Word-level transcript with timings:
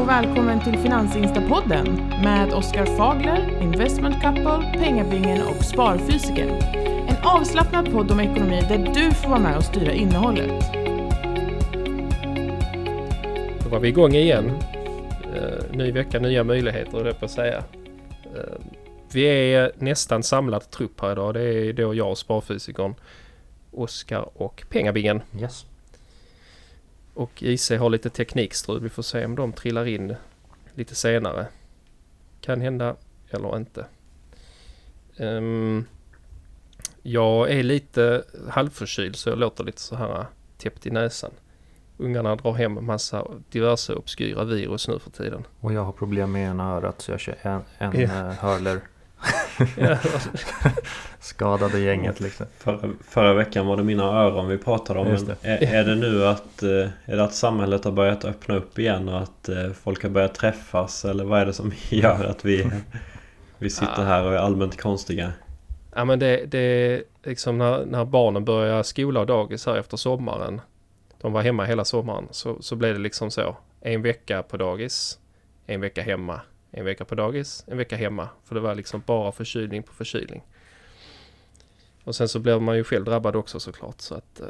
och 0.00 0.08
välkommen 0.08 0.64
till 0.64 0.78
Finansinstapodden 0.78 1.96
med 2.22 2.52
Oskar 2.52 2.86
Fagler, 2.86 3.62
Investment 3.62 4.22
Couple, 4.22 4.78
Pengabingen 4.78 5.42
och 5.42 5.64
Sparfysiker. 5.64 6.48
En 7.08 7.16
avslappnad 7.24 7.92
podd 7.92 8.10
om 8.10 8.20
ekonomi 8.20 8.60
där 8.68 8.78
du 8.94 9.14
får 9.14 9.28
vara 9.28 9.40
med 9.40 9.56
och 9.56 9.64
styra 9.64 9.92
innehållet. 9.92 10.64
Då 13.64 13.70
var 13.70 13.80
vi 13.80 13.88
igång 13.88 14.12
igen. 14.12 14.50
Uh, 15.36 15.76
ny 15.76 15.92
vecka, 15.92 16.18
nya 16.18 16.44
möjligheter, 16.44 17.04
det 17.04 17.14
på 17.14 17.24
att 17.24 17.30
säga. 17.30 17.58
Uh, 18.36 18.42
vi 19.12 19.24
är 19.24 19.72
nästan 19.78 20.22
samlad 20.22 20.70
trupp 20.70 21.00
här 21.00 21.12
idag. 21.12 21.34
Det 21.34 21.42
är 21.42 21.72
då 21.72 21.94
jag, 21.94 22.18
Sparfysikern, 22.18 22.94
Oskar 23.70 24.28
och 24.34 24.64
Pengabingen. 24.68 25.20
Yes. 25.40 25.66
Och 27.20 27.42
IC 27.42 27.70
har 27.70 27.90
lite 27.90 28.10
teknikstrul. 28.10 28.80
Vi 28.80 28.88
får 28.88 29.02
se 29.02 29.24
om 29.24 29.36
de 29.36 29.52
trillar 29.52 29.86
in 29.86 30.14
lite 30.74 30.94
senare. 30.94 31.46
Kan 32.40 32.60
hända 32.60 32.96
eller 33.30 33.56
inte. 33.56 33.86
Um, 35.16 35.86
jag 37.02 37.50
är 37.50 37.62
lite 37.62 38.24
halvförkyld 38.48 39.16
så 39.16 39.28
jag 39.28 39.38
låter 39.38 39.64
lite 39.64 39.80
så 39.80 39.96
här 39.96 40.26
täppt 40.58 40.86
i 40.86 40.90
näsan. 40.90 41.30
Ungarna 41.96 42.36
drar 42.36 42.52
hem 42.52 42.86
massa 42.86 43.26
diverse 43.50 43.94
obskyra 43.94 44.44
virus 44.44 44.88
nu 44.88 44.98
för 44.98 45.10
tiden. 45.10 45.46
Och 45.60 45.72
jag 45.72 45.84
har 45.84 45.92
problem 45.92 46.32
med 46.32 46.50
ena 46.50 46.72
örat 46.72 47.00
så 47.00 47.10
jag 47.10 47.20
kör 47.20 47.36
en, 47.42 47.62
en 47.78 48.00
ja. 48.00 48.30
Eh, 48.30 48.32
hörler 48.32 48.80
Skadade 51.20 51.78
gänget 51.78 52.20
liksom. 52.20 52.46
Förra, 52.58 52.90
förra, 53.08 53.34
veckan 53.34 53.66
var 53.66 53.76
det 53.76 53.82
mina 53.82 54.04
öron 54.04 54.48
vi 54.48 54.58
pratade 54.58 55.00
om. 55.00 55.06
Men 55.06 55.36
är, 55.42 55.74
är, 55.74 55.84
det 55.84 55.94
nu 55.94 56.26
att, 56.26 56.62
eh, 56.62 56.88
är 57.04 57.16
det 57.16 57.24
att 57.24 57.34
samhället 57.34 57.84
har 57.84 57.92
börjat 57.92 58.24
öppna 58.24 58.56
upp 58.56 58.78
igen 58.78 59.08
och 59.08 59.20
att 59.20 59.48
eh, 59.48 59.70
folk 59.82 60.02
har 60.02 60.10
börjat 60.10 60.34
träffas? 60.34 61.04
Eller 61.04 61.24
vad 61.24 61.40
är 61.40 61.46
det 61.46 61.52
som 61.52 61.72
gör 61.88 62.24
att 62.24 62.44
vi, 62.44 62.70
vi 63.58 63.70
sitter 63.70 64.04
här 64.04 64.24
och 64.24 64.34
är 64.34 64.38
allmänt 64.38 64.80
konstiga? 64.80 65.32
Ja 65.94 66.04
men 66.04 66.18
det, 66.18 66.46
det 66.46 67.02
liksom 67.22 67.58
när, 67.58 67.86
när 67.86 68.04
barnen 68.04 68.44
börjar 68.44 68.82
skola 68.82 69.20
och 69.20 69.26
dagis 69.26 69.66
här 69.66 69.76
efter 69.76 69.96
sommaren. 69.96 70.60
De 71.20 71.32
var 71.32 71.42
hemma 71.42 71.64
hela 71.64 71.84
sommaren. 71.84 72.28
Så, 72.30 72.56
så 72.60 72.76
blev 72.76 72.94
det 72.94 73.00
liksom 73.00 73.30
så. 73.30 73.56
En 73.80 74.02
vecka 74.02 74.42
på 74.42 74.56
dagis. 74.56 75.18
En 75.66 75.80
vecka 75.80 76.02
hemma 76.02 76.40
en 76.70 76.84
vecka 76.84 77.04
på 77.04 77.14
dagis, 77.14 77.64
en 77.66 77.78
vecka 77.78 77.96
hemma. 77.96 78.28
För 78.44 78.54
det 78.54 78.60
var 78.60 78.74
liksom 78.74 79.02
bara 79.06 79.32
förkylning 79.32 79.82
på 79.82 79.92
förkylning. 79.92 80.42
Och 82.04 82.14
sen 82.14 82.28
så 82.28 82.38
blev 82.38 82.62
man 82.62 82.76
ju 82.76 82.84
själv 82.84 83.04
drabbad 83.04 83.36
också 83.36 83.60
såklart. 83.60 84.00
Så 84.00 84.14
att, 84.14 84.40
eh. 84.40 84.46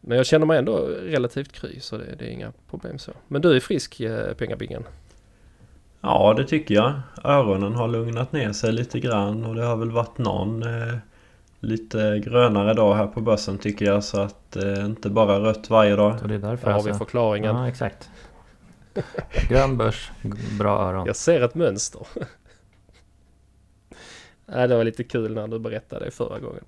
Men 0.00 0.16
jag 0.16 0.26
känner 0.26 0.46
mig 0.46 0.58
ändå 0.58 0.76
relativt 0.86 1.52
kry 1.52 1.80
så 1.80 1.96
det, 1.96 2.14
det 2.18 2.24
är 2.24 2.30
inga 2.30 2.52
problem 2.70 2.98
så. 2.98 3.12
Men 3.28 3.42
du 3.42 3.56
är 3.56 3.60
frisk 3.60 4.00
eh, 4.00 4.34
Pengabingen? 4.34 4.84
Ja 6.00 6.34
det 6.36 6.44
tycker 6.44 6.74
jag. 6.74 6.92
Öronen 7.24 7.74
har 7.74 7.88
lugnat 7.88 8.32
ner 8.32 8.52
sig 8.52 8.72
lite 8.72 9.00
grann 9.00 9.44
och 9.44 9.54
det 9.54 9.64
har 9.64 9.76
väl 9.76 9.90
varit 9.90 10.18
någon 10.18 10.62
eh, 10.62 10.96
lite 11.60 12.22
grönare 12.24 12.74
dag 12.74 12.94
här 12.94 13.06
på 13.06 13.20
börsen 13.20 13.58
tycker 13.58 13.84
jag. 13.84 14.04
Så 14.04 14.20
att 14.20 14.56
eh, 14.56 14.84
inte 14.84 15.10
bara 15.10 15.40
rött 15.40 15.70
varje 15.70 15.96
dag. 15.96 16.18
Och 16.22 16.28
det 16.28 16.34
är 16.34 16.38
därför 16.38 16.66
Där 16.66 16.74
har 16.74 16.82
vi 16.82 16.94
förklaringen. 16.94 17.56
Ja 17.56 17.68
exakt. 17.68 18.10
Grön 19.48 19.76
börs, 19.76 20.10
bra 20.58 20.78
öron. 20.78 21.06
Jag 21.06 21.16
ser 21.16 21.40
ett 21.40 21.54
mönster. 21.54 22.06
Nej, 24.46 24.68
det 24.68 24.76
var 24.76 24.84
lite 24.84 25.04
kul 25.04 25.34
när 25.34 25.48
du 25.48 25.58
berättade 25.58 26.04
det 26.04 26.10
förra 26.10 26.38
gången. 26.38 26.64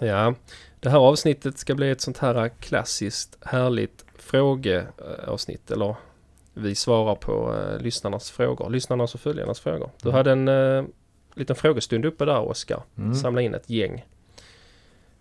Ja, 0.00 0.34
det 0.80 0.90
här 0.90 0.98
avsnittet 0.98 1.58
ska 1.58 1.74
bli 1.74 1.90
ett 1.90 2.00
sånt 2.00 2.18
här 2.18 2.48
klassiskt 2.48 3.38
härligt 3.40 4.04
frågeavsnitt. 4.18 5.70
Eller 5.70 5.96
vi 6.54 6.74
svarar 6.74 7.14
på 7.14 7.52
uh, 7.52 7.82
lyssnarnas 7.82 8.30
frågor. 8.30 8.70
Lyssnarnas 8.70 9.14
och 9.14 9.20
följarnas 9.20 9.60
frågor. 9.60 9.90
Du 10.02 10.08
mm. 10.08 10.16
hade 10.16 10.32
en 10.32 10.48
uh, 10.48 10.84
liten 11.34 11.56
frågestund 11.56 12.04
uppe 12.04 12.24
där 12.24 12.40
Oskar. 12.40 12.82
Mm. 12.96 13.14
Samla 13.14 13.40
in 13.40 13.54
ett 13.54 13.70
gäng. 13.70 14.06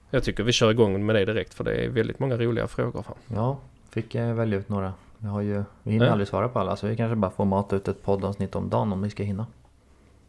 Jag 0.10 0.24
tycker 0.24 0.44
vi 0.44 0.52
kör 0.52 0.72
igång 0.72 1.06
med 1.06 1.16
det 1.16 1.26
direkt 1.26 1.54
för 1.54 1.64
det 1.64 1.72
är 1.76 1.90
väldigt 1.90 2.20
många 2.20 2.38
roliga 2.38 2.68
frågor. 2.68 3.02
Fram. 3.02 3.18
Ja, 3.36 3.60
fick 3.90 4.16
jag 4.16 4.36
välja 4.36 4.58
ut 4.60 4.70
några. 4.70 4.94
Vi, 5.18 5.28
har 5.28 5.42
ju, 5.42 5.64
vi 5.84 5.92
hinner 5.92 6.06
ja. 6.06 6.12
aldrig 6.12 6.28
svara 6.28 6.50
på 6.50 6.60
alla 6.60 6.76
så 6.76 6.88
vi 6.88 6.98
kanske 6.98 7.16
bara 7.16 7.32
får 7.32 7.46
mata 7.46 7.76
ut 7.76 7.88
ett 7.88 8.04
poddavsnitt 8.04 8.56
om 8.56 8.70
dagen 8.70 8.94
om 8.94 9.02
vi 9.02 9.10
ska 9.10 9.24
hinna. 9.24 9.48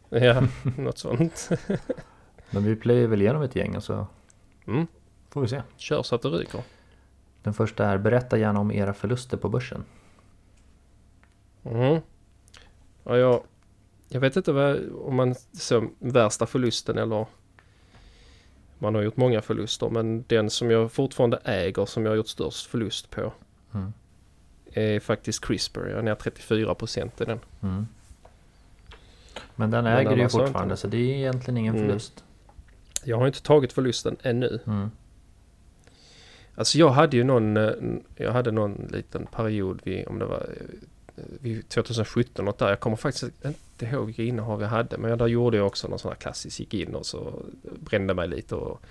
Ja, 0.09 0.43
något 0.77 0.97
sånt. 0.97 1.49
Men 2.51 2.63
vi 2.63 2.75
plöjer 2.75 3.07
väl 3.07 3.21
igenom 3.21 3.41
ett 3.41 3.55
gäng 3.55 3.75
och 3.75 3.83
så 3.83 4.07
mm. 4.67 4.87
får 5.29 5.41
vi 5.41 5.47
se. 5.47 5.61
Kör 5.77 6.03
så 6.03 6.15
att 6.15 6.21
det 6.21 6.29
ryker. 6.29 6.61
Den 7.43 7.53
första 7.53 7.85
är 7.85 7.97
berätta 7.97 8.37
gärna 8.37 8.59
om 8.59 8.71
era 8.71 8.93
förluster 8.93 9.37
på 9.37 9.49
börsen. 9.49 9.83
Mm. 11.63 12.01
Ja, 13.03 13.17
jag, 13.17 13.43
jag 14.09 14.19
vet 14.19 14.35
inte 14.35 14.51
vad, 14.51 14.91
om 14.91 15.15
man 15.15 15.35
ser 15.35 15.89
värsta 15.99 16.45
förlusten 16.45 16.97
eller 16.97 17.25
man 18.77 18.95
har 18.95 19.01
gjort 19.01 19.17
många 19.17 19.41
förluster 19.41 19.89
men 19.89 20.23
den 20.27 20.49
som 20.49 20.71
jag 20.71 20.91
fortfarande 20.91 21.37
äger 21.43 21.85
som 21.85 22.05
jag 22.05 22.11
har 22.11 22.17
gjort 22.17 22.27
störst 22.27 22.67
förlust 22.67 23.09
på. 23.09 23.33
Mm 23.73 23.93
är 24.73 24.99
faktiskt 24.99 25.45
CRISPR. 25.45 25.79
Jag 25.79 25.99
är 25.99 26.01
ner 26.01 26.15
34 26.15 26.75
procent 26.75 27.21
i 27.21 27.25
den. 27.25 27.39
Mm. 27.61 27.87
Men 29.55 29.71
den 29.71 29.85
äger 29.85 30.15
du 30.15 30.21
ju 30.21 30.29
fortfarande 30.29 30.77
så 30.77 30.87
det 30.87 30.97
är 30.97 31.15
egentligen 31.15 31.57
ingen 31.57 31.75
mm. 31.75 31.87
förlust. 31.87 32.23
Jag 33.03 33.17
har 33.17 33.27
inte 33.27 33.43
tagit 33.43 33.73
förlusten 33.73 34.17
ännu. 34.23 34.59
Mm. 34.67 34.91
Alltså 36.55 36.77
jag 36.77 36.89
hade 36.89 37.17
ju 37.17 37.23
någon, 37.23 37.57
eh, 37.57 37.71
jag 38.15 38.31
hade 38.31 38.51
någon 38.51 38.89
liten 38.93 39.25
period 39.25 39.81
vid, 39.83 40.07
om 40.07 40.19
det 40.19 40.25
var 40.25 40.49
eh, 41.15 41.23
vid 41.41 41.69
2017 41.69 42.45
något 42.45 42.57
där. 42.57 42.69
Jag 42.69 42.79
kommer 42.79 42.95
faktiskt 42.95 43.31
inte 43.45 43.85
ihåg 43.85 44.05
vilka 44.05 44.23
innehav 44.23 44.61
jag 44.61 44.69
hade. 44.69 44.97
Men 44.97 45.17
där 45.17 45.27
gjorde 45.27 45.57
jag 45.57 45.67
också 45.67 45.87
någon 45.87 45.99
sån 45.99 46.11
här 46.11 46.15
klassisk. 46.15 46.59
Gick 46.59 46.73
in 46.73 46.95
och 46.95 47.05
så 47.05 47.33
brände 47.79 48.13
mig 48.13 48.27
lite 48.27 48.55
och 48.55 48.81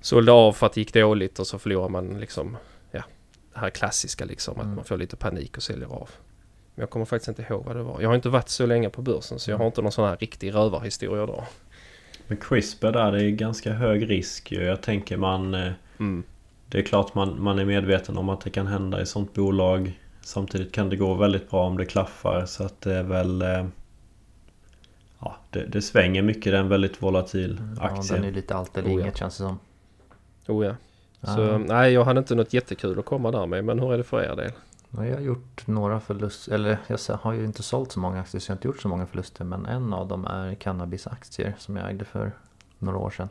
sålde 0.00 0.32
av 0.32 0.52
för 0.52 0.66
att 0.66 0.72
det 0.72 0.80
gick 0.80 0.94
dåligt 0.94 1.38
och 1.38 1.46
så 1.46 1.58
förlorade 1.58 1.92
man 1.92 2.20
liksom 2.20 2.56
det 3.54 3.60
här 3.60 3.70
klassiska 3.70 4.24
liksom. 4.24 4.54
Mm. 4.54 4.70
Att 4.70 4.76
man 4.76 4.84
får 4.84 4.98
lite 4.98 5.16
panik 5.16 5.56
och 5.56 5.62
säljer 5.62 5.86
av. 5.86 6.10
Men 6.74 6.82
jag 6.82 6.90
kommer 6.90 7.06
faktiskt 7.06 7.28
inte 7.28 7.42
ihåg 7.42 7.64
vad 7.64 7.76
det 7.76 7.82
var. 7.82 8.00
Jag 8.00 8.08
har 8.08 8.14
inte 8.14 8.28
varit 8.28 8.48
så 8.48 8.66
länge 8.66 8.90
på 8.90 9.02
börsen 9.02 9.38
så 9.38 9.50
jag 9.50 9.58
har 9.58 9.66
inte 9.66 9.82
någon 9.82 9.92
sån 9.92 10.08
här 10.08 10.16
riktig 10.16 10.54
rövarhistoria 10.54 11.26
då. 11.26 11.44
Men 12.26 12.36
CRISPR 12.36 12.92
där, 12.92 13.12
det 13.12 13.24
är 13.24 13.30
ganska 13.30 13.72
hög 13.72 14.10
risk 14.10 14.52
Jag 14.52 14.80
tänker 14.80 15.16
man... 15.16 15.54
Eh, 15.54 15.72
mm. 15.98 16.22
Det 16.68 16.78
är 16.78 16.82
klart 16.82 17.14
man, 17.14 17.42
man 17.42 17.58
är 17.58 17.64
medveten 17.64 18.16
om 18.18 18.28
att 18.28 18.40
det 18.40 18.50
kan 18.50 18.66
hända 18.66 19.02
i 19.02 19.06
sånt 19.06 19.34
bolag. 19.34 20.00
Samtidigt 20.20 20.72
kan 20.72 20.90
det 20.90 20.96
gå 20.96 21.14
väldigt 21.14 21.50
bra 21.50 21.66
om 21.66 21.76
det 21.76 21.86
klaffar 21.86 22.46
så 22.46 22.64
att 22.64 22.80
det 22.80 22.94
är 22.94 23.02
väl... 23.02 23.42
Eh, 23.42 23.66
ja, 25.18 25.36
det, 25.50 25.66
det 25.66 25.82
svänger 25.82 26.22
mycket. 26.22 26.52
Det 26.52 26.56
är 26.56 26.60
en 26.60 26.68
väldigt 26.68 27.02
volatil 27.02 27.60
aktie. 27.80 28.16
Ja, 28.16 28.22
den 28.22 28.24
är 28.24 28.32
lite 28.32 28.54
allt 28.54 28.76
eller 28.76 28.88
oh, 28.88 28.92
inget 28.92 29.06
ja. 29.06 29.12
känns 29.14 29.38
det 29.38 29.44
som. 29.44 29.58
Oh 30.46 30.66
ja. 30.66 30.74
Så 31.22 31.58
nej, 31.58 31.92
jag 31.92 32.04
hade 32.04 32.18
inte 32.18 32.34
något 32.34 32.52
jättekul 32.52 32.98
att 32.98 33.04
komma 33.04 33.30
där 33.30 33.46
med. 33.46 33.64
Men 33.64 33.78
hur 33.78 33.92
är 33.92 33.98
det 33.98 34.04
för 34.04 34.22
er 34.22 34.36
del? 34.36 34.52
Jag 34.90 35.16
har 35.16 35.20
gjort 35.20 35.66
några 35.66 36.00
förluster, 36.00 36.54
eller 36.54 36.78
jag 36.88 37.16
har 37.16 37.32
ju 37.32 37.44
inte 37.44 37.62
sålt 37.62 37.92
så 37.92 38.00
många 38.00 38.20
aktier 38.20 38.40
så 38.40 38.50
jag 38.50 38.54
har 38.54 38.58
inte 38.58 38.68
gjort 38.68 38.80
så 38.80 38.88
många 38.88 39.06
förluster. 39.06 39.44
Men 39.44 39.66
en 39.66 39.92
av 39.92 40.08
dem 40.08 40.26
är 40.26 40.54
cannabisaktier 40.54 41.54
som 41.58 41.76
jag 41.76 41.90
ägde 41.90 42.04
för 42.04 42.32
några 42.78 42.98
år 42.98 43.10
sedan. 43.10 43.28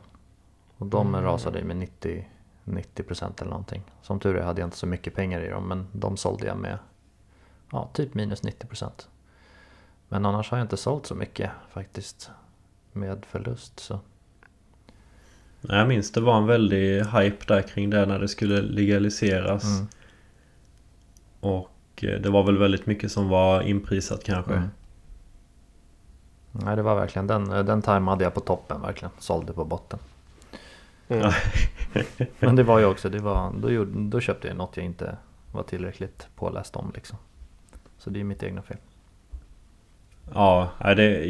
Och 0.78 0.86
de 0.86 1.08
mm. 1.08 1.22
rasade 1.22 1.64
med 1.64 1.76
90, 1.76 2.28
90% 2.64 3.40
eller 3.40 3.50
någonting. 3.50 3.82
Som 4.02 4.20
tur 4.20 4.36
är 4.36 4.42
hade 4.42 4.60
jag 4.60 4.66
inte 4.66 4.76
så 4.76 4.86
mycket 4.86 5.14
pengar 5.14 5.40
i 5.40 5.48
dem 5.48 5.68
men 5.68 5.86
de 5.92 6.16
sålde 6.16 6.46
jag 6.46 6.56
med 6.56 6.78
ja, 7.72 7.90
typ 7.92 8.14
minus 8.14 8.42
90%. 8.42 8.90
Men 10.08 10.26
annars 10.26 10.50
har 10.50 10.58
jag 10.58 10.64
inte 10.64 10.76
sålt 10.76 11.06
så 11.06 11.14
mycket 11.14 11.50
faktiskt 11.70 12.30
med 12.92 13.24
förlust. 13.26 13.80
Så 13.80 14.00
jag 15.68 15.88
minns 15.88 16.12
det 16.12 16.20
var 16.20 16.36
en 16.36 16.46
väldig 16.46 17.04
hype 17.04 17.44
där 17.46 17.62
kring 17.62 17.90
det 17.90 18.06
när 18.06 18.18
det 18.18 18.28
skulle 18.28 18.62
legaliseras. 18.62 19.64
Mm. 19.64 19.86
Och 21.40 21.70
eh, 22.02 22.20
det 22.20 22.30
var 22.30 22.42
väl 22.44 22.58
väldigt 22.58 22.86
mycket 22.86 23.12
som 23.12 23.28
var 23.28 23.62
inprisat 23.62 24.24
kanske. 24.24 24.52
Mm. 24.52 24.68
Nej 26.52 26.76
det 26.76 26.82
var 26.82 26.94
verkligen 26.94 27.26
den, 27.26 27.44
den 27.44 27.82
tajmade 27.82 28.24
jag 28.24 28.34
på 28.34 28.40
toppen 28.40 28.80
verkligen. 28.80 29.12
Sålde 29.18 29.52
på 29.52 29.64
botten. 29.64 29.98
Mm. 31.08 31.32
Men 32.38 32.56
det 32.56 32.62
var 32.62 32.78
ju 32.78 32.84
också, 32.84 33.08
det 33.08 33.18
var, 33.18 33.52
då, 33.60 33.70
gjorde, 33.70 34.08
då 34.08 34.20
köpte 34.20 34.48
jag 34.48 34.56
något 34.56 34.76
jag 34.76 34.86
inte 34.86 35.16
var 35.52 35.62
tillräckligt 35.62 36.28
påläst 36.36 36.76
om 36.76 36.92
liksom. 36.94 37.18
Så 37.98 38.10
det 38.10 38.20
är 38.20 38.24
mitt 38.24 38.42
egna 38.42 38.62
fel. 38.62 38.76
Ja, 40.34 40.70
det, 40.96 41.26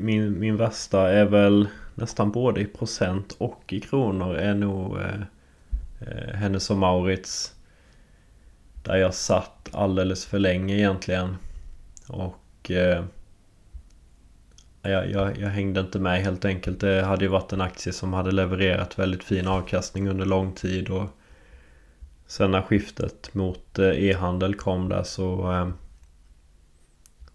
min, 0.00 0.38
min 0.38 0.56
värsta 0.56 1.10
är 1.10 1.24
väl 1.24 1.68
nästan 1.94 2.30
både 2.30 2.60
i 2.60 2.64
procent 2.64 3.36
och 3.38 3.72
i 3.72 3.80
kronor 3.80 4.36
är 4.36 4.54
nog 4.54 4.96
eh, 4.96 5.20
eh, 6.00 6.34
Hennes 6.34 6.70
och 6.70 6.76
Maurits. 6.76 7.54
Där 8.82 8.96
jag 8.96 9.14
satt 9.14 9.68
alldeles 9.72 10.26
för 10.26 10.38
länge 10.38 10.76
egentligen. 10.76 11.36
Och 12.08 12.70
eh, 12.70 13.04
jag, 14.82 15.10
jag, 15.10 15.38
jag, 15.38 15.48
hängde 15.48 15.80
inte 15.80 15.98
med 15.98 16.22
helt 16.22 16.44
enkelt. 16.44 16.80
Det 16.80 17.02
hade 17.02 17.24
ju 17.24 17.30
varit 17.30 17.52
en 17.52 17.60
aktie 17.60 17.92
som 17.92 18.12
hade 18.12 18.30
levererat 18.30 18.98
väldigt 18.98 19.24
fin 19.24 19.46
avkastning 19.48 20.08
under 20.08 20.24
lång 20.24 20.52
tid. 20.52 20.90
Och 20.90 21.08
sen 22.26 22.50
när 22.50 22.62
skiftet 22.62 23.34
mot 23.34 23.78
eh, 23.78 24.04
e-handel 24.04 24.54
kom 24.54 24.88
där 24.88 25.02
så 25.02 25.52
eh, 25.52 25.68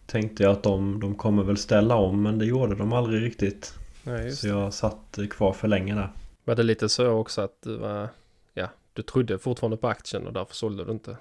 tänkte 0.10 0.44
jag 0.44 0.52
att 0.52 0.64
de, 0.64 1.00
de 1.00 1.16
kommer 1.16 1.44
väl 1.44 1.58
ställa 1.58 1.96
om 1.96 2.22
men 2.22 2.40
det 2.40 2.46
gjorde 2.46 2.76
de 2.76 2.94
aldrig 2.94 3.24
riktigt. 3.24 3.74
Nej, 4.04 4.32
så 4.32 4.48
jag 4.48 4.74
satt 4.74 5.20
kvar 5.30 5.54
för 5.54 5.68
länge 5.68 5.96
där. 5.96 6.10
Var 6.44 6.56
det 6.56 6.64
lite 6.64 6.90
så 6.90 7.10
också 7.10 7.42
att 7.42 7.62
du 7.64 7.78
var, 7.78 8.10
ja, 8.54 8.70
du 8.94 9.02
trodde 9.02 9.40
fortfarande 9.40 9.78
på 9.78 9.88
aktien 9.88 10.28
och 10.28 10.34
därför 10.34 10.56
sålde 10.56 10.86
du 10.86 10.92
inte? 10.92 11.18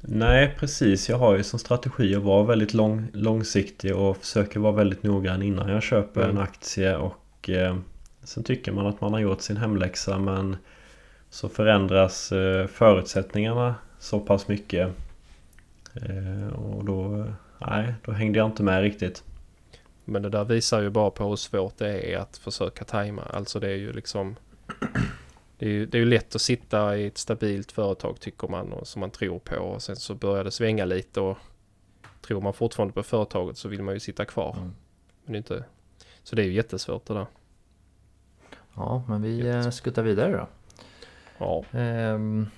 Nej, 0.00 0.54
precis. 0.58 1.08
Jag 1.08 1.18
har 1.18 1.36
ju 1.36 1.42
som 1.42 1.58
strategi 1.58 2.14
att 2.16 2.22
vara 2.22 2.42
väldigt 2.42 2.74
lång, 2.74 3.06
långsiktig 3.12 3.96
och 3.96 4.16
försöker 4.16 4.60
vara 4.60 4.72
väldigt 4.72 5.02
noggrann 5.02 5.42
innan 5.42 5.68
jag 5.68 5.82
köper 5.82 6.22
mm. 6.22 6.36
en 6.36 6.42
aktie 6.42 6.96
och 6.96 7.50
eh, 7.50 7.76
sen 8.24 8.44
tycker 8.44 8.72
man 8.72 8.86
att 8.86 9.00
man 9.00 9.12
har 9.12 9.20
gjort 9.20 9.40
sin 9.40 9.56
hemläxa 9.56 10.18
men 10.18 10.56
så 11.30 11.48
förändras 11.48 12.32
eh, 12.32 12.66
förutsättningarna 12.66 13.74
så 13.98 14.20
pass 14.20 14.48
mycket 14.48 14.88
eh, 15.94 16.54
och 16.54 16.84
då, 16.84 17.26
nej, 17.66 17.94
då 18.04 18.12
hängde 18.12 18.38
jag 18.38 18.48
inte 18.48 18.62
med 18.62 18.82
riktigt. 18.82 19.24
Men 20.04 20.22
det 20.22 20.28
där 20.28 20.44
visar 20.44 20.82
ju 20.82 20.90
bara 20.90 21.10
på 21.10 21.28
hur 21.28 21.36
svårt 21.36 21.78
det 21.78 22.14
är 22.14 22.18
att 22.18 22.36
försöka 22.36 22.84
tajma. 22.84 23.22
Alltså 23.22 23.60
det 23.60 23.70
är 23.70 23.76
ju 23.76 23.92
liksom 23.92 24.36
det 25.58 25.66
är 25.66 25.70
ju, 25.70 25.86
det 25.86 25.98
är 25.98 26.00
ju 26.00 26.06
lätt 26.06 26.34
att 26.34 26.40
sitta 26.40 26.96
i 26.96 27.06
ett 27.06 27.18
stabilt 27.18 27.72
företag 27.72 28.20
tycker 28.20 28.48
man 28.48 28.72
och 28.72 28.86
som 28.86 29.00
man 29.00 29.10
tror 29.10 29.38
på 29.38 29.56
och 29.56 29.82
sen 29.82 29.96
så 29.96 30.14
börjar 30.14 30.44
det 30.44 30.50
svänga 30.50 30.84
lite 30.84 31.20
och 31.20 31.38
tror 32.20 32.40
man 32.40 32.52
fortfarande 32.52 32.94
på 32.94 33.02
företaget 33.02 33.56
så 33.56 33.68
vill 33.68 33.82
man 33.82 33.94
ju 33.94 34.00
sitta 34.00 34.24
kvar. 34.24 34.56
Mm. 34.58 34.74
Men 35.24 35.34
inte, 35.34 35.64
så 36.22 36.36
det 36.36 36.42
är 36.42 36.46
ju 36.46 36.52
jättesvårt 36.52 37.06
det 37.06 37.14
där. 37.14 37.26
Ja, 38.74 39.04
men 39.08 39.22
vi 39.22 39.48
eh, 39.48 39.70
skuttar 39.70 40.02
vidare 40.02 40.32
då. 40.32 40.48
Ja. 41.38 41.64
Um, 42.14 42.50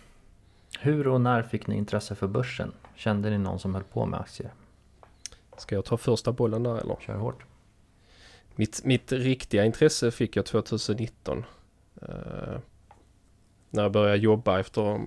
hur 0.81 1.09
och 1.09 1.21
när 1.21 1.43
fick 1.43 1.67
ni 1.67 1.77
intresse 1.77 2.15
för 2.15 2.27
börsen? 2.27 2.73
Kände 2.95 3.31
ni 3.31 3.39
någon 3.39 3.59
som 3.59 3.75
höll 3.75 3.85
på 3.85 4.07
med 4.07 4.21
aktier? 4.21 4.51
Ska 5.57 5.75
jag 5.75 5.85
ta 5.85 5.97
första 5.97 6.33
bollen 6.33 6.63
där 6.63 6.79
eller? 6.79 6.97
Kör 7.01 7.15
hårt. 7.15 7.45
Mitt, 8.55 8.85
mitt 8.85 9.13
riktiga 9.13 9.65
intresse 9.65 10.11
fick 10.11 10.37
jag 10.37 10.47
2019. 10.47 11.45
Uh, 12.03 12.59
när 13.71 13.83
jag 13.83 13.93
började 13.93 14.19
jobba 14.19 14.61
efter, 14.61 15.01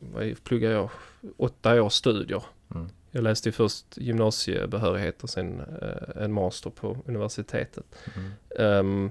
vad 0.00 0.44
pluggade 0.44 0.74
jag, 0.74 0.90
åtta 1.36 1.82
års 1.82 1.92
studier. 1.92 2.42
Mm. 2.74 2.88
Jag 3.10 3.24
läste 3.24 3.52
först 3.52 3.96
gymnasiebehörighet 3.96 5.22
och 5.22 5.30
sen 5.30 5.60
uh, 5.60 6.22
en 6.22 6.32
master 6.32 6.70
på 6.70 6.96
universitetet. 7.06 7.84
Mm. 8.16 8.86
Um, 8.86 9.10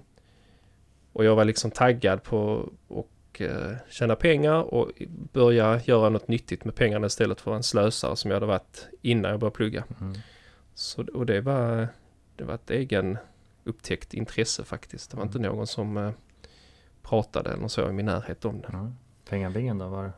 och 1.14 1.26
jag 1.26 1.36
var 1.36 1.46
liksom 1.46 1.72
taggad 1.72 2.24
på 2.24 2.70
att 2.90 3.42
uh, 3.42 3.76
tjäna 3.90 4.16
pengar 4.16 4.74
och 4.74 4.92
börja 5.34 5.82
göra 5.86 6.10
något 6.10 6.28
nyttigt 6.28 6.66
med 6.66 6.76
pengarna 6.76 7.08
istället 7.08 7.42
för 7.42 7.56
en 7.56 7.64
slösare 7.64 8.16
som 8.16 8.32
jag 8.32 8.36
hade 8.36 8.46
varit 8.46 8.88
innan 9.02 9.32
jag 9.32 9.40
började 9.40 9.56
plugga. 9.56 9.84
Mm. 10.02 10.14
Så, 10.76 11.06
och 11.14 11.26
det 11.26 11.42
var, 11.42 11.88
det 12.36 12.44
var 12.44 12.54
ett 12.54 12.70
egen 12.70 13.18
upptäckt 13.64 14.14
intresse 14.14 14.64
faktiskt. 14.64 15.12
Det 15.12 15.18
var 15.18 15.24
inte 15.24 15.38
mm. 15.38 15.52
någon 15.52 15.68
som 15.68 15.98
eh, 15.98 16.12
pratade 17.04 17.50
eller 17.50 17.68
så 17.68 17.90
i 17.90 17.94
min 17.94 18.06
närhet 18.06 18.46
om 18.46 18.62
det. 18.62 18.68
Mm. 18.68 18.94
Pengabingen 19.30 19.78
då? 19.78 19.88
Var 19.88 20.12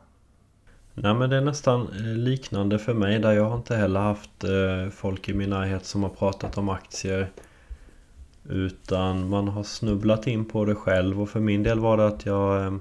Nej 0.94 1.14
men 1.14 1.30
det 1.30 1.36
är 1.36 1.40
nästan 1.40 1.82
eh, 1.82 2.04
liknande 2.04 2.78
för 2.78 2.94
mig 2.94 3.18
där 3.18 3.32
jag 3.32 3.44
har 3.44 3.56
inte 3.56 3.76
heller 3.76 4.00
haft 4.00 4.44
eh, 4.44 4.90
folk 4.90 5.28
i 5.28 5.34
min 5.34 5.50
närhet 5.50 5.84
som 5.84 6.02
har 6.02 6.10
pratat 6.10 6.58
om 6.58 6.68
aktier. 6.68 7.30
Utan 8.48 9.28
man 9.28 9.48
har 9.48 9.62
snubblat 9.62 10.26
in 10.26 10.44
på 10.44 10.64
det 10.64 10.74
själv 10.74 11.22
och 11.22 11.28
för 11.28 11.40
min 11.40 11.62
del 11.62 11.80
var 11.80 11.96
det 11.96 12.06
att 12.06 12.26
jag 12.26 12.78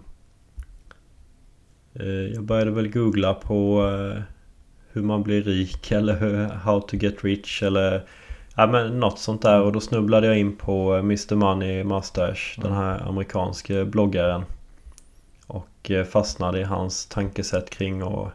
Jag 2.34 2.44
började 2.44 2.72
väl 2.72 2.92
googla 2.92 3.34
på 3.34 3.92
hur 4.96 5.02
man 5.02 5.24
blir 5.24 5.44
rik 5.44 5.92
eller 5.92 6.16
hur, 6.16 6.46
how 6.46 6.82
to 6.82 6.96
get 6.96 7.24
rich 7.24 7.64
eller 7.64 8.04
Ja 8.58 8.68
men 8.68 9.00
något 9.00 9.20
sånt 9.20 9.42
där 9.42 9.62
och 9.62 9.72
då 9.72 9.80
snubblade 9.80 10.28
jag 10.28 10.38
in 10.38 10.56
på 10.56 10.94
Mr 10.94 11.36
Money 11.36 11.84
Mustache. 11.84 12.62
Den 12.62 12.74
här 12.74 13.08
amerikanske 13.08 13.86
bloggaren 13.86 14.46
Och 15.48 15.92
eh, 15.92 16.06
fastnade 16.06 16.60
i 16.60 16.64
hans 16.64 17.06
tankesätt 17.06 17.70
kring 17.70 18.02
att 18.02 18.34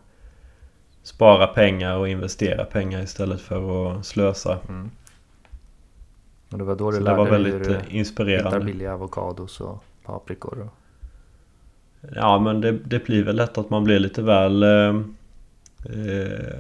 Spara 1.03 1.47
pengar 1.47 1.97
och 1.97 2.09
investera 2.09 2.65
pengar 2.65 3.03
istället 3.03 3.41
för 3.41 3.91
att 3.91 4.07
slösa 4.07 4.59
mm. 4.69 4.91
Och 6.53 6.59
det 6.59 6.65
var 6.65 6.77
då 6.77 6.91
du 6.91 6.97
Så 6.97 7.03
lärde 7.03 7.17
det 7.17 7.25
var 7.25 7.31
väldigt 7.31 7.65
dig 7.65 7.75
hur 7.75 7.83
du 7.91 7.97
inspirerande 7.97 8.49
hittar 8.51 8.67
billiga 8.67 8.93
avokados 8.93 9.61
och 9.61 9.85
paprikor 10.05 10.61
och... 10.61 10.75
Ja 12.15 12.39
men 12.39 12.61
det, 12.61 12.73
det 12.73 13.05
blir 13.05 13.25
väl 13.25 13.37
lätt 13.37 13.59
att 13.59 13.71
man 13.71 13.85
blir 13.85 13.99
lite 13.99 14.23
väl 14.23 14.63
eh, 14.63 14.69
Eh, 14.69 15.01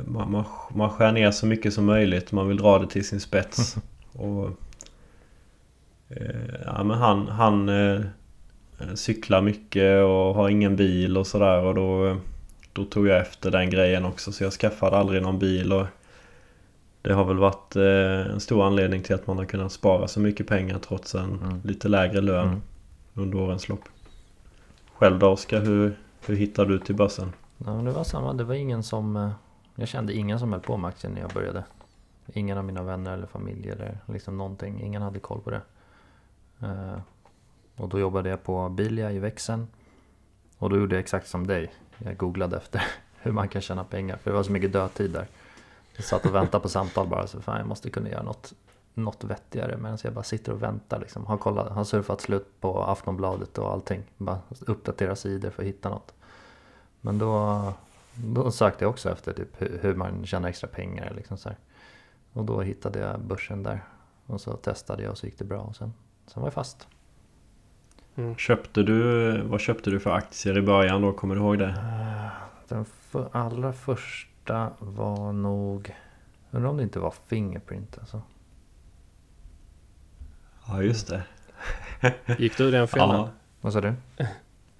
man, 0.04 0.30
man, 0.30 0.44
man 0.74 0.90
skär 0.90 1.12
ner 1.12 1.30
så 1.30 1.46
mycket 1.46 1.74
som 1.74 1.84
möjligt. 1.84 2.32
Man 2.32 2.48
vill 2.48 2.56
dra 2.56 2.78
det 2.78 2.86
till 2.86 3.06
sin 3.06 3.20
spets. 3.20 3.76
och, 4.12 4.50
eh, 6.08 6.60
ja, 6.64 6.84
men 6.84 6.98
han, 6.98 7.28
han 7.28 7.68
eh, 7.68 8.00
cyklar 8.94 9.40
mycket 9.40 10.04
och 10.04 10.34
har 10.34 10.48
ingen 10.48 10.76
bil 10.76 11.16
och 11.16 11.26
sådär. 11.26 11.62
Och 11.62 11.74
då, 11.74 12.16
då 12.72 12.84
tog 12.84 13.08
jag 13.08 13.20
efter 13.20 13.50
den 13.50 13.70
grejen 13.70 14.04
också. 14.04 14.32
Så 14.32 14.44
jag 14.44 14.52
skaffade 14.52 14.96
aldrig 14.96 15.22
någon 15.22 15.38
bil. 15.38 15.72
Och 15.72 15.86
det 17.02 17.12
har 17.12 17.24
väl 17.24 17.38
varit 17.38 17.76
eh, 17.76 18.32
en 18.32 18.40
stor 18.40 18.66
anledning 18.66 19.02
till 19.02 19.14
att 19.14 19.26
man 19.26 19.38
har 19.38 19.44
kunnat 19.44 19.72
spara 19.72 20.08
så 20.08 20.20
mycket 20.20 20.46
pengar 20.46 20.78
trots 20.78 21.14
en 21.14 21.40
mm. 21.42 21.60
lite 21.64 21.88
lägre 21.88 22.20
lön 22.20 22.48
mm. 22.48 22.60
under 23.14 23.38
årens 23.38 23.68
lopp. 23.68 23.84
Själv 24.94 25.18
då 25.18 25.28
Oskar, 25.28 25.60
hur, 25.60 25.98
hur 26.26 26.36
hittade 26.36 26.72
du 26.72 26.78
till 26.78 26.94
börsen? 26.94 27.32
Ja, 27.64 27.70
det 27.70 27.90
var 27.90 28.04
samma. 28.04 28.32
Det 28.32 28.44
var 28.44 28.54
ingen 28.54 28.82
som... 28.82 29.16
Eh, 29.16 29.30
jag 29.74 29.88
kände 29.88 30.12
ingen 30.12 30.38
som 30.38 30.52
höll 30.52 30.60
på 30.60 30.76
med 30.76 30.88
aktien 30.88 31.12
när 31.12 31.20
jag 31.20 31.30
började. 31.30 31.64
Ingen 32.26 32.58
av 32.58 32.64
mina 32.64 32.82
vänner 32.82 33.12
eller 33.12 33.26
familj 33.26 33.70
eller 33.70 33.98
liksom 34.06 34.38
någonting. 34.38 34.82
Ingen 34.82 35.02
hade 35.02 35.18
koll 35.18 35.40
på 35.40 35.50
det. 35.50 35.60
Eh, 36.60 36.98
och 37.76 37.88
då 37.88 37.98
jobbade 37.98 38.28
jag 38.28 38.42
på 38.42 38.68
Bilia 38.68 39.12
i 39.12 39.18
växeln. 39.18 39.68
Och 40.58 40.70
då 40.70 40.76
gjorde 40.76 40.94
jag 40.94 41.00
exakt 41.00 41.28
som 41.28 41.46
dig. 41.46 41.72
Jag 41.98 42.16
googlade 42.16 42.56
efter 42.56 42.82
hur 43.20 43.32
man 43.32 43.48
kan 43.48 43.62
tjäna 43.62 43.84
pengar. 43.84 44.16
För 44.16 44.30
det 44.30 44.36
var 44.36 44.42
så 44.42 44.52
mycket 44.52 44.72
dödtid 44.72 45.10
där. 45.10 45.26
Jag 45.96 46.04
satt 46.04 46.26
och 46.26 46.34
väntade 46.34 46.62
på 46.62 46.68
samtal 46.68 47.08
bara. 47.08 47.26
Så 47.26 47.40
fan 47.40 47.58
jag 47.58 47.66
måste 47.66 47.90
kunna 47.90 48.08
göra 48.08 48.22
något, 48.22 48.52
något 48.94 49.24
vettigare. 49.24 49.76
Medan 49.76 49.98
jag 50.04 50.12
bara 50.12 50.24
sitter 50.24 50.52
och 50.52 50.62
väntar 50.62 51.00
liksom. 51.00 51.26
Har, 51.26 51.36
kollat, 51.36 51.72
har 51.72 51.84
surfat 51.84 52.20
slut 52.20 52.60
på 52.60 52.82
Aftonbladet 52.84 53.58
och 53.58 53.72
allting. 53.72 54.02
Bara 54.16 54.38
uppdatera 54.60 55.16
sidor 55.16 55.50
för 55.50 55.62
att 55.62 55.68
hitta 55.68 55.88
något. 55.88 56.14
Men 57.00 57.18
då, 57.18 57.72
då 58.14 58.50
sökte 58.50 58.84
jag 58.84 58.90
också 58.90 59.10
efter 59.10 59.32
typ 59.32 59.62
hur 59.84 59.94
man 59.94 60.26
tjänar 60.26 60.48
extra 60.48 60.68
pengar. 60.68 61.12
Liksom 61.16 61.36
så 61.36 61.48
här. 61.48 61.58
Och 62.32 62.44
då 62.44 62.60
hittade 62.60 62.98
jag 62.98 63.20
börsen 63.20 63.62
där. 63.62 63.84
Och 64.26 64.40
så 64.40 64.52
testade 64.52 65.02
jag 65.02 65.10
och 65.10 65.18
så 65.18 65.26
gick 65.26 65.38
det 65.38 65.44
bra. 65.44 65.60
Och 65.60 65.76
sen, 65.76 65.92
sen 66.26 66.40
var 66.40 66.46
jag 66.46 66.54
fast. 66.54 66.88
Mm. 68.16 68.36
Köpte 68.36 68.82
du, 68.82 69.42
vad 69.42 69.60
köpte 69.60 69.90
du 69.90 70.00
för 70.00 70.10
aktier 70.10 70.58
i 70.58 70.62
början 70.62 71.02
då? 71.02 71.12
Kommer 71.12 71.34
du 71.34 71.40
ihåg 71.40 71.58
det? 71.58 71.68
Eh, 71.68 72.30
den 72.68 72.84
för, 72.84 73.28
allra 73.32 73.72
första 73.72 74.70
var 74.78 75.32
nog... 75.32 75.94
Undrar 76.50 76.70
om 76.70 76.76
det 76.76 76.82
inte 76.82 76.98
var 76.98 77.14
Fingerprint 77.26 77.98
alltså. 77.98 78.22
Ja 80.66 80.82
just 80.82 81.08
det. 81.08 81.22
Gick 82.38 82.56
du 82.56 82.70
den 82.70 82.88
fällan? 82.88 83.16
Ja. 83.16 83.30
Vad 83.60 83.72
sa 83.72 83.80
du? 83.80 83.94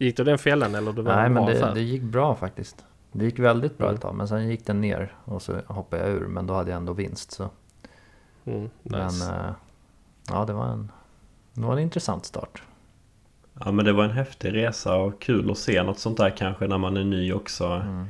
Gick 0.00 0.16
du 0.16 0.24
den 0.24 0.38
fällan 0.38 0.74
eller 0.74 0.92
det 0.92 1.02
var 1.02 1.16
Nej 1.16 1.30
men 1.30 1.46
det, 1.46 1.74
det, 1.74 1.80
gick 1.80 2.02
bra 2.02 2.34
faktiskt. 2.34 2.84
Det 3.12 3.24
gick 3.24 3.38
väldigt 3.38 3.78
bra 3.78 3.86
mm. 3.86 3.94
ett 3.94 4.02
tag 4.02 4.14
men 4.14 4.28
sen 4.28 4.48
gick 4.48 4.66
den 4.66 4.80
ner 4.80 5.12
och 5.24 5.42
så 5.42 5.56
hoppade 5.66 6.02
jag 6.02 6.12
ur 6.12 6.26
men 6.26 6.46
då 6.46 6.54
hade 6.54 6.70
jag 6.70 6.76
ändå 6.76 6.92
vinst 6.92 7.32
så. 7.32 7.50
Mm, 8.44 8.62
nice. 8.62 8.70
Men 8.82 9.08
äh, 9.08 9.52
ja 10.28 10.44
det 10.44 10.52
var, 10.52 10.66
en, 10.66 10.92
det 11.54 11.60
var 11.60 11.72
en 11.72 11.78
intressant 11.78 12.24
start. 12.24 12.62
Ja 13.64 13.72
men 13.72 13.84
det 13.84 13.92
var 13.92 14.04
en 14.04 14.10
häftig 14.10 14.54
resa 14.54 14.96
och 14.96 15.20
kul 15.20 15.50
att 15.50 15.58
se 15.58 15.82
något 15.82 15.98
sånt 15.98 16.16
där 16.16 16.30
kanske 16.30 16.66
när 16.66 16.78
man 16.78 16.96
är 16.96 17.04
ny 17.04 17.32
också. 17.32 17.66
Mm. 17.66 18.06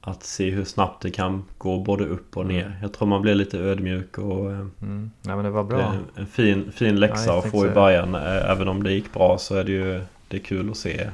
Att 0.00 0.22
se 0.22 0.50
hur 0.50 0.64
snabbt 0.64 1.02
det 1.02 1.10
kan 1.10 1.44
gå 1.58 1.78
både 1.78 2.04
upp 2.04 2.36
och 2.36 2.46
ner. 2.46 2.66
Mm. 2.66 2.78
Jag 2.82 2.92
tror 2.92 3.08
man 3.08 3.22
blir 3.22 3.34
lite 3.34 3.58
ödmjuk 3.58 4.18
och... 4.18 4.50
Eh, 4.52 4.66
mm. 4.82 5.10
Ja 5.22 5.36
men 5.36 5.44
det 5.44 5.50
var 5.50 5.64
bra. 5.64 5.92
En 6.16 6.26
fin, 6.26 6.72
fin 6.72 7.00
läxa 7.00 7.30
ja, 7.30 7.38
att 7.38 7.50
få 7.50 7.66
i 7.66 7.70
början. 7.70 8.14
Även 8.14 8.68
om 8.68 8.82
det 8.82 8.92
gick 8.92 9.12
bra 9.12 9.38
så 9.38 9.54
är 9.54 9.64
det 9.64 9.72
ju 9.72 10.02
det 10.28 10.36
är 10.36 10.40
kul 10.40 10.70
att 10.70 10.76
se 10.76 11.10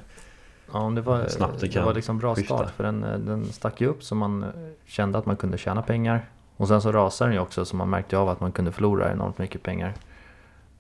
Ja, 0.73 0.81
det 0.81 1.01
var, 1.01 1.27
snabbt 1.29 1.61
det, 1.61 1.67
det 1.67 1.83
var 1.83 1.95
liksom 1.95 2.19
bra 2.19 2.35
skifta. 2.35 2.57
start 2.57 2.71
för 2.71 2.85
den, 2.85 3.01
den 3.01 3.53
stack 3.53 3.81
ju 3.81 3.87
upp 3.87 4.03
så 4.05 4.15
man 4.15 4.53
kände 4.85 5.19
att 5.19 5.27
man 5.27 5.37
kunde 5.37 5.59
tjäna 5.59 5.83
pengar. 5.83 6.29
Och 6.57 6.69
sen 6.69 6.83
så 6.83 6.93
rasade 6.93 7.31
den 7.31 7.35
ju 7.35 7.41
också 7.41 7.65
så 7.65 7.77
man 7.77 7.91
märkte 7.91 8.19
av 8.19 8.29
att 8.29 8.41
man 8.41 8.53
kunde 8.53 8.73
förlora 8.73 9.13
enormt 9.13 9.39
mycket 9.39 9.63
pengar. 9.63 9.95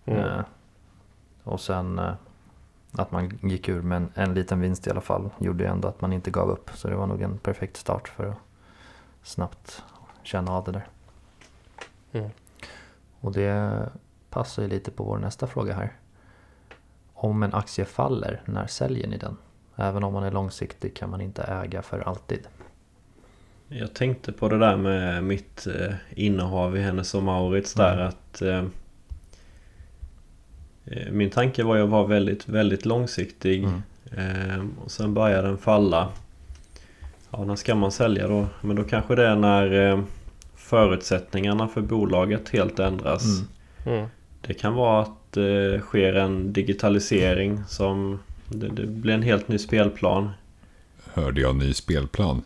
Mm. 0.04 0.20
Eh, 0.20 0.44
och 1.44 1.60
sen 1.60 1.98
eh, 1.98 2.12
att 2.92 3.12
man 3.12 3.38
gick 3.42 3.68
ur 3.68 3.82
med 3.82 3.96
en, 3.96 4.10
en 4.14 4.34
liten 4.34 4.60
vinst 4.60 4.86
i 4.86 4.90
alla 4.90 5.00
fall 5.00 5.30
gjorde 5.38 5.64
ju 5.64 5.70
ändå 5.70 5.88
att 5.88 6.00
man 6.00 6.12
inte 6.12 6.30
gav 6.30 6.50
upp. 6.50 6.70
Så 6.74 6.88
det 6.88 6.96
var 6.96 7.06
nog 7.06 7.22
en 7.22 7.38
perfekt 7.38 7.76
start 7.76 8.08
för 8.08 8.28
att 8.28 8.38
snabbt 9.22 9.82
känna 10.22 10.52
av 10.52 10.64
det 10.64 10.72
där. 10.72 10.86
Mm. 12.12 12.30
Och 13.20 13.32
det 13.32 13.88
passar 14.30 14.62
ju 14.62 14.68
lite 14.68 14.90
på 14.90 15.04
vår 15.04 15.18
nästa 15.18 15.46
fråga 15.46 15.74
här. 15.74 15.92
Om 17.24 17.42
en 17.42 17.54
aktie 17.54 17.84
faller, 17.84 18.40
när 18.44 18.66
säljer 18.66 19.08
ni 19.08 19.16
den? 19.16 19.36
Även 19.76 20.04
om 20.04 20.12
man 20.12 20.24
är 20.24 20.30
långsiktig 20.30 20.96
kan 20.96 21.10
man 21.10 21.20
inte 21.20 21.42
äga 21.42 21.82
för 21.82 22.00
alltid. 22.00 22.40
Jag 23.68 23.94
tänkte 23.94 24.32
på 24.32 24.48
det 24.48 24.58
där 24.58 24.76
med 24.76 25.24
mitt 25.24 25.66
eh, 25.66 25.94
innehav 26.16 26.76
i 26.76 26.80
Hennes 26.80 27.14
och 27.14 27.22
Maurits 27.22 27.74
där 27.74 27.92
Mm. 27.94 28.06
att 28.08 28.42
eh, 28.42 28.64
eh, 30.84 31.12
Min 31.12 31.30
tanke 31.30 31.62
var 31.64 31.76
ju 31.76 31.82
att 31.82 31.88
vara 31.88 32.06
väldigt, 32.06 32.48
väldigt 32.48 32.84
långsiktig 32.84 33.64
Mm. 33.64 33.82
eh, 34.50 34.64
Och 34.84 34.90
sen 34.90 35.14
börjar 35.14 35.42
den 35.42 35.58
falla 35.58 36.08
Ja, 37.30 37.44
när 37.44 37.56
ska 37.56 37.74
man 37.74 37.92
sälja 37.92 38.28
då? 38.28 38.46
Men 38.60 38.76
då 38.76 38.84
kanske 38.84 39.14
det 39.14 39.26
är 39.26 39.36
när 39.36 39.90
eh, 39.92 40.00
förutsättningarna 40.54 41.68
för 41.68 41.80
bolaget 41.80 42.48
helt 42.48 42.78
ändras 42.78 43.24
Mm. 43.86 43.98
Mm. 43.98 44.08
Det 44.40 44.54
kan 44.54 44.74
vara 44.74 45.02
att 45.02 45.23
det 45.34 45.80
sker 45.80 46.14
en 46.14 46.52
digitalisering 46.52 47.64
som 47.68 48.18
det, 48.48 48.68
det 48.68 48.86
blir 48.86 49.14
en 49.14 49.22
helt 49.22 49.48
ny 49.48 49.58
spelplan 49.58 50.30
Hörde 51.14 51.40
jag 51.40 51.56
ny 51.56 51.74
spelplan? 51.74 52.42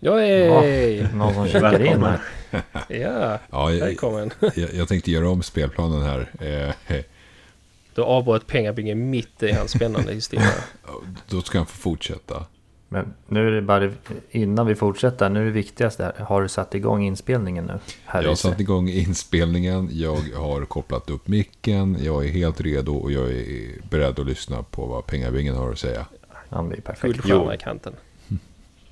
Yay! 0.00 1.06
Någon 1.14 1.34
som 1.34 1.46
kikar 1.46 1.82
in 1.86 2.02
här. 2.02 2.20
Ja, 2.88 3.38
Ja, 3.50 3.72
jag, 3.72 3.80
välkommen. 3.80 4.30
jag, 4.40 4.74
jag 4.74 4.88
tänkte 4.88 5.10
göra 5.10 5.30
om 5.30 5.42
spelplanen 5.42 6.02
här. 6.02 6.30
Eh, 6.88 6.96
Du 7.94 8.02
avbröt 8.02 8.46
pengabingen 8.46 9.10
mitt 9.10 9.42
i 9.42 9.52
hans 9.52 9.70
spännande 9.70 10.12
historia. 10.14 10.50
då 11.28 11.40
ska 11.42 11.58
han 11.58 11.66
få 11.66 11.76
fortsätta. 11.76 12.46
Men 12.88 13.14
nu 13.26 13.46
är 13.46 13.50
det 13.50 13.62
bara 13.62 13.90
innan 14.30 14.66
vi 14.66 14.74
fortsätter. 14.74 15.28
Nu 15.28 15.40
är 15.40 15.44
det 15.44 15.50
viktigaste 15.50 16.04
här. 16.04 16.24
Har 16.24 16.42
du 16.42 16.48
satt 16.48 16.74
igång 16.74 17.02
inspelningen 17.02 17.64
nu? 17.64 17.78
Här 18.04 18.22
Jag 18.22 18.28
har 18.28 18.36
satt 18.36 18.60
igång 18.60 18.88
inspelningen, 18.88 19.88
jag 19.92 20.20
har 20.36 20.64
kopplat 20.64 21.10
upp 21.10 21.28
micken, 21.28 21.98
jag 22.04 22.24
är 22.24 22.28
helt 22.28 22.60
redo 22.60 22.94
och 22.94 23.12
jag 23.12 23.30
är 23.30 23.90
beredd 23.90 24.18
att 24.18 24.26
lyssna 24.26 24.62
på 24.62 24.86
vad 24.86 25.06
Pengabingen 25.06 25.56
har 25.56 25.72
att 25.72 25.78
säga. 25.78 26.06
Det 26.50 26.56
är 26.56 26.80
perfekt. 26.80 27.02
Guldstjärna 27.02 27.54
i 27.54 27.58
kanten. 27.58 27.92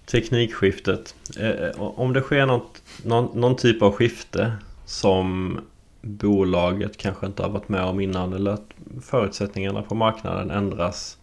Teknikskiftet. 0.07 1.15
Eh, 1.41 1.83
Om 1.83 2.13
det 2.13 2.21
sker 2.21 2.47
något, 2.47 2.83
någon, 3.03 3.41
någon 3.41 3.57
typ 3.57 3.83
av 3.83 3.93
skifte 3.93 4.53
som 4.85 5.59
bolaget 6.03 6.97
kanske 6.97 7.27
inte 7.27 7.43
har 7.43 7.51
varit 7.51 7.69
med 7.69 7.85
om 7.85 8.01
innan 8.01 8.33
eller 8.33 8.51
att 8.51 8.71
förutsättningarna 9.03 9.83
på 9.83 9.95
marknaden 9.95 10.51
ändras. 10.51 11.19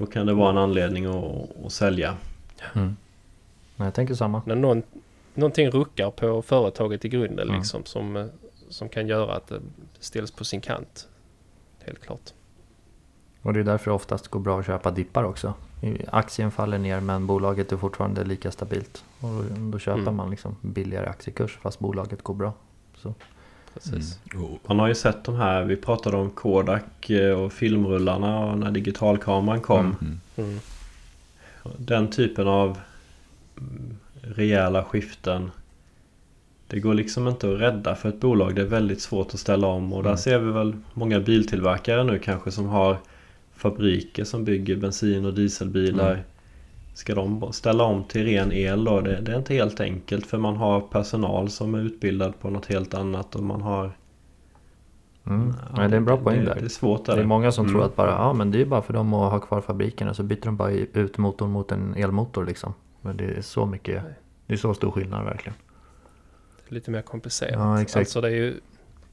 Då 0.00 0.06
kan 0.06 0.26
det 0.26 0.34
vara 0.34 0.50
en 0.50 0.58
anledning 0.58 1.06
att, 1.06 1.64
att 1.66 1.72
sälja. 1.72 2.16
Mm. 2.74 2.96
Jag 3.76 3.94
tänker 3.94 4.14
samma. 4.14 4.42
När 4.46 4.54
någon, 4.54 4.82
någonting 5.34 5.70
ruckar 5.70 6.10
på 6.10 6.42
företaget 6.42 7.04
i 7.04 7.08
grunden 7.08 7.48
Mm. 7.48 7.58
liksom 7.60 7.84
som, 7.84 8.16
eh, 8.16 8.26
som 8.68 8.88
kan 8.88 9.06
göra 9.08 9.34
att 9.34 9.46
det 9.46 9.60
ställs 10.00 10.30
på 10.30 10.44
sin 10.44 10.60
kant. 10.60 11.08
Helt 11.84 12.00
klart. 12.00 12.30
Och 13.42 13.52
det 13.52 13.60
är 13.60 13.64
därför 13.64 13.90
det 13.90 13.94
oftast 13.94 14.28
går 14.28 14.40
bra 14.40 14.60
att 14.60 14.66
köpa 14.66 14.90
dippar 14.90 15.24
också. 15.24 15.54
Aktien 16.08 16.50
faller 16.50 16.78
ner 16.78 17.00
men 17.00 17.26
bolaget 17.26 17.72
är 17.72 17.76
fortfarande 17.76 18.24
lika 18.24 18.50
stabilt. 18.50 19.04
Och 19.20 19.28
då, 19.28 19.42
då 19.72 19.78
köper 19.78 20.00
Mm. 20.00 20.16
man 20.16 20.30
liksom 20.30 20.56
billigare 20.60 21.06
aktiekurs 21.06 21.58
fast 21.62 21.78
bolaget 21.78 22.22
går 22.22 22.34
bra. 22.34 22.52
Så. 22.96 23.14
Precis. 23.74 24.18
Mm. 24.34 24.46
Man 24.66 24.78
har 24.78 24.88
ju 24.88 24.94
sett 24.94 25.24
de 25.24 25.34
här, 25.36 25.64
vi 25.64 25.76
pratade 25.76 26.16
om 26.16 26.30
Kodak 26.30 27.10
eh, 27.10 27.40
och 27.40 27.52
filmrullarna 27.52 28.38
och 28.38 28.58
när 28.58 28.70
digitalkameran 28.70 29.60
kom. 29.60 29.96
mm. 30.00 30.20
Mm. 30.36 30.58
Den 31.76 32.10
typen 32.10 32.48
av 32.48 32.78
mm, 33.58 33.96
rejäla 34.22 34.84
skiften 34.84 35.50
Det 36.68 36.80
går 36.80 36.94
liksom 36.94 37.28
inte 37.28 37.52
att 37.54 37.60
rädda 37.60 37.94
för 37.94 38.08
ett 38.08 38.20
bolag. 38.20 38.54
Det 38.54 38.60
är 38.62 38.66
väldigt 38.66 39.00
svårt 39.00 39.34
att 39.34 39.40
ställa 39.40 39.66
om 39.66 39.92
och 39.92 40.02
där 40.02 40.10
Mm. 40.10 40.18
ser 40.18 40.38
vi 40.38 40.52
väl 40.52 40.76
många 40.94 41.20
biltillverkare 41.20 42.04
nu 42.04 42.18
kanske 42.18 42.50
som 42.50 42.66
har 42.66 42.96
fabriker 43.56 44.24
som 44.24 44.44
bygger 44.44 44.76
bensin 44.76 45.24
och 45.24 45.34
dieselbilar. 45.34 46.22
Ska 47.00 47.14
de 47.14 47.52
ställa 47.52 47.84
om 47.84 48.04
till 48.04 48.24
ren 48.24 48.52
el 48.52 48.84
då? 48.84 49.00
Det, 49.00 49.20
det 49.20 49.32
är 49.32 49.36
inte 49.38 49.54
helt 49.54 49.80
enkelt 49.80 50.26
för 50.26 50.38
man 50.38 50.56
har 50.56 50.80
personal 50.80 51.50
som 51.50 51.74
är 51.74 51.78
utbildad 51.78 52.40
på 52.40 52.50
något 52.50 52.66
helt 52.66 52.94
annat 52.94 53.34
och 53.36 53.42
man 53.42 53.60
har... 53.62 53.96
Mm. 55.26 55.54
Ja, 55.76 55.88
det 55.88 55.94
är 55.94 55.96
en 55.96 56.04
bra 56.04 56.16
det- 56.16 56.22
poäng 56.22 56.38
det, 56.38 56.44
där. 56.44 56.54
Det 56.54 56.64
är 56.64 56.68
svårt 56.68 57.06
Det 57.06 57.12
där. 57.12 57.18
är 57.18 57.24
många 57.24 57.52
som 57.52 57.64
Mm. 57.64 57.74
tror 57.74 57.84
att 57.84 57.96
bara, 57.96 58.10
ja 58.10 58.32
men 58.32 58.50
det 58.50 58.60
är 58.60 58.64
bara 58.64 58.82
för 58.82 58.92
dem 58.92 59.14
att 59.14 59.32
ha 59.32 59.38
kvar 59.40 59.60
fabrikerna 59.60 60.14
så 60.14 60.22
byter 60.22 60.40
de 60.44 60.56
bara 60.56 60.70
ut 60.72 61.18
motorn 61.18 61.50
mot 61.50 61.72
en 61.72 61.94
elmotor 61.94 62.46
liksom. 62.46 62.74
Men 63.00 63.16
det 63.16 63.24
är 63.24 63.42
så 63.42 63.66
mycket, 63.66 64.02
det 64.46 64.52
är 64.52 64.56
så 64.58 64.74
stor 64.74 64.90
skillnad 64.90 65.24
verkligen. 65.24 65.54
Lite 66.68 66.90
mer 66.90 67.02
komplicerat. 67.02 67.52
Ja, 67.54 67.80
exakt. 67.82 67.98
Alltså 68.00 68.20
det 68.20 68.28
är 68.28 68.32
ju 68.32 68.60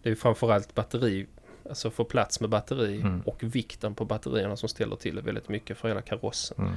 det 0.03 0.09
är 0.09 0.15
framförallt 0.15 0.75
batteri. 0.75 1.27
Alltså 1.69 1.89
få 1.89 2.03
plats 2.03 2.39
med 2.41 2.49
batteri 2.49 3.01
Mm. 3.01 3.21
och 3.25 3.43
vikten 3.43 3.95
på 3.95 4.05
batterierna 4.05 4.55
som 4.55 4.69
ställer 4.69 4.95
till 4.95 5.15
det 5.15 5.21
väldigt 5.21 5.49
mycket 5.49 5.77
för 5.77 5.87
hela 5.87 6.01
karossen. 6.01 6.57
Mm. 6.59 6.73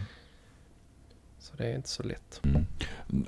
Så 1.41 1.53
det 1.57 1.65
är 1.65 1.77
inte 1.77 1.89
så 1.89 2.03
lätt. 2.03 2.41
Mm. 2.43 2.67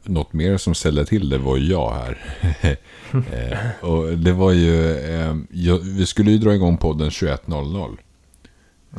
Något 0.03 0.33
mer 0.33 0.57
som 0.57 0.75
ställde 0.75 1.07
till 1.07 1.29
det 1.29 1.39
var 1.39 1.57
ju 1.57 1.71
jag 1.71 1.91
här. 1.91 2.19
eh, 3.33 3.85
och 3.91 4.19
det 4.19 4.33
var 4.33 4.53
ju, 4.53 4.97
eh, 4.97 5.37
jag, 5.51 5.79
vi 5.79 6.07
skulle 6.07 6.31
ju 6.31 6.39
dra 6.39 6.55
igång 6.55 6.77
podden 6.77 7.11
21.00. 7.11 7.97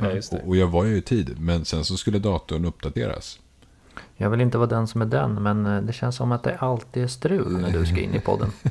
Ja, 0.01 0.11
just 0.11 0.31
det. 0.31 0.37
Och, 0.37 0.47
och 0.47 0.55
jag 0.55 0.67
var 0.67 0.85
ju 0.85 0.97
i 0.97 1.01
tid, 1.01 1.35
men 1.39 1.65
sen 1.65 1.85
så 1.85 1.97
skulle 1.97 2.19
datorn 2.19 2.65
uppdateras. 2.65 3.39
Jag 4.17 4.29
vill 4.29 4.41
inte 4.41 4.57
vara 4.57 4.69
den 4.69 4.87
som 4.87 5.01
är 5.01 5.05
den 5.05 5.43
men 5.43 5.65
eh, 5.65 5.81
det 5.81 5.93
känns 5.93 6.15
som 6.15 6.31
att 6.31 6.43
det 6.43 6.57
alltid 6.57 7.03
är 7.03 7.07
strul 7.07 7.57
när 7.57 7.71
du 7.71 7.85
ska 7.85 7.99
in 7.99 8.15
i 8.15 8.19
podden. 8.19 8.51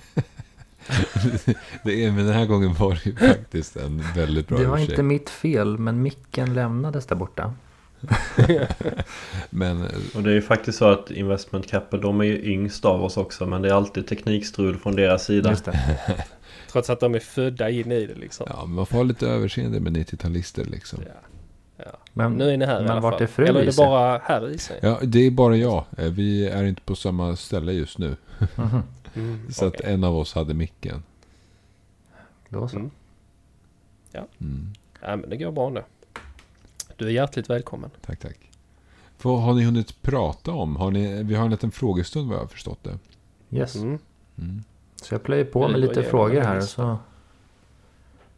det 1.85 2.05
är, 2.05 2.13
men 2.13 2.27
den 2.27 2.35
här 2.35 2.47
gången 2.47 2.75
var 2.75 2.91
det 2.95 3.07
ju 3.07 3.17
faktiskt 3.17 3.77
en 3.77 4.05
väldigt 4.17 4.49
bra 4.49 4.59
Det 4.59 4.67
var 4.67 4.77
ursäkt. 4.77 4.91
inte 4.91 5.03
mitt 5.03 5.31
fel 5.31 5.79
men 5.79 6.03
micken 6.03 6.55
lämnades 6.55 7.07
där 7.07 7.17
borta. 7.17 7.55
Men 9.51 9.83
eh, 9.83 9.91
Och 10.15 10.23
det 10.23 10.31
är 10.31 10.35
ju 10.35 10.43
faktiskt 10.43 10.79
så 10.79 10.85
att 10.91 11.11
Investment 11.11 11.67
Capital, 11.67 12.01
de 12.01 12.21
är 12.21 12.25
ju 12.25 12.53
yngst 12.53 12.85
av 12.85 13.05
oss 13.05 13.17
också 13.17 13.47
men 13.47 13.63
det 13.63 13.69
är 13.69 13.73
alltid 13.75 14.07
teknikstrul 14.07 14.77
från 14.79 14.97
deras 14.97 15.25
sida. 15.25 15.51
Just 15.51 15.65
det. 15.65 15.99
Trots 16.73 16.91
att 16.91 17.01
de 17.01 17.15
är 17.15 17.19
födda 17.19 17.71
in 17.71 17.93
i 17.93 18.07
det 18.07 18.15
liksom. 18.15 18.47
ja, 18.51 18.65
man 18.67 18.87
får 18.87 18.97
ha 18.97 19.03
lite 19.05 19.27
överseende 19.29 19.81
med 19.81 19.97
90-talister 19.97 20.65
liksom. 20.71 20.99
Ja. 21.07 21.13
Ja. 21.77 21.99
Men, 22.13 22.33
Nu 22.33 22.51
är 22.51 22.57
ni 22.57 22.65
här 22.67 22.79
i 22.81 22.83
men 22.83 22.91
alla 22.91 23.01
vart 23.01 23.15
fall. 23.15 23.23
är 23.23 23.27
fru 23.27 23.45
Eller 23.47 23.61
är 23.61 23.67
det 23.67 23.77
bara 23.77 24.19
här 24.25 24.51
i 24.51 24.59
sig? 24.59 24.79
Ja, 24.83 24.99
det 25.03 25.27
är 25.27 25.31
bara 25.31 25.57
jag. 25.57 25.85
Eh, 25.99 26.11
Vi 26.11 26.49
är 26.49 26.65
inte 26.65 26.83
på 26.83 26.95
samma 26.95 27.37
ställe 27.37 27.73
just 27.73 27.99
nu. 27.99 28.17
Mhm. 28.57 28.83
Mm, 29.15 29.53
Så 29.53 29.67
att 29.67 29.75
okej. 29.75 29.93
en 29.95 30.05
av 30.05 30.17
oss 30.17 30.35
hade 30.35 30.55
micken. 30.55 31.03
Då 32.49 32.69
så. 32.69 32.77
Mm. 32.77 32.91
Mm, 34.41 34.73
Ja, 35.03 35.17
men 35.17 35.31
det 35.31 35.37
går 35.37 35.53
bra 35.53 35.69
nu. 35.71 35.83
Du 37.03 37.09
är 37.09 37.13
hjärtligt 37.13 37.51
välkommen. 37.51 37.91
tack, 38.07 38.19
tack. 38.19 38.51
Vad 39.23 39.43
har 39.43 39.55
ni 39.55 39.65
hunnit 39.65 40.03
prata 40.03 40.53
om? 40.53 40.77
Har 40.77 40.91
ni, 40.91 41.23
vi 41.23 41.35
har 41.35 41.45
en 41.45 41.51
liten 41.51 41.71
frågestund 41.71 42.29
vad 42.29 42.37
jag 42.37 42.43
har 42.43 42.49
förstått 42.49 42.79
det. 42.83 42.99
Yes. 43.57 43.77
Mm. 43.77 43.99
Mm. 44.39 44.63
Så 44.97 45.15
jag 45.15 45.23
plöjer 45.23 45.45
på 45.45 45.69
med 45.69 45.81
lite 45.81 46.03
frågor 46.03 46.41
här 46.41 46.57
och 46.57 46.63
så, 46.65 46.99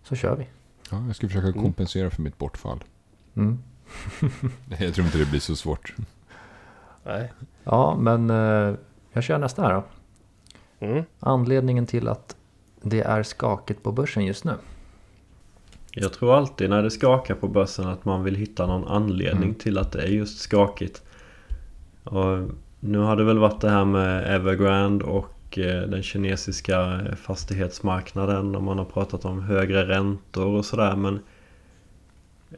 så 0.02 0.14
kör 0.16 0.36
vi. 0.36 0.46
Ja, 0.90 1.06
jag 1.06 1.16
ska 1.16 1.26
försöka 1.26 1.46
Mm. 1.48 1.62
kompensera 1.62 2.10
för 2.10 2.22
mitt 2.22 2.38
bortfall. 2.38 2.84
Mm. 3.34 3.58
Jag 4.78 4.94
tror 4.94 5.06
inte 5.06 5.18
det 5.18 5.30
blir 5.30 5.40
så 5.40 5.56
svårt. 5.56 5.94
Nej. 7.04 7.32
Ja 7.64 7.96
men 8.00 8.30
eh, 8.30 8.74
jag 9.12 9.24
kör 9.24 9.38
nästa 9.38 9.62
här 9.62 9.72
då. 9.74 9.84
Mm. 10.86 11.04
Anledningen 11.20 11.86
till 11.86 12.08
att 12.08 12.36
det 12.82 13.00
är 13.00 13.22
skakigt 13.22 13.82
på 13.82 13.92
börsen 13.92 14.24
just 14.24 14.44
nu. 14.44 14.54
Jag 15.94 16.12
tror 16.12 16.36
alltid 16.36 16.70
när 16.70 16.82
det 16.82 16.90
skakar 16.90 17.34
på 17.34 17.48
börsen 17.48 17.86
att 17.88 18.04
man 18.04 18.24
vill 18.24 18.34
hitta 18.34 18.66
någon 18.66 18.88
anledning 18.88 19.42
Mm. 19.48 19.54
till 19.54 19.78
att 19.78 19.92
det 19.92 20.02
är 20.02 20.06
just 20.08 20.38
skakigt. 20.40 21.02
Och 22.04 22.38
nu 22.80 22.98
har 22.98 23.16
det 23.16 23.24
väl 23.24 23.38
varit 23.38 23.60
det 23.60 23.70
här 23.70 23.84
med 23.84 24.34
Evergrande 24.34 25.04
och 25.04 25.58
eh, 25.58 25.82
den 25.82 26.02
kinesiska 26.02 27.00
fastighetsmarknaden 27.22 28.54
och 28.56 28.62
man 28.62 28.78
har 28.78 28.84
pratat 28.84 29.24
om 29.24 29.42
högre 29.42 29.88
räntor 29.88 30.46
och 30.46 30.64
sådär 30.64 30.96
men 30.96 31.18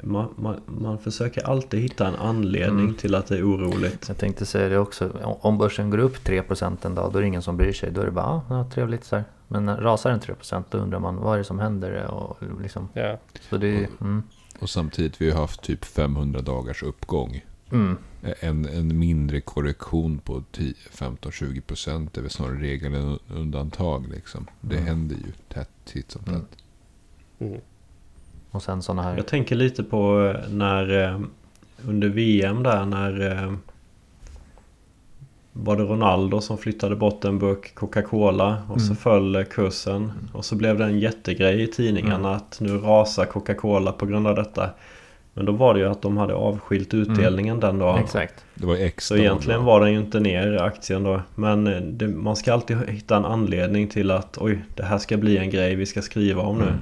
man, 0.02 0.34
man, 0.36 0.60
man 0.66 0.98
försöker 0.98 1.46
alltid 1.46 1.80
hitta 1.80 2.06
en 2.08 2.14
anledning 2.14 2.84
Mm. 2.84 2.94
till 2.94 3.14
att 3.14 3.26
det 3.26 3.38
är 3.38 3.42
oroligt. 3.50 4.04
Jag 4.08 4.18
tänkte 4.18 4.46
säga 4.46 4.68
det 4.68 4.78
också. 4.78 5.10
Om 5.40 5.58
börsen 5.58 5.90
går 5.90 5.98
upp 5.98 6.16
3% 6.24 6.86
en 6.86 6.94
dag 6.94 7.12
då 7.12 7.18
är 7.18 7.22
det 7.22 7.28
ingen 7.28 7.42
som 7.42 7.56
bryr 7.56 7.72
sig. 7.72 7.90
Då 7.90 8.00
är 8.00 8.04
det 8.04 8.10
bara 8.10 8.26
ah, 8.26 8.42
ja, 8.48 8.70
trevligt 8.74 9.04
så 9.04 9.16
här. 9.16 9.24
Men 9.48 9.64
när 9.66 9.76
rasar 9.76 10.10
den 10.10 10.20
3% 10.20 10.64
då 10.70 10.78
undrar 10.78 10.98
man 10.98 11.16
vad 11.16 11.34
är 11.34 11.38
det 11.38 11.44
som 11.44 11.58
händer? 11.58 12.06
Och 12.06 12.36
liksom, 12.62 12.88
Ja. 12.92 13.18
så 13.50 13.56
det 13.56 13.68
är, 13.68 13.88
mm, 14.00 14.22
Och 14.60 14.70
samtidigt 14.70 15.20
vi 15.20 15.30
har 15.30 15.40
haft 15.40 15.62
typ 15.62 15.84
500 15.84 16.40
dagars 16.40 16.82
uppgång. 16.82 17.44
mm, 17.72 17.96
En, 18.40 18.66
en 18.68 18.98
mindre 18.98 19.40
korrektion 19.40 20.18
på 20.18 20.42
10, 20.52 20.74
15-20 20.92 21.60
procent 21.60 22.16
är 22.18 22.22
väl 22.22 22.30
snarare 22.30 22.58
regel 22.58 22.94
än 22.94 23.18
undantag. 23.34 24.08
Liksom. 24.08 24.46
Det 24.60 24.74
Mm. 24.76 24.86
händer 24.86 25.16
ju 25.16 25.32
tätt 25.54 25.70
titt 25.84 26.10
som 26.10 26.22
tätt. 26.22 26.56
Mm. 27.38 27.60
Mm. 28.50 28.56
och 28.56 28.62
sen 28.62 28.82
sådana 28.82 29.02
här. 29.02 29.16
Jag 29.16 29.26
tänker 29.26 29.56
lite 29.56 29.82
på 29.82 30.32
eh, 30.34 30.50
när 30.50 31.04
eh, 31.04 31.20
under 31.88 32.08
VM 32.08 32.62
där 32.62 32.84
när 32.86 33.32
eh, 33.32 33.52
var 35.52 35.76
det 35.76 35.82
Ronaldo 35.82 36.40
som 36.40 36.58
flyttade 36.58 36.96
bort 36.96 37.24
en 37.24 37.38
burk 37.38 37.74
Coca-Cola 37.74 38.56
och 38.68 38.80
så 38.80 38.86
Mm. 38.86 38.96
föll 38.96 39.44
kursen 39.44 40.12
och 40.32 40.44
så 40.44 40.54
blev 40.56 40.78
det 40.78 40.84
en 40.84 40.98
jättegrej 40.98 41.62
i 41.62 41.66
tidningarna 41.66 42.14
Mm. 42.28 42.32
att 42.36 42.58
nu 42.60 42.78
rasar 42.78 43.24
Coca-Cola 43.24 43.92
på 43.92 44.06
grund 44.06 44.26
av 44.26 44.34
detta. 44.34 44.70
Men 45.34 45.44
då 45.46 45.52
var 45.52 45.74
det 45.74 45.80
ju 45.80 45.86
att 45.86 46.02
de 46.02 46.16
hade 46.16 46.34
avskilt 46.34 46.94
utdelningen 46.94 47.60
den 47.60 47.78
dagen. 47.78 47.98
Exakt. 47.98 48.44
Det 48.54 48.66
var 48.66 48.74
X 48.76 49.06
Så 49.06 49.16
egentligen 49.16 49.64
var 49.64 49.80
den 49.80 49.92
ju 49.92 49.98
inte 49.98 50.20
ner 50.20 50.62
aktien 50.62 51.02
då. 51.02 51.20
Men 51.34 51.64
det, 51.98 52.08
man 52.08 52.36
ska 52.36 52.52
alltid 52.52 52.76
hitta 52.88 53.16
en 53.16 53.24
anledning 53.24 53.88
till 53.88 54.10
att 54.10 54.38
oj, 54.40 54.64
det 54.74 54.82
här 54.82 54.98
ska 54.98 55.16
bli 55.16 55.36
en 55.38 55.50
grej 55.50 55.74
vi 55.74 55.86
ska 55.86 56.02
skriva 56.02 56.42
om 56.42 56.58
nu. 56.58 56.72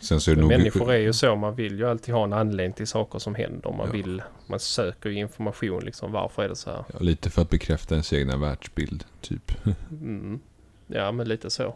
Mm. 0.00 0.04
Sen 0.04 0.20
så 0.20 0.30
är 0.30 0.34
det 0.34 0.40
Men 0.40 0.48
nog... 0.50 0.58
människor 0.58 0.92
är 0.92 0.98
ju 0.98 1.12
så. 1.12 1.36
Man 1.36 1.54
vill 1.54 1.78
ju 1.78 1.88
alltid 1.88 2.14
ha 2.14 2.24
en 2.24 2.32
anledning 2.32 2.72
till 2.72 2.86
saker 2.86 3.18
som 3.18 3.34
händer. 3.34 3.70
Man 3.70 3.86
Ja. 3.86 3.92
vill... 3.92 4.22
Man 4.46 4.60
söker 4.60 5.10
ju 5.10 5.16
information 5.16 5.80
liksom. 5.84 6.12
Varför 6.12 6.42
är 6.42 6.48
det 6.48 6.56
så 6.56 6.70
här? 6.70 6.84
Ja, 6.92 6.98
lite 7.00 7.30
för 7.30 7.42
att 7.42 7.50
bekräfta 7.50 7.94
ens 7.94 8.12
egna 8.12 8.36
världsbild, 8.36 9.04
typ. 9.20 9.52
Mm. 9.90 10.40
Ja, 10.86 11.12
men 11.12 11.28
lite 11.28 11.50
så. 11.50 11.74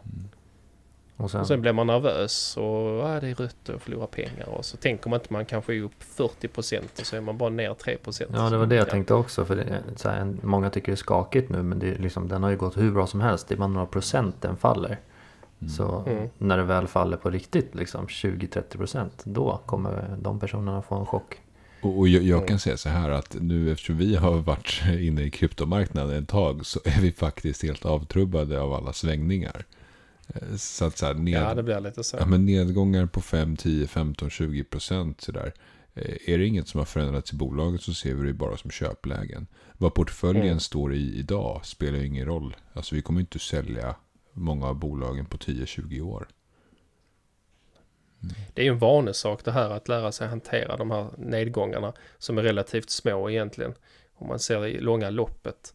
Och 1.17 1.31
sen, 1.31 1.41
Och 1.41 1.47
sen 1.47 1.61
blir 1.61 1.73
man 1.73 1.87
nervös 1.87 2.57
och 2.57 2.63
ja, 2.99 3.19
det 3.21 3.27
är 3.27 3.35
rött 3.35 3.69
och 3.69 3.81
förlorar 3.81 4.07
pengar. 4.07 4.49
Och 4.49 4.65
så 4.65 4.77
tänker 4.77 5.09
man 5.09 5.19
inte 5.19 5.33
man 5.33 5.45
kanske 5.45 5.75
är 5.75 5.81
upp 5.81 6.03
40 6.03 6.47
procent 6.47 6.99
och 6.99 7.05
så 7.05 7.15
är 7.15 7.21
man 7.21 7.37
bara 7.37 7.49
ner 7.49 7.73
3 7.73 7.97
procent. 7.97 8.31
ja, 8.33 8.49
det 8.49 8.57
var 8.57 8.65
det 8.65 8.75
jag 8.75 8.89
tänkte 8.89 9.13
också. 9.13 9.45
För 9.45 9.55
det, 9.55 9.63
är 9.63 9.81
så 9.95 10.09
här, 10.09 10.35
många 10.43 10.69
tycker 10.69 10.87
det 10.91 10.93
är 10.93 10.95
skakigt 10.95 11.49
nu, 11.49 11.63
men 11.63 11.79
det 11.79 11.87
är 11.89 11.97
liksom, 11.97 12.27
den 12.27 12.43
har 12.43 12.49
ju 12.49 12.57
gått 12.57 12.77
hur 12.77 12.91
bra 12.91 13.07
som 13.07 13.21
helst. 13.21 13.47
Det 13.47 13.55
är 13.55 13.57
bara 13.57 13.67
några 13.67 13.85
procent 13.87 14.41
den 14.41 14.57
faller. 14.57 14.99
Så 15.77 16.03
Mm. 16.07 16.29
när 16.37 16.57
det 16.57 16.63
väl 16.63 16.87
faller 16.87 17.17
på 17.17 17.29
riktigt, 17.29 17.75
liksom 17.75 18.07
20-30 18.07 18.77
procent, 18.77 19.21
då 19.25 19.61
kommer 19.65 20.17
de 20.21 20.39
personerna 20.39 20.81
få 20.81 20.95
en 20.95 21.05
chock. 21.05 21.35
Och, 21.81 21.97
och 21.99 22.07
jag, 22.07 22.23
jag 22.23 22.37
Mm. 22.37 22.47
kan 22.47 22.59
säga 22.59 22.77
så 22.77 22.89
här 22.89 23.09
att 23.09 23.35
nu 23.41 23.71
eftersom 23.71 23.97
vi 23.97 24.15
har 24.15 24.37
varit 24.37 24.81
inne 24.99 25.21
i 25.23 25.31
kryptomarknaden 25.31 26.23
ett 26.23 26.29
tag 26.29 26.65
så 26.65 26.79
är 26.85 27.01
vi 27.01 27.11
faktiskt 27.11 27.63
helt 27.63 27.85
avtrubbade 27.85 28.61
av 28.61 28.73
alla 28.73 28.93
svängningar. 28.93 29.65
Eh, 30.27 30.55
Så 30.57 30.85
att 30.85 30.97
så 30.97 31.05
här, 31.05 31.13
ned, 31.13 31.33
Ja, 31.33 31.39
ja, 31.49 31.53
det 31.55 31.63
blir 31.63 31.79
lite 31.79 32.03
så. 32.03 32.17
men 32.27 32.45
nedgångar 32.45 33.05
på 33.05 33.21
5, 33.21 33.57
10, 33.57 33.87
15, 33.87 34.29
20 34.29 34.63
procent 34.63 35.21
sådär. 35.21 35.53
Eh, 35.95 36.33
Är 36.33 36.37
det 36.37 36.45
inget 36.45 36.67
som 36.67 36.77
har 36.77 36.85
förändrats 36.85 37.33
i 37.33 37.35
bolaget 37.35 37.81
så 37.81 37.93
ser 37.93 38.13
vi 38.13 38.27
det 38.27 38.33
bara 38.33 38.57
som 38.57 38.71
köplägen. 38.71 39.47
Vad 39.77 39.93
portföljen 39.93 40.45
Mm. 40.45 40.59
står 40.59 40.93
i 40.93 41.15
idag 41.19 41.61
spelar 41.65 41.97
ju 41.99 42.05
ingen 42.07 42.25
roll. 42.25 42.55
Alltså 42.73 42.95
vi 42.95 43.01
kommer 43.01 43.19
inte 43.19 43.39
sälja 43.39 43.95
många 44.35 44.67
av 44.67 44.75
bolagen 44.75 45.25
på 45.25 45.37
10-20 45.37 46.01
år. 46.01 46.27
Det 48.53 48.61
är 48.61 48.65
ju 48.65 48.71
en 48.71 48.79
vanesak 48.79 49.45
det 49.45 49.51
här 49.51 49.69
att 49.69 49.87
lära 49.87 50.11
sig 50.11 50.27
hantera 50.27 50.77
de 50.77 50.91
här 50.91 51.09
nedgångarna 51.17 51.93
som 52.17 52.37
är 52.37 52.43
relativt 52.43 52.89
små 52.89 53.29
egentligen. 53.29 53.73
Om 54.13 54.27
man 54.27 54.39
ser 54.39 54.61
det 54.61 54.69
i 54.69 54.79
långa 54.79 55.09
loppet. 55.09 55.73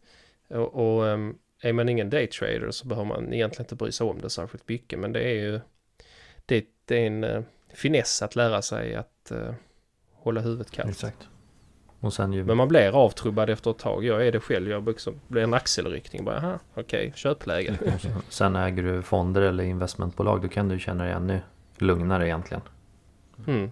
Och, 0.48 0.74
och 0.74 1.08
ehm, 1.08 1.38
är 1.62 1.72
man 1.72 1.88
ingen 1.88 2.10
daytrader 2.10 2.70
så 2.70 2.86
behöver 2.86 3.08
man 3.08 3.32
egentligen 3.32 3.64
inte 3.64 3.74
bry 3.74 3.92
sig 3.92 4.06
om 4.06 4.20
det 4.20 4.30
särskilt 4.30 4.68
mycket. 4.68 4.98
Men 4.98 5.12
det 5.12 5.22
är 5.22 5.34
ju 5.34 5.60
det, 6.46 6.66
det 6.84 7.02
är 7.02 7.06
en 7.06 7.24
uh, 7.24 7.42
finess 7.74 8.22
att 8.22 8.36
lära 8.36 8.62
sig 8.62 8.94
att 8.94 9.30
eh, 9.30 9.54
hålla 10.12 10.40
huvudet 10.40 10.70
kallt. 10.70 10.90
Exakt. 10.90 11.28
Och 12.00 12.12
sen 12.12 12.33
ju... 12.33 12.45
Men 12.45 12.57
man 12.57 12.69
blir 12.69 13.04
avtrubbad 13.04 13.50
efter 13.50 13.71
ett 13.71 13.78
tag. 13.78 14.04
Jag 14.04 14.26
är 14.26 14.33
det 14.33 14.40
själv. 14.40 14.71
Jag 14.71 14.88
också 14.88 15.14
blir 15.28 15.42
en 15.42 15.54
axelryckning. 15.54 16.25
Bara, 16.25 16.37
aha, 16.37 16.59
okej, 16.75 17.12
köpläge. 17.16 17.78
Sen 18.28 18.57
äger 18.57 18.83
du 18.83 19.02
fonder 19.02 19.42
eller 19.42 19.64
investmentbolag, 19.64 20.42
då 20.42 20.49
kan 20.49 20.69
du 20.69 20.78
känna 20.78 21.04
dig 21.04 21.12
ännu 21.12 21.40
lugnare 21.78 22.26
egentligen. 22.26 22.62
Mm. 23.47 23.71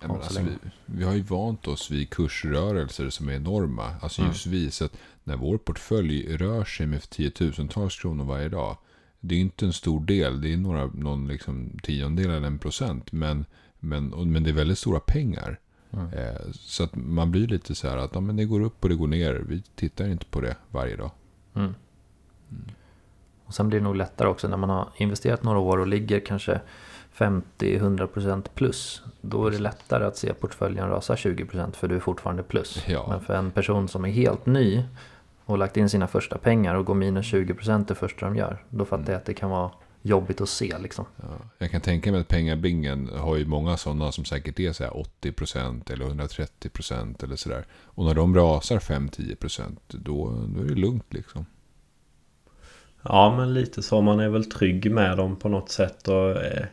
Ja, 0.00 0.06
men 0.06 0.16
alltså, 0.16 0.42
vi, 0.42 0.56
vi 0.86 1.04
har 1.04 1.14
ju 1.14 1.22
vant 1.22 1.66
oss 1.68 1.90
vid 1.90 2.10
kursrörelser 2.10 3.10
som 3.10 3.28
är 3.28 3.32
enorma. 3.32 3.94
Alltså 4.00 4.20
Mm. 4.20 4.32
just 4.32 4.46
vi. 4.46 4.70
Så 4.70 4.84
att 4.84 4.96
när 5.24 5.36
vår 5.36 5.58
portfölj 5.58 6.36
rör 6.36 6.64
sig 6.64 6.86
med 6.86 7.10
tiotusentals 7.10 8.00
kronor 8.00 8.24
varje 8.24 8.48
dag. 8.48 8.76
Det 9.20 9.34
är 9.34 9.38
inte 9.38 9.66
en 9.66 9.72
stor 9.72 10.00
del. 10.00 10.40
Det 10.40 10.52
är 10.52 10.56
några, 10.56 10.86
någon 10.86 11.28
liksom 11.28 11.78
tiondel 11.82 12.30
eller 12.30 12.46
en 12.46 12.58
procent. 12.58 13.12
Men, 13.12 13.44
men, 13.78 14.08
men 14.08 14.42
det 14.42 14.50
är 14.50 14.54
väldigt 14.54 14.78
stora 14.78 15.00
pengar. 15.00 15.58
Mm. 15.92 16.12
Eh, 16.12 16.40
så 16.52 16.84
att 16.84 16.94
man 16.94 17.30
blir 17.30 17.46
lite 17.46 17.74
så 17.74 17.88
här 17.88 17.96
att 17.96 18.14
ja, 18.14 18.20
men 18.20 18.36
det 18.36 18.44
går 18.44 18.60
upp 18.60 18.82
och 18.82 18.88
det 18.88 18.94
går 18.94 19.06
ner. 19.06 19.44
Vi 19.48 19.62
tittar 19.74 20.08
inte 20.08 20.26
på 20.26 20.40
det 20.40 20.56
varje 20.70 20.96
dag. 20.96 21.10
Mm. 21.54 21.74
Och 23.44 23.54
sen 23.54 23.68
blir 23.68 23.78
det 23.78 23.84
nog 23.84 23.96
lättare 23.96 24.28
också 24.28 24.48
när 24.48 24.56
man 24.56 24.70
har 24.70 24.88
investerat 24.96 25.42
några 25.42 25.58
år 25.58 25.78
och 25.78 25.86
ligger 25.86 26.20
kanske 26.20 26.60
50-100% 27.16 28.44
plus. 28.54 29.02
Då 29.20 29.46
är 29.46 29.50
det 29.50 29.58
lättare 29.58 30.04
att 30.04 30.16
se 30.16 30.34
portföljen 30.34 30.88
rasa 30.88 31.14
20% 31.14 31.72
för 31.76 31.88
du 31.88 31.96
är 31.96 32.00
fortfarande 32.00 32.42
plus. 32.42 32.84
Ja. 32.88 33.06
Men 33.08 33.20
för 33.20 33.34
en 33.34 33.50
person 33.50 33.88
som 33.88 34.04
är 34.04 34.08
helt 34.08 34.46
ny 34.46 34.84
och 35.44 35.58
lagt 35.58 35.76
in 35.76 35.88
sina 35.88 36.06
första 36.06 36.38
pengar 36.38 36.74
och 36.74 36.84
går 36.84 36.94
minus 36.94 37.32
20% 37.32 37.84
det 37.88 37.94
första 37.94 38.26
de 38.26 38.36
gör. 38.36 38.64
Då 38.70 38.84
fattar 38.84 39.12
jag 39.12 39.18
att 39.20 39.24
det 39.24 39.34
kan 39.34 39.50
vara 39.50 39.70
jobbigt 40.06 40.40
att 40.40 40.48
se 40.48 40.78
liksom. 40.78 41.04
Ja, 41.16 41.38
jag 41.58 41.70
kan 41.70 41.80
tänka 41.80 42.12
mig 42.12 42.20
att 42.20 42.28
pengabingen 42.28 43.10
har 43.18 43.36
ju 43.36 43.46
många 43.46 43.76
sådana 43.76 44.12
som 44.12 44.24
säkert 44.24 44.60
är 44.60 44.72
så 44.72 44.84
här 44.84 45.04
80% 45.22 45.92
eller 45.92 46.04
130% 46.04 47.24
eller 47.24 47.36
sådär. 47.36 47.66
Och 47.72 48.04
när 48.04 48.14
de 48.14 48.34
rasar 48.34 48.78
5-10% 48.78 49.76
då, 49.86 50.46
då 50.56 50.60
är 50.60 50.64
det 50.64 50.74
lugnt 50.74 51.14
liksom. 51.14 51.46
Ja 53.02 53.36
men 53.36 53.54
lite 53.54 53.82
så. 53.82 54.00
Man 54.00 54.20
är 54.20 54.28
väl 54.28 54.50
trygg 54.50 54.90
med 54.90 55.16
dem 55.16 55.36
på 55.36 55.48
något 55.48 55.70
sätt. 55.70 56.08
Och, 56.08 56.30
eh, 56.30 56.66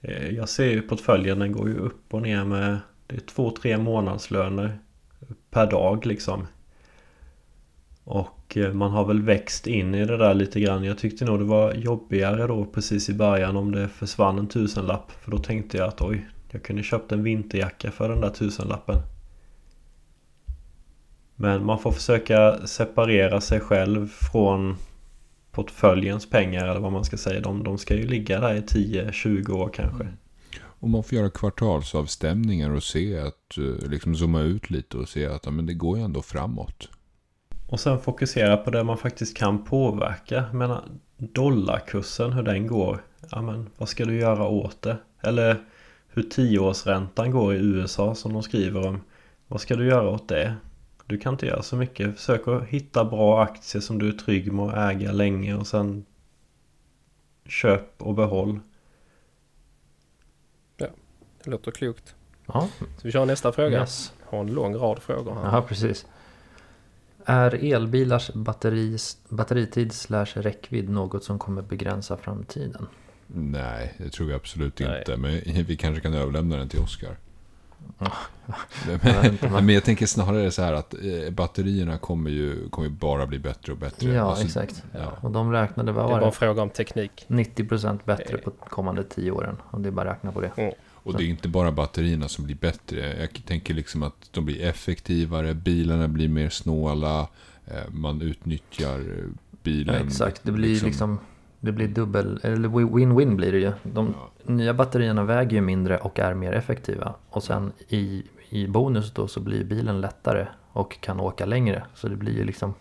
eh, 0.00 0.28
jag 0.28 0.48
ser 0.48 0.70
ju 0.70 0.82
portföljen 0.82 1.38
den 1.38 1.52
går 1.52 1.68
ju 1.68 1.76
upp 1.76 2.14
och 2.14 2.22
ner 2.22 2.44
med 2.44 2.78
det 3.06 3.16
är 3.16 3.20
två, 3.20 3.50
tre 3.50 3.78
månadslöner 3.78 4.78
per 5.50 5.70
dag 5.70 6.06
liksom. 6.06 6.46
Och 8.04 8.56
eh, 8.56 8.72
man 8.72 8.90
har 8.90 9.04
väl 9.04 9.22
växt 9.22 9.66
in 9.66 9.94
i 9.94 10.04
det 10.04 10.16
där 10.16 10.34
lite 10.34 10.60
grann. 10.60 10.84
Jag 10.84 10.98
tyckte 10.98 11.24
nog 11.24 11.38
det 11.38 11.44
var 11.44 11.74
jobbigare 11.74 12.46
då 12.46 12.64
precis 12.64 13.08
i 13.08 13.14
början 13.14 13.56
om 13.56 13.72
det 13.72 13.88
försvann 13.88 14.38
en 14.38 14.48
tusenlapp. 14.48 15.12
För 15.20 15.30
då 15.30 15.38
tänkte 15.38 15.76
jag 15.76 15.88
att 15.88 16.02
oj, 16.02 16.26
jag 16.50 16.62
kunde 16.62 16.82
köpt 16.82 17.12
en 17.12 17.22
vinterjacka 17.22 17.90
för 17.90 18.08
den 18.08 18.20
där 18.20 18.30
tusenlappen. 18.30 18.98
Men 21.36 21.64
man 21.64 21.78
får 21.78 21.92
försöka 21.92 22.66
separera 22.66 23.40
sig 23.40 23.60
själv 23.60 24.08
från 24.08 24.76
portföljens 25.52 26.30
pengar 26.30 26.68
eller 26.68 26.80
vad 26.80 26.92
man 26.92 27.04
ska 27.04 27.16
säga. 27.16 27.40
De, 27.40 27.64
de 27.64 27.78
ska 27.78 27.94
ju 27.94 28.06
ligga 28.06 28.40
där 28.40 28.54
i 28.54 28.60
10-20 28.60 29.50
år 29.50 29.70
kanske. 29.74 30.04
Mm. 30.04 30.16
Och 30.54 30.88
man 30.88 31.02
får 31.02 31.18
göra 31.18 31.30
kvartalsavstämningar 31.30 32.70
och 32.70 32.82
se 32.82 33.18
att, 33.18 33.58
eh, 33.58 33.90
liksom 33.90 34.14
zooma 34.14 34.40
ut 34.40 34.70
lite 34.70 34.96
och 34.96 35.08
se 35.08 35.26
att 35.26 35.46
ja, 35.46 35.50
men 35.50 35.66
det 35.66 35.74
går 35.74 35.98
ju 35.98 36.04
ändå 36.04 36.22
framåt. 36.22 36.88
Och 37.72 37.80
sen 37.80 38.00
fokusera 38.00 38.56
på 38.56 38.70
det 38.70 38.84
man 38.84 38.98
faktiskt 38.98 39.36
kan 39.36 39.64
påverka. 39.64 40.34
Jag 40.34 40.54
menar 40.54 40.82
dollarkursen, 41.16 42.32
hur 42.32 42.42
den 42.42 42.66
går. 42.66 43.04
Ja 43.30 43.42
men 43.42 43.70
vad 43.76 43.88
ska 43.88 44.04
du 44.04 44.18
göra 44.20 44.46
åt 44.48 44.82
det? 44.82 44.96
Eller 45.20 45.64
hur 46.08 46.22
tioårsräntan 46.22 47.30
går 47.30 47.54
i 47.54 47.58
USA 47.58 48.14
som 48.14 48.32
de 48.32 48.42
skriver 48.42 48.86
om. 48.88 49.00
Vad 49.48 49.60
ska 49.60 49.76
du 49.76 49.86
göra 49.86 50.08
åt 50.08 50.28
det? 50.28 50.54
Du 51.06 51.18
kan 51.18 51.34
inte 51.34 51.46
göra 51.46 51.62
så 51.62 51.76
mycket. 51.76 52.16
Försök 52.16 52.48
att 52.48 52.64
hitta 52.64 53.04
bra 53.04 53.42
aktier 53.42 53.82
som 53.82 53.98
du 53.98 54.08
är 54.08 54.12
trygg 54.12 54.52
med 54.52 54.64
att 54.66 54.90
äga 54.94 55.12
länge 55.12 55.54
och 55.54 55.66
sen 55.66 56.04
köp 57.46 58.02
och 58.02 58.14
behåll. 58.14 58.60
Det 61.44 61.50
låter 61.50 61.70
klokt. 61.70 62.14
Ja, 62.46 62.68
Så 62.80 63.02
vi 63.02 63.12
kör 63.12 63.26
nästa 63.26 63.52
fråga. 63.52 63.80
yes. 63.80 64.12
Har 64.24 64.40
en 64.40 64.52
lång 64.52 64.74
rad 64.76 64.98
frågor 65.02 65.34
här. 65.34 65.56
Ja, 65.56 65.62
precis. 65.62 66.06
Är 67.24 67.74
elbilars 67.74 68.30
batteris, 68.34 69.16
batteritid 69.28 69.92
slash 69.92 70.26
räckvidd 70.34 70.88
något 70.90 71.24
som 71.24 71.38
kommer 71.38 71.62
begränsa 71.62 72.16
framtiden? 72.16 72.86
Nej, 73.26 73.94
det 73.98 74.10
tror 74.10 74.26
vi 74.26 74.34
absolut 74.34 74.78
Nej. 74.80 74.98
inte. 74.98 75.16
Men 75.16 75.40
vi 75.66 75.76
kanske 75.76 76.00
kan 76.00 76.14
överlämna 76.14 76.56
den 76.56 76.68
till 76.68 76.80
Oskar. 76.80 77.16
Men, 77.98 78.10
Jag 78.88 79.42
men- 79.52 79.66
men 79.66 79.74
jag 79.74 79.84
tänker 79.84 80.06
snarare 80.06 80.50
så 80.50 80.62
här 80.62 80.72
att 80.72 80.94
eh, 80.94 81.30
batterierna 81.30 81.98
kommer 81.98 82.30
ju, 82.30 82.68
kommer 82.68 82.88
ju 82.88 82.94
bara 82.94 83.26
bli 83.26 83.38
bättre 83.38 83.72
och 83.72 83.78
bättre. 83.78 84.10
Ja, 84.12 84.22
Alltså, 84.22 84.44
exakt. 84.44 84.82
Ja. 84.92 85.12
Och 85.20 85.30
de 85.30 85.52
räknade, 85.52 85.88
Det 85.88 85.92
vad 85.92 86.04
var 86.04 86.10
bara 86.12 86.20
en 86.22 86.26
det? 86.30 86.36
fråga 86.36 86.62
om 86.62 86.70
teknik. 86.70 87.24
90% 87.28 87.98
bättre 88.04 88.38
på 88.38 88.50
kommande 88.50 89.04
10 89.04 89.30
åren. 89.30 89.56
Och 89.70 89.80
det 89.80 89.88
är 89.88 89.90
bara 89.90 90.10
att 90.10 90.16
räkna 90.16 90.32
på 90.32 90.40
det. 90.40 90.74
Och 91.02 91.16
det 91.16 91.24
är 91.24 91.28
inte 91.28 91.48
bara 91.48 91.72
batterierna 91.72 92.28
som 92.28 92.44
blir 92.44 92.56
bättre. 92.56 93.16
Jag 93.20 93.44
tänker 93.46 93.74
liksom 93.74 94.02
att 94.02 94.28
de 94.30 94.44
blir 94.44 94.62
effektivare, 94.62 95.54
bilarna 95.54 96.08
blir 96.08 96.28
mer 96.28 96.48
snåla, 96.48 97.20
eh, 97.66 97.74
man 97.90 98.20
utnyttjar 98.22 98.98
eh, 98.98 99.04
Ja, 99.18 99.58
bilen. 99.62 100.06
exakt, 100.06 100.40
det 100.44 100.52
blir 100.52 100.80
liksom, 100.84 101.18
det 101.60 101.72
blir 101.72 101.88
dubbel, 101.88 102.40
eller 102.42 102.68
win-win 102.68 103.36
blir 103.36 103.52
det 103.52 103.58
ju. 103.58 103.72
De 103.82 104.14
Ja. 104.46 104.52
nya 104.52 104.74
batterierna 104.74 105.24
väger 105.24 105.50
ju 105.52 105.60
mindre 105.60 105.98
och 105.98 106.18
är 106.18 106.34
mer 106.34 106.52
effektiva. 106.52 107.14
Och 107.30 107.42
sen 107.42 107.72
i, 107.88 108.22
i 108.48 108.66
bonus 108.66 109.12
då 109.12 109.28
så 109.28 109.40
blir 109.40 109.64
bilen 109.64 110.00
lättare 110.00 110.46
och 110.72 111.00
kan 111.00 111.20
åka 111.20 111.46
längre. 111.46 111.82
Så 111.94 112.08
det 112.08 112.16
blir 112.16 112.32
ju 112.36 112.44
liksom, 112.44 112.74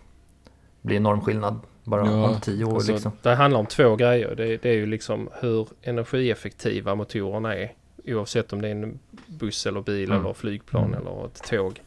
det 0.82 0.88
blir 0.88 0.98
enorm 0.98 1.22
skillnad 1.22 1.60
bara 1.84 2.06
Ja, 2.06 2.30
om 2.30 2.40
10 2.42 2.66
år 2.66 2.74
Alltså, 2.76 2.92
liksom. 2.92 3.12
Det 3.22 3.36
handlar 3.36 3.60
om 3.60 3.66
två 3.66 3.96
grejer. 3.96 4.36
Det, 4.36 4.58
det 4.58 4.70
är 4.70 4.74
ju 4.74 4.86
liksom 4.86 5.30
hur 5.42 5.68
energieffektiva 5.82 6.96
motorerna 6.96 7.56
är. 7.56 7.72
Oavsett 8.06 8.54
om 8.54 8.62
det 8.62 8.68
är 8.68 8.72
en 8.72 9.00
buss 9.28 9.66
eller 9.66 9.82
bil 9.82 10.12
Mm. 10.12 10.22
eller 10.26 10.34
flygplan 10.34 10.84
Mm. 10.94 11.00
eller 11.08 11.26
ett 11.26 11.44
tåg. 11.50 11.82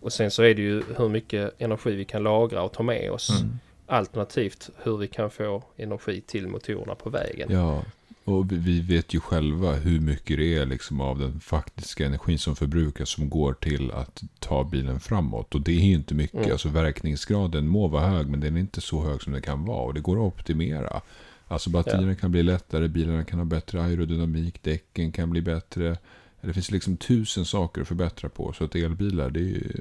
Och 0.00 0.12
sen 0.12 0.30
så 0.30 0.42
är 0.42 0.54
det 0.54 0.62
ju 0.62 0.82
hur 0.96 1.08
mycket 1.08 1.54
energi 1.58 1.94
vi 1.96 2.04
kan 2.04 2.22
lagra 2.22 2.62
och 2.62 2.72
ta 2.72 2.82
med 2.82 3.10
oss. 3.10 3.40
Mm. 3.40 3.58
Alternativt 3.86 4.70
hur 4.82 4.96
vi 4.96 5.08
kan 5.08 5.30
få 5.30 5.62
energi 5.76 6.20
till 6.26 6.48
motorerna 6.48 6.94
på 6.94 7.10
vägen. 7.10 7.48
Ja, 7.52 7.84
Och 8.24 8.52
vi- 8.52 8.80
vet 8.80 9.14
ju 9.14 9.20
själva 9.20 9.72
hur 9.72 10.00
mycket 10.00 10.36
det 10.36 10.54
är 10.58 10.66
liksom 10.66 11.00
av 11.00 11.18
den 11.18 11.40
faktiska 11.40 12.06
energin 12.06 12.38
som 12.38 12.56
förbrukas 12.56 13.08
som 13.08 13.30
går 13.30 13.52
till 13.52 13.90
att 13.90 14.22
ta 14.38 14.64
bilen 14.64 15.00
framåt. 15.00 15.54
Och 15.54 15.60
det 15.60 15.72
är 15.72 15.80
ju 15.84 15.94
inte 15.94 16.14
mycket. 16.14 16.38
Mm. 16.38 16.52
Alltså 16.52 16.68
verkningsgraden 16.68 17.68
må 17.68 17.88
vara 17.88 18.06
hög 18.06 18.26
men 18.28 18.40
den 18.40 18.56
är 18.56 18.60
inte 18.60 18.80
så 18.80 19.02
hög 19.04 19.22
som 19.22 19.32
den 19.32 19.42
kan 19.42 19.64
vara. 19.64 19.82
Och 19.82 19.94
det 19.94 20.00
går 20.00 20.16
att 20.16 20.32
optimera. 20.34 21.00
Alltså 21.48 21.70
batterierna 21.70 22.14
kan 22.14 22.30
bli 22.30 22.42
lättare, 22.42 22.88
bilarna 22.88 23.24
kan 23.24 23.38
ha 23.38 23.46
bättre 23.46 23.82
aerodynamik, 23.82 24.62
däcken 24.62 25.12
kan 25.12 25.30
bli 25.30 25.42
bättre. 25.42 25.96
Det 26.40 26.52
finns 26.52 26.70
liksom 26.70 26.96
tusen 26.96 27.44
saker 27.44 27.80
att 27.80 27.88
förbättra 27.88 28.28
på. 28.28 28.52
Så 28.52 28.64
att 28.64 28.74
elbilar, 28.74 29.30
det 29.30 29.40
är 29.40 29.42
ju, 29.42 29.72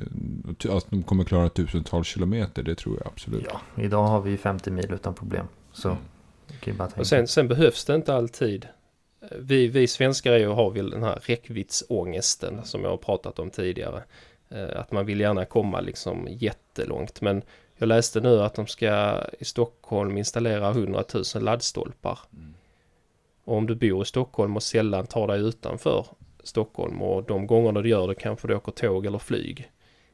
att 0.69 0.89
de 0.89 1.03
kommer 1.03 1.23
klara 1.23 1.49
tusentals 1.49 2.07
kilometer, 2.07 2.63
det 2.63 2.75
tror 2.75 2.97
jag 2.97 3.07
absolut. 3.07 3.45
Ja, 3.49 3.83
idag 3.83 4.07
har 4.07 4.21
vi 4.21 4.31
ju 4.31 4.37
50 4.37 4.71
mil 4.71 4.93
utan 4.93 5.13
problem. 5.13 5.45
Så 5.73 5.97
Mm. 6.65 6.87
Och 6.95 7.07
sen, 7.07 7.27
sen 7.27 7.47
behövs 7.47 7.85
det 7.85 7.95
inte 7.95 8.13
alltid. 8.13 8.67
Vi, 9.39 9.67
vi 9.67 9.87
svenskar 9.87 10.31
är 10.31 10.37
ju, 10.37 10.47
har 10.47 10.71
väl 10.71 10.89
den 10.89 11.03
här 11.03 11.19
räckviddsångesten 11.23 12.59
som 12.63 12.83
jag 12.83 12.89
har 12.89 12.97
pratat 12.97 13.39
om 13.39 13.49
tidigare. 13.49 14.03
Eh, 14.49 14.79
Att 14.79 14.91
man 14.91 15.05
vill 15.05 15.19
gärna 15.19 15.45
komma 15.45 15.81
liksom 15.81 16.27
jättelångt. 16.29 17.21
Men 17.21 17.41
jag 17.77 17.87
läste 17.87 18.19
nu 18.19 18.41
att 18.41 18.53
de 18.53 18.67
ska 18.67 19.21
i 19.39 19.45
Stockholm 19.45 20.17
installera 20.17 20.69
100 20.69 21.03
000 21.35 21.43
laddstolpar. 21.43 22.19
Och 23.43 23.57
om 23.57 23.67
du 23.67 23.75
bor 23.75 24.01
i 24.01 24.05
Stockholm 24.05 24.55
och 24.55 24.63
sällan 24.63 25.07
tar 25.07 25.27
dig 25.27 25.41
utanför 25.41 26.05
Stockholm 26.43 27.01
och 27.01 27.23
de 27.23 27.47
gångerna 27.47 27.81
du 27.81 27.89
gör 27.89 28.07
det 28.07 28.15
kanske 28.15 28.47
du 28.47 28.55
åker 28.55 28.71
tåg 28.71 29.05
eller 29.05 29.19
flyg. 29.19 29.71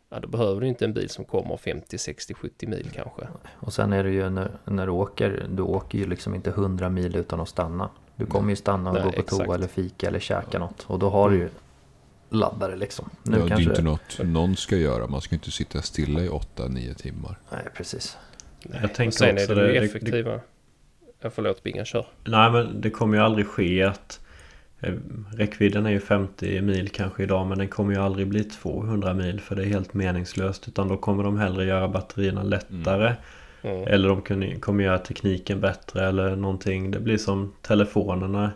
Ja, 0.10 0.20
då 0.20 0.28
behöver 0.28 0.62
du 0.62 0.68
inte 0.68 0.86
en 0.86 0.94
bil 0.94 1.10
som 1.10 1.26
kommer 1.26 1.58
50, 1.58 1.98
60, 1.98 2.34
70 2.34 2.68
mil 2.68 2.90
kanske. 2.94 3.28
Och 3.60 3.74
sen 3.74 3.94
är 3.94 4.04
det 4.04 4.12
ju 4.12 4.30
när, 4.30 4.52
när 4.66 4.86
du 4.86 4.92
åker, 4.92 5.46
du 5.50 5.62
åker 5.62 5.98
ju 5.98 6.06
liksom 6.08 6.36
inte 6.36 6.50
100 6.50 6.90
mil 6.90 7.16
utan 7.16 7.40
att 7.40 7.50
stanna. 7.50 7.90
Du 8.16 8.26
kommer 8.26 8.50
ju 8.50 8.56
stanna 8.56 8.90
och 8.90 8.96
Nej, 8.96 9.04
gå 9.06 9.12
på 9.12 9.20
exakt. 9.20 9.46
toa 9.46 9.56
eller 9.56 9.68
fika 9.68 10.08
eller 10.08 10.20
käka 10.20 10.60
något. 10.60 10.84
Och 10.88 11.00
då 11.00 11.10
har 11.10 11.30
du 11.30 11.38
ju 11.38 11.50
laddare 12.34 12.76
liksom. 12.76 13.10
Nu 13.24 13.32
ja, 13.32 13.38
Det 13.40 13.46
är 13.46 13.50
kanske... 13.50 13.70
inte 13.70 13.82
något 13.82 14.20
någon 14.24 14.56
ska 14.56 14.78
göra. 14.78 15.08
Man 15.08 15.22
ska 15.22 15.36
inte 15.36 15.52
sitta 15.52 15.82
stilla 15.82 16.22
i 16.22 16.30
8-9 16.30 16.94
timmar. 16.94 17.40
Nej, 17.52 17.62
precis. 17.76 18.18
Jag 18.74 18.84
Och 18.84 18.94
tänker 18.94 19.18
sen 19.18 19.30
är 19.38 19.42
också 19.42 19.56
det, 19.56 19.62
det- 19.62 19.68
det- 19.68 19.80
det- 19.80 19.86
effektiva. 19.86 20.40
Ja, 21.22 21.30
förlåt, 21.30 21.64
Binga, 21.64 21.86
kör. 21.86 22.06
Nej 22.26 22.52
men 22.52 22.82
det 22.82 22.90
kommer 22.90 23.18
ju 23.18 23.24
aldrig 23.24 23.48
ske 23.48 23.84
att 23.84 24.20
eh, 24.80 24.94
Räckvidden 25.32 25.86
är 25.86 25.90
ju 25.92 26.00
50 26.00 26.62
mil 26.62 26.90
kanske 26.90 27.24
idag 27.24 27.48
men 27.48 27.58
den 27.58 27.68
kommer 27.68 27.94
ju 27.94 28.02
aldrig 28.02 28.28
bli 28.28 28.44
200 28.44 29.14
mil 29.14 29.42
för 29.42 29.56
det 29.56 29.62
är 29.64 29.68
helt 29.68 29.94
meningslöst 29.94 30.68
utan 30.68 30.88
då 30.88 30.98
kommer 30.98 31.24
de 31.24 31.38
hellre 31.38 31.66
göra 31.66 31.88
batterierna 31.88 32.44
lättare 32.44 33.14
Mm. 33.66 33.88
eller 33.88 34.08
de 34.10 34.60
kommer 34.60 34.84
göra 34.84 34.98
tekniken 34.98 35.62
bättre 35.62 36.08
eller 36.08 36.36
någonting. 36.36 36.92
Det 36.92 37.00
blir 37.00 37.18
som 37.18 37.54
telefonerna. 37.62 38.44
Eh, 38.44 38.50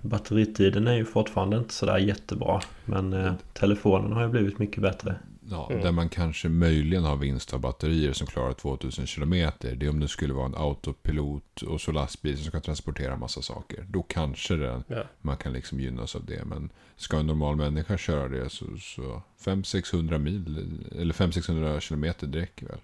batteritiden 0.00 0.86
är 0.86 0.94
ju 0.94 1.04
fortfarande 1.04 1.56
inte 1.56 1.74
sådär 1.74 1.98
jättebra 1.98 2.60
men 2.84 3.12
eh, 3.12 3.32
telefonen 3.52 4.12
har 4.12 4.22
ju 4.22 4.28
blivit 4.28 4.58
mycket 4.58 4.82
bättre. 4.82 5.14
Ja, 5.50 5.68
Mm. 5.70 5.82
Där 5.82 5.92
man 5.92 6.08
kanske 6.08 6.48
möjligen 6.48 7.04
har 7.04 7.16
vinst 7.16 7.54
av 7.54 7.60
batterier 7.60 8.12
som 8.12 8.26
klarar 8.26 8.52
2000 8.52 9.06
kilometer. 9.06 9.74
Det 9.76 9.86
är 9.86 9.90
om 9.90 10.00
det 10.00 10.08
skulle 10.08 10.34
vara 10.34 10.46
en 10.46 10.54
autopilot 10.54 11.62
och 11.62 11.80
så 11.80 11.92
lastbil 11.92 12.36
som 12.38 12.46
ska 12.46 12.60
transportera 12.60 13.16
massa 13.16 13.42
saker. 13.42 13.86
Då 13.88 14.02
kanske 14.02 14.56
det, 14.56 14.82
Ja. 14.86 15.02
man 15.20 15.36
kan 15.36 15.52
liksom 15.52 15.80
gynnas 15.80 16.16
av 16.16 16.24
det. 16.24 16.44
Men 16.44 16.70
ska 16.96 17.18
en 17.18 17.26
normal 17.26 17.56
människa 17.56 17.96
köra 17.98 18.28
det 18.28 18.50
så, 18.50 18.64
så 18.78 19.22
500-600 19.44 20.18
mil 20.18 20.76
eller 21.00 21.14
500-600 21.14 21.80
kilometer 21.80 22.26
det 22.26 22.40
räcker 22.40 22.66
väl. 22.66 22.78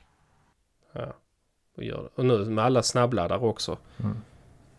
Ja, 0.92 1.16
och, 1.76 1.84
gör 1.84 2.02
det. 2.02 2.08
och 2.14 2.24
nu 2.24 2.44
med 2.44 2.64
alla 2.64 2.82
snabbladdare 2.82 3.38
också. 3.40 3.78
Mm. 3.98 4.16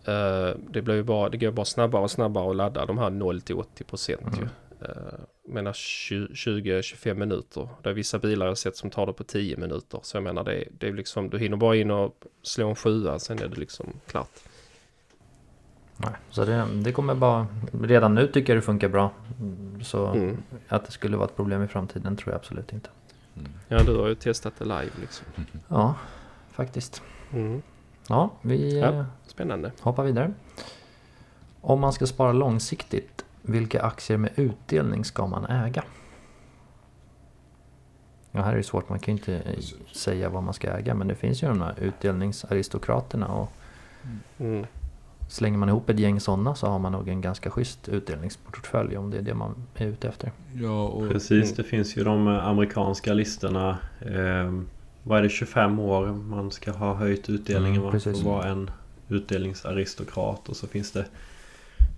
Eh, 0.09 0.55
det, 0.69 0.81
blir 0.81 0.95
ju 0.95 1.03
bara, 1.03 1.29
det 1.29 1.37
går 1.37 1.51
bara 1.51 1.65
snabbare 1.65 2.01
och 2.03 2.11
snabbare 2.11 2.49
att 2.49 2.55
ladda 2.55 2.85
de 2.85 2.97
här 2.97 3.09
0 3.09 3.41
till 3.41 3.55
80 3.55 3.83
procent 3.83 4.21
Mm. 4.27 4.39
ju. 4.39 4.45
Uh, 4.87 5.19
menar 5.47 5.73
20-25 5.73 7.13
minuter. 7.13 7.69
Det 7.83 7.89
är 7.89 7.93
vissa 7.93 8.19
bilar 8.19 8.45
jag 8.45 8.51
har 8.51 8.55
sett 8.55 8.75
som 8.77 8.89
tar 8.89 9.05
det 9.05 9.13
på 9.13 9.23
10 9.23 9.57
minuter. 9.57 9.99
Så 10.03 10.17
jag 10.17 10.23
menar 10.23 10.43
det, 10.43 10.63
det 10.79 10.87
är 10.87 10.93
liksom, 10.93 11.29
du 11.29 11.37
hinner 11.39 11.57
bara 11.57 11.75
in 11.75 11.91
och 11.91 12.15
slå 12.41 12.69
en 12.69 12.75
sjua 12.75 13.19
sen 13.19 13.39
är 13.39 13.47
det 13.47 13.55
liksom 13.59 13.87
klart. 14.07 14.29
Nej, 15.97 16.11
så 16.29 16.45
det, 16.45 16.67
det 16.83 16.91
kommer 16.91 17.15
bara... 17.15 17.47
Redan 17.83 18.15
nu 18.15 18.27
tycker 18.27 18.53
jag 18.53 18.57
det 18.57 18.65
funkar 18.65 18.89
bra. 18.89 19.11
Mm, 19.39 19.83
Så 19.83 20.05
Mm. 20.07 20.37
att 20.67 20.85
det 20.85 20.91
skulle 20.91 21.17
vara 21.17 21.27
ett 21.27 21.35
problem 21.35 21.63
i 21.63 21.67
framtiden 21.67 22.17
tror 22.17 22.31
jag 22.33 22.39
absolut 22.39 22.73
inte. 22.73 22.89
Ja, 23.67 23.83
du 23.83 23.95
har 23.97 24.07
ju 24.07 24.15
testat 24.15 24.53
det 24.57 24.65
live 24.65 24.91
liksom. 25.01 25.25
Ja, 25.67 25.95
faktiskt. 26.51 27.01
Mm. 27.33 27.61
Ja, 28.09 28.29
vi 28.41 28.79
Ja. 28.79 28.87
eh, 28.93 29.03
Spännande. 29.27 29.71
hoppar 29.81 30.03
vidare. 30.03 30.33
Om 31.61 31.79
man 31.79 31.93
ska 31.93 32.07
spara 32.07 32.31
långsiktigt, 32.33 33.25
vilka 33.41 33.81
aktier 33.81 34.17
med 34.17 34.31
utdelning 34.35 35.05
ska 35.05 35.27
man 35.27 35.45
äga? 35.45 35.83
Ja, 38.31 38.41
här 38.41 38.51
är 38.53 38.57
det 38.57 38.63
svårt, 38.63 38.89
man 38.89 38.99
kan 38.99 39.15
ju 39.15 39.19
inte 39.19 39.35
eh, 39.35 39.59
säga 39.93 40.29
vad 40.29 40.43
man 40.43 40.53
ska 40.53 40.71
äga, 40.77 40.93
men 40.93 41.07
det 41.07 41.15
finns 41.15 41.43
ju 41.43 41.47
de 41.47 41.61
här 41.61 41.73
utdelningsaristokraterna 41.79 43.27
och 43.27 43.51
Mm. 44.39 44.65
slänger 45.29 45.57
man 45.57 45.69
ihop 45.69 45.89
ett 45.89 45.99
gäng 45.99 46.19
sådana 46.19 46.55
så 46.55 46.67
har 46.67 46.79
man 46.79 46.91
nog 46.91 47.09
en 47.09 47.21
ganska 47.21 47.49
schysst 47.49 47.89
utdelningsportfölj 47.89 48.97
om 48.97 49.09
det 49.11 49.17
är 49.17 49.21
det 49.21 49.33
man 49.33 49.55
är 49.75 49.85
ute 49.85 50.07
efter. 50.07 50.31
Ja, 50.53 50.87
och 50.87 51.09
Precis, 51.09 51.43
Mm. 51.43 51.55
det 51.55 51.63
finns 51.63 51.97
ju 51.97 52.03
de 52.03 52.27
amerikanska 52.27 53.13
listorna. 53.13 53.77
Eh, 54.01 54.51
vad 55.03 55.19
är 55.19 55.23
det, 55.23 55.29
25 55.29 55.79
år 55.79 56.05
man 56.07 56.51
ska 56.51 56.71
ha 56.71 56.93
höjt 56.93 57.29
utdelningen 57.29 57.81
Mm. 57.81 57.99
För 57.99 58.11
att 58.11 58.21
vara 58.21 58.45
en 58.47 58.71
utdelningsaristokrat. 59.09 60.49
Och 60.49 60.55
så 60.55 60.67
finns 60.67 60.91
det 60.91 61.05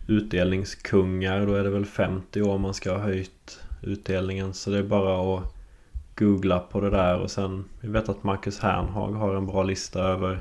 utdelningskungar. 0.08 1.46
Då 1.46 1.54
är 1.56 1.64
det 1.64 1.70
väl 1.70 1.86
50 1.86 2.42
år 2.42 2.58
man 2.58 2.74
ska 2.74 2.92
ha 2.92 3.00
höjt 3.00 3.60
utdelningen. 3.82 4.54
Så 4.54 4.70
det 4.70 4.78
är 4.78 4.84
bara 4.84 5.38
att 5.38 5.44
googla 6.16 6.60
på 6.60 6.82
det 6.82 6.90
där. 6.90 7.20
Och 7.20 7.32
sen, 7.32 7.66
vi 7.82 7.88
vet 7.90 8.10
att 8.10 8.24
Marcus 8.24 8.60
Hernhag 8.60 9.12
har 9.12 9.36
en 9.36 9.46
bra 9.48 9.64
lista 9.64 10.00
över 10.04 10.40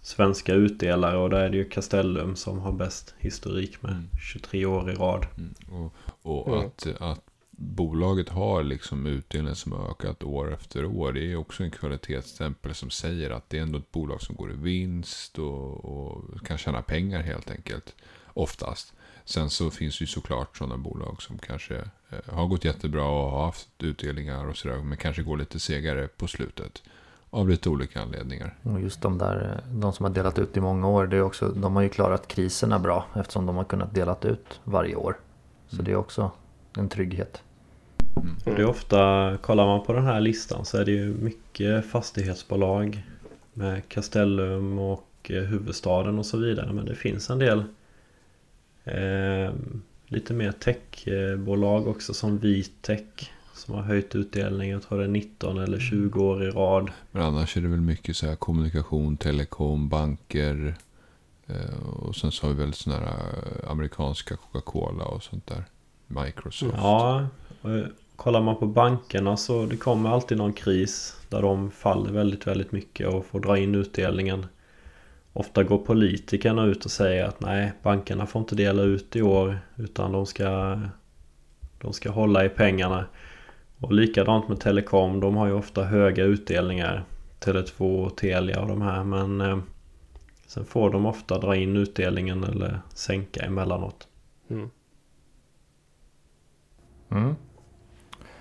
svenska 0.00 0.54
utdelare. 0.54 1.16
Och 1.16 1.30
där 1.30 1.38
är 1.40 1.50
det 1.50 1.56
ju 1.56 1.64
Castellum 1.64 2.36
som 2.36 2.58
har 2.58 2.72
bäst 2.72 3.14
historik 3.18 3.82
med 3.82 3.90
Mm. 3.92 4.08
23 4.32 4.66
år 4.66 4.90
i 4.90 4.94
rad. 4.94 5.26
Mm, 5.38 5.90
Och, 6.22 6.48
och 6.48 6.54
Mm. 6.56 6.66
att, 6.66 6.86
att 7.00 7.23
bolaget 7.56 8.28
har 8.28 8.62
liksom 8.62 9.06
utdelning 9.06 9.54
som 9.54 9.72
har 9.72 9.90
ökat 9.90 10.22
år 10.22 10.52
efter 10.52 10.84
år. 10.84 11.12
Det 11.12 11.32
är 11.32 11.36
också 11.36 11.64
en 11.64 11.70
kvalitetsstämpel 11.70 12.74
som 12.74 12.90
säger 12.90 13.30
att 13.30 13.50
det 13.50 13.58
är 13.58 13.62
ändå 13.62 13.78
ett 13.78 13.92
bolag 13.92 14.22
som 14.22 14.36
går 14.36 14.52
i 14.52 14.56
vinst 14.56 15.38
och, 15.38 15.84
och 15.84 16.46
kan 16.46 16.58
tjäna 16.58 16.82
pengar 16.82 17.22
helt 17.22 17.50
enkelt. 17.50 17.94
Oftast. 18.26 18.92
Sen 19.24 19.50
så 19.50 19.70
finns 19.70 19.98
det 19.98 20.02
ju 20.02 20.06
såklart 20.06 20.56
sådana 20.56 20.76
bolag 20.76 21.22
som 21.22 21.38
kanske 21.38 21.76
eh, 22.10 22.34
har 22.34 22.46
gått 22.46 22.64
jättebra 22.64 23.04
och 23.04 23.30
har 23.30 23.44
haft 23.44 23.68
utdelningar 23.78 24.46
och 24.46 24.56
sådär. 24.56 24.76
Men 24.76 24.98
kanske 24.98 25.22
går 25.22 25.36
lite 25.36 25.60
segare 25.60 26.08
på 26.08 26.26
slutet. 26.26 26.82
Av 27.30 27.48
lite 27.48 27.68
olika 27.68 28.02
anledningar. 28.02 28.58
Just 28.80 29.02
de 29.02 29.18
där, 29.18 29.62
eh, 29.66 29.72
de 29.74 29.92
som 29.92 30.04
har 30.04 30.12
delat 30.12 30.38
ut 30.38 30.56
i 30.56 30.60
många 30.60 30.88
år, 30.88 31.06
det 31.06 31.16
är 31.16 31.22
också, 31.22 31.48
de 31.48 31.76
har 31.76 31.82
ju 31.82 31.88
klarat 31.88 32.28
kriserna 32.28 32.78
bra 32.78 33.06
eftersom 33.16 33.46
de 33.46 33.56
har 33.56 33.64
kunnat 33.64 33.94
delat 33.94 34.24
ut 34.24 34.60
varje 34.64 34.94
år. 34.96 35.16
Så 35.68 35.82
det 35.82 35.92
är 35.92 35.96
också 35.96 36.30
en 36.76 36.88
trygghet. 36.88 37.42
Och 38.44 38.54
det 38.54 38.62
är 38.62 38.66
ofta, 38.66 39.36
kollar 39.42 39.66
man 39.66 39.84
på 39.84 39.92
den 39.92 40.04
här 40.04 40.20
listan 40.20 40.64
så 40.64 40.78
är 40.78 40.84
det 40.84 40.90
ju 40.90 41.14
mycket 41.14 41.86
fastighetsbolag 41.86 43.02
med 43.52 43.88
Castellum 43.88 44.78
och 44.78 45.30
eh, 45.30 45.42
huvudstaden 45.42 46.18
och 46.18 46.26
så 46.26 46.38
vidare. 46.38 46.72
Men 46.72 46.86
det 46.86 46.94
finns 46.94 47.30
en 47.30 47.38
del 47.38 47.64
eh, 48.84 49.54
lite 50.06 50.34
mer 50.34 50.52
techbolag 50.52 51.86
också 51.86 52.14
som 52.14 52.38
Vitech 52.38 53.30
som 53.54 53.74
har 53.74 53.82
höjt 53.82 54.14
utdelningen. 54.14 54.74
Jag 54.74 54.82
tror 54.82 54.98
det 54.98 55.04
är 55.04 55.08
19 55.08 55.58
eller 55.58 55.78
20 55.78 56.24
år 56.24 56.44
i 56.44 56.50
rad. 56.50 56.90
Men 57.12 57.22
annars 57.22 57.56
är 57.56 57.60
det 57.60 57.68
väl 57.68 57.80
mycket 57.80 58.16
så 58.16 58.26
här 58.26 58.36
kommunikation, 58.36 59.16
telekom, 59.16 59.88
banker. 59.88 60.74
Eh, 61.46 61.86
och 61.86 62.16
sen 62.16 62.32
så 62.32 62.46
har 62.46 62.54
vi 62.54 62.60
väl 62.60 62.74
sådana 62.74 63.06
här 63.06 63.16
eh, 63.16 63.70
amerikanska 63.70 64.36
Coca-Cola 64.36 65.04
och 65.04 65.22
sånt 65.22 65.46
där. 65.46 65.64
Microsoft. 66.06 66.74
Ja, 66.76 67.26
och 67.62 67.70
eh, 67.70 67.86
kollar 68.16 68.40
man 68.40 68.56
på 68.56 68.66
bankerna 68.66 69.36
så 69.36 69.66
det 69.66 69.76
kommer 69.76 70.10
alltid 70.10 70.38
någon 70.38 70.52
kris 70.52 71.16
där 71.28 71.42
de 71.42 71.70
faller 71.70 72.12
väldigt, 72.12 72.46
väldigt 72.46 72.72
mycket 72.72 73.08
och 73.08 73.26
får 73.26 73.40
dra 73.40 73.58
in 73.58 73.74
utdelningen. 73.74 74.46
Ofta 75.32 75.62
går 75.62 75.78
politikerna 75.78 76.64
ut 76.64 76.84
och 76.84 76.90
säger 76.90 77.24
att 77.24 77.40
nej, 77.40 77.72
bankerna 77.82 78.26
får 78.26 78.40
inte 78.40 78.54
dela 78.54 78.82
ut 78.82 79.16
i 79.16 79.22
år 79.22 79.58
utan 79.76 80.12
de 80.12 80.26
ska, 80.26 80.80
de 81.78 81.92
ska 81.92 82.10
hålla 82.10 82.44
i 82.44 82.48
pengarna. 82.48 83.04
Och 83.78 83.92
likadant 83.92 84.48
med 84.48 84.60
telekom, 84.60 85.20
de 85.20 85.36
har 85.36 85.46
ju 85.46 85.52
ofta 85.52 85.84
höga 85.84 86.24
utdelningar. 86.24 87.04
Tele2 87.40 88.04
och 88.04 88.16
Telia 88.16 88.60
och 88.60 88.68
de 88.68 88.82
här 88.82 89.04
men 89.04 89.40
eh, 89.40 89.58
sen 90.46 90.64
får 90.64 90.90
de 90.90 91.06
ofta 91.06 91.38
dra 91.38 91.56
in 91.56 91.76
utdelningen 91.76 92.44
eller 92.44 92.80
sänka 92.94 93.44
emellanåt. 93.44 94.08
Mm. 94.50 94.70
Mm. 97.10 97.34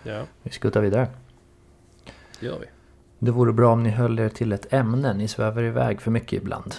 Ja, 0.04 0.26
Vi 0.43 0.52
skuttar 0.52 0.82
vidare. 0.82 1.08
det 2.39 2.45
gör 2.45 2.60
vi. 2.60 2.65
Det 3.19 3.32
vore 3.32 3.54
bra 3.54 3.71
om 3.73 3.84
ni 3.84 3.89
höll 3.89 4.19
er 4.19 4.30
till 4.30 4.52
ett 4.52 4.73
ämne. 4.73 5.13
Ni 5.13 5.28
svävar 5.28 5.63
iväg 5.63 6.02
för 6.02 6.12
mycket 6.12 6.34
ibland. 6.34 6.76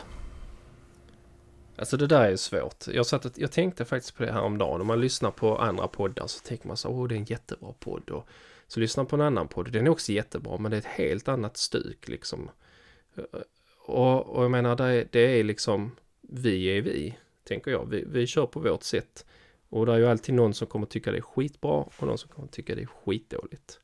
Alltså 1.76 1.96
det 1.96 2.06
där 2.06 2.30
är 2.30 2.36
svårt. 2.36 2.86
Jag, 2.86 3.06
satt, 3.06 3.38
jag 3.38 3.52
tänkte 3.52 3.84
faktiskt 3.84 4.16
på 4.16 4.22
det 4.22 4.32
här 4.32 4.40
om 4.40 4.58
dagen. 4.58 4.80
Om 4.80 4.86
man 4.86 5.00
lyssnar 5.00 5.30
på 5.30 5.58
andra 5.58 5.88
poddar 5.88 6.26
så 6.26 6.40
tänker 6.40 6.68
man 6.68 6.76
så 6.76 6.88
åh 6.88 7.08
det 7.08 7.14
är 7.14 7.16
en 7.16 7.24
jättebra 7.24 7.72
podd. 7.78 8.10
Och 8.10 8.28
så 8.66 8.80
lyssnar 8.80 9.02
man 9.04 9.08
på 9.08 9.16
en 9.16 9.22
annan 9.22 9.48
podd. 9.48 9.72
Den 9.72 9.86
är 9.86 9.90
också 9.90 10.12
jättebra 10.12 10.58
men 10.58 10.70
det 10.70 10.76
är 10.76 10.78
ett 10.78 10.84
helt 10.84 11.28
annat 11.28 11.56
stuk 11.56 12.08
liksom. 12.08 12.50
Och, 13.86 14.26
och 14.26 14.44
jag 14.44 14.50
menar 14.50 14.76
det 14.76 14.84
är, 14.84 15.08
det 15.10 15.20
är 15.40 15.44
liksom 15.44 15.90
vi 16.20 16.66
är 16.78 16.82
vi, 16.82 17.18
tänker 17.44 17.70
jag. 17.70 17.86
Vi, 17.90 18.04
vi 18.06 18.26
kör 18.26 18.46
på 18.46 18.60
vårt 18.60 18.82
sätt. 18.82 19.24
Och 19.68 19.86
det 19.86 19.92
är 19.92 19.96
ju 19.98 20.06
alltid 20.06 20.34
någon 20.34 20.54
som 20.54 20.66
kommer 20.66 20.86
tycka 20.86 21.10
det 21.12 21.16
är 21.18 21.22
skitbra 21.22 21.70
och 21.70 22.02
någon 22.06 22.18
som 22.18 22.28
kommer 22.30 22.48
tycka 22.48 22.74
det 22.74 22.82
är 22.82 22.86
skitdåligt. 23.04 23.80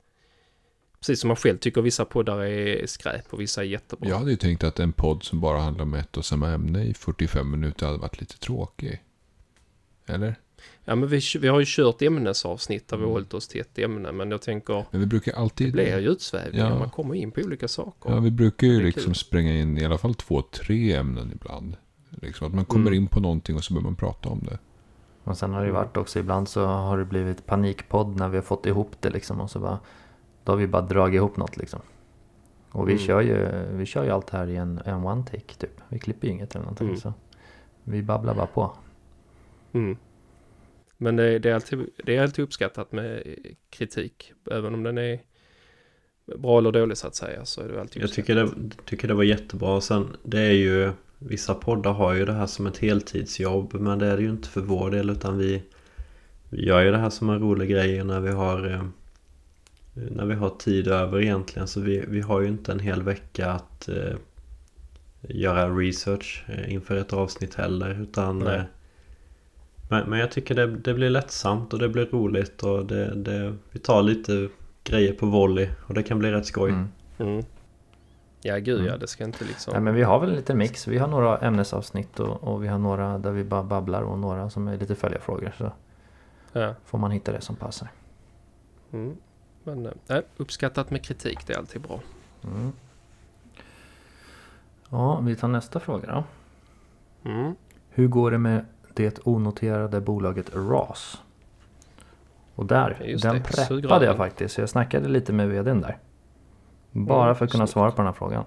Precis 1.00 1.20
som 1.20 1.28
man 1.28 1.36
själv 1.36 1.58
tycker 1.58 1.82
vissa 1.82 2.04
poddar 2.04 2.40
är 2.40 2.86
skräp 2.86 3.32
och 3.32 3.40
vissa 3.40 3.60
är 3.60 3.66
jättebra. 3.66 4.08
Jag 4.08 4.18
hade 4.18 4.30
ju 4.30 4.36
tänkt 4.36 4.64
att 4.64 4.80
en 4.80 4.92
podd 4.92 5.22
som 5.22 5.40
bara 5.40 5.58
handlar 5.60 5.82
om 5.82 5.94
ett 5.94 6.16
och 6.16 6.24
samma 6.24 6.48
ämne 6.48 6.84
i 6.84 6.94
45 6.94 7.50
minuter 7.50 7.86
hade 7.86 7.98
varit 7.98 8.20
lite 8.20 8.38
tråkig. 8.38 9.02
Eller? 10.06 10.34
Ja 10.84 10.94
men 10.94 11.08
vi, 11.08 11.20
vi 11.40 11.48
har 11.48 11.60
ju 11.60 11.66
kört 11.68 12.02
ämnesavsnitt 12.02 12.88
där 12.88 12.96
vi 12.96 13.02
Mm. 13.02 13.12
hållit 13.12 13.34
oss 13.34 13.48
till 13.48 13.60
ett 13.60 13.78
ämne 13.78 14.12
men 14.12 14.30
jag 14.30 14.42
tänker 14.42 14.84
Men 14.90 15.00
vi 15.00 15.06
brukar 15.06 15.32
det 15.32 15.38
alltid... 15.38 15.72
blir 15.72 15.98
ju 15.98 16.08
utsvävningar, 16.10 16.70
Ja. 16.70 16.78
man 16.78 16.90
kommer 16.90 17.14
in 17.14 17.30
på 17.30 17.40
olika 17.40 17.68
saker. 17.68 18.10
Ja, 18.10 18.20
vi 18.20 18.30
brukar 18.30 18.66
ju 18.66 18.78
Det 18.78 18.84
liksom 18.84 19.04
kul. 19.04 19.14
spränga 19.14 19.52
in 19.56 19.78
i 19.78 19.84
alla 19.84 19.98
fall 19.98 20.14
två, 20.14 20.42
tre 20.42 20.92
ämnen 20.94 21.32
ibland. 21.34 21.76
Liksom 22.10 22.46
att 22.46 22.54
man 22.54 22.64
kommer 22.64 22.86
Mm. 22.90 23.02
in 23.02 23.06
på 23.08 23.20
någonting 23.20 23.56
och 23.56 23.64
så 23.64 23.74
börjar 23.74 23.84
man 23.84 23.96
prata 23.96 24.28
om 24.28 24.40
det. 24.50 24.58
Och 25.30 25.36
sen 25.36 25.52
har 25.52 25.60
det 25.60 25.66
ju 25.66 25.72
varit 25.72 25.96
också 25.96 26.18
ibland 26.18 26.48
så 26.48 26.64
har 26.66 26.98
det 26.98 27.04
blivit 27.04 27.46
panikpodd 27.46 28.16
när 28.16 28.28
vi 28.28 28.36
har 28.36 28.42
fått 28.42 28.66
ihop 28.66 28.96
det 29.00 29.10
liksom 29.10 29.40
och 29.40 29.50
så 29.50 29.58
bara 29.58 29.78
Då 30.44 30.52
har 30.52 30.56
vi 30.56 30.66
bara 30.66 30.82
dragit 30.82 31.14
ihop 31.16 31.36
något 31.36 31.56
liksom. 31.56 31.80
Och 32.70 32.88
vi 32.88 32.92
Mm. 32.92 33.04
kör 33.04 33.20
ju, 33.20 33.48
vi 33.72 33.86
kör 33.86 34.04
ju 34.04 34.10
allt 34.10 34.30
här 34.30 34.46
i 34.46 34.56
en, 34.56 34.80
en 34.84 35.04
one 35.06 35.22
take 35.24 35.54
typ. 35.54 35.80
Vi 35.88 35.98
klipper 35.98 36.26
ju 36.26 36.32
inget 36.32 36.54
eller 36.54 36.64
någonting 36.64 36.86
Mm. 36.88 37.00
så. 37.00 37.12
Vi 37.84 38.02
babblar 38.02 38.34
bara 38.34 38.46
på. 38.46 38.72
Mm. 39.72 39.96
Men 40.96 41.16
det, 41.16 41.38
det, 41.38 41.50
är 41.50 41.54
alltid, 41.54 41.90
det 42.04 42.16
är 42.16 42.22
alltid 42.22 42.42
uppskattat 42.44 42.92
med 42.92 43.22
kritik. 43.70 44.32
Även 44.50 44.74
om 44.74 44.82
den 44.82 44.98
är 44.98 45.20
bra 46.38 46.58
eller 46.58 46.72
dålig 46.72 46.96
så 46.96 47.06
att 47.06 47.14
säga 47.14 47.44
så 47.44 47.60
är 47.62 47.68
det 47.68 47.80
alltid 47.80 48.02
Jag 48.02 48.12
tycker 48.12 48.34
det, 48.34 48.42
uppskattat. 48.42 48.86
tycker 48.86 49.08
det 49.08 49.14
var 49.14 49.22
jättebra. 49.24 49.80
Sen 49.80 50.16
det 50.22 50.40
är 50.40 50.52
ju 50.52 50.92
Vissa 51.22 51.54
poddar 51.54 51.92
har 51.92 52.12
ju 52.14 52.24
det 52.24 52.32
här 52.32 52.46
som 52.46 52.66
ett 52.66 52.78
heltidsjobb 52.78 53.74
Men 53.74 53.98
det 53.98 54.06
är 54.06 54.16
det 54.16 54.22
ju 54.22 54.30
inte 54.30 54.48
för 54.48 54.60
vår 54.60 54.90
del 54.90 55.10
utan 55.10 55.38
vi 55.38 55.62
Vi 56.48 56.66
gör 56.66 56.80
ju 56.80 56.90
det 56.90 56.98
här 56.98 57.10
som 57.10 57.30
en 57.30 57.38
rolig 57.38 57.70
grej 57.70 58.04
när 58.04 58.20
vi 58.20 58.30
har 58.30 58.70
eh, 58.70 58.82
När 59.94 60.24
vi 60.24 60.34
har 60.34 60.50
tid 60.50 60.88
över 60.88 61.22
egentligen 61.22 61.68
så 61.68 61.80
vi, 61.80 62.04
vi 62.08 62.20
har 62.20 62.40
ju 62.40 62.48
inte 62.48 62.72
en 62.72 62.80
hel 62.80 63.02
vecka 63.02 63.50
att 63.50 63.88
eh, 63.88 64.16
Göra 65.22 65.70
research 65.70 66.44
eh, 66.48 66.72
inför 66.72 66.96
ett 66.96 67.12
avsnitt 67.12 67.54
heller 67.54 68.02
utan 68.02 68.46
eh, 68.46 68.62
men, 69.90 70.10
men 70.10 70.18
jag 70.18 70.30
tycker 70.30 70.54
det, 70.54 70.66
det 70.66 70.94
blir 70.94 71.10
lättsamt 71.10 71.72
och 71.72 71.78
det 71.78 71.88
blir 71.88 72.06
roligt 72.06 72.62
och 72.62 72.86
det, 72.86 73.14
det, 73.14 73.54
vi 73.70 73.78
tar 73.78 74.02
lite 74.02 74.48
grejer 74.84 75.12
på 75.12 75.26
volley 75.26 75.68
och 75.86 75.94
det 75.94 76.02
kan 76.02 76.18
bli 76.18 76.30
rätt 76.30 76.46
skoj. 76.46 76.70
Mm. 76.70 76.88
Mm. 77.18 77.44
Ja 78.42 78.56
gud 78.58 78.80
ja, 78.80 78.86
Mm. 78.88 78.98
det 79.00 79.06
ska 79.06 79.24
inte 79.24 79.44
liksom... 79.44 79.72
Nej 79.72 79.82
men 79.82 79.94
vi 79.94 80.02
har 80.02 80.20
väl 80.20 80.30
en 80.30 80.36
liten 80.36 80.58
mix. 80.58 80.86
Vi 80.88 80.98
har 80.98 81.08
några 81.08 81.38
ämnesavsnitt 81.38 82.20
och, 82.20 82.44
och 82.44 82.64
vi 82.64 82.68
har 82.68 82.78
några 82.78 83.18
där 83.18 83.30
vi 83.30 83.44
bara 83.44 83.62
babblar 83.62 84.02
och 84.02 84.18
några 84.18 84.50
som 84.50 84.68
är 84.68 84.76
lite 84.76 84.94
följarfrågor. 84.94 85.52
Så 85.58 85.72
Ja. 86.52 86.74
får 86.84 86.98
man 86.98 87.10
hitta 87.10 87.32
det 87.32 87.40
som 87.40 87.56
passar. 87.56 87.88
Mm. 88.92 89.16
Men 89.64 89.88
nej, 90.06 90.22
uppskattat 90.36 90.90
med 90.90 91.04
kritik, 91.04 91.46
det 91.46 91.52
är 91.52 91.58
alltid 91.58 91.82
bra. 91.82 92.00
Mm. 92.44 92.72
Ja, 94.90 95.20
vi 95.20 95.36
tar 95.36 95.48
nästa 95.48 95.80
fråga 95.80 96.06
då. 96.12 96.24
Mm. 97.30 97.54
Hur 97.90 98.08
går 98.08 98.30
det 98.30 98.38
med 98.38 98.64
det 98.94 99.18
onoterade 99.26 100.00
bolaget 100.00 100.50
RAS? 100.54 101.22
Och 102.54 102.66
där, 102.66 103.02
Just 103.04 103.22
den 103.22 103.34
det, 103.34 103.40
preppade 103.40 103.66
sugrören. 103.66 104.02
jag 104.02 104.16
faktiskt. 104.16 104.54
Så 104.54 104.60
jag 104.60 104.68
snackade 104.68 105.08
lite 105.08 105.32
med 105.32 105.48
vdn 105.48 105.80
där. 105.80 105.98
Bara 106.92 107.34
för 107.34 107.44
att 107.44 107.50
kunna 107.52 107.66
svara 107.66 107.90
på 107.90 107.96
den 107.96 108.06
här 108.06 108.12
frågan. 108.12 108.44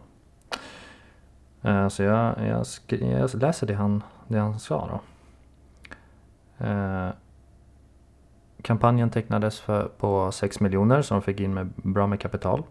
Eh, 1.61 1.87
Så 1.87 2.03
jag, 2.03 2.35
jag, 2.47 2.65
jag 2.99 3.33
läser 3.35 3.67
det 3.67 3.73
han, 3.73 4.03
det 4.27 4.39
han 4.39 4.59
sa 4.59 4.87
då. 4.91 4.99
Eh, 6.65 7.09
Kampanjen 8.61 9.09
tecknades 9.09 9.59
för, 9.59 9.87
på 9.97 10.31
6 10.31 10.59
miljoner 10.59 11.01
som 11.01 11.15
de 11.17 11.21
fick 11.21 11.39
in 11.39 11.53
med 11.53 11.69
bra 11.75 12.07
med 12.07 12.19
kapital. 12.19 12.63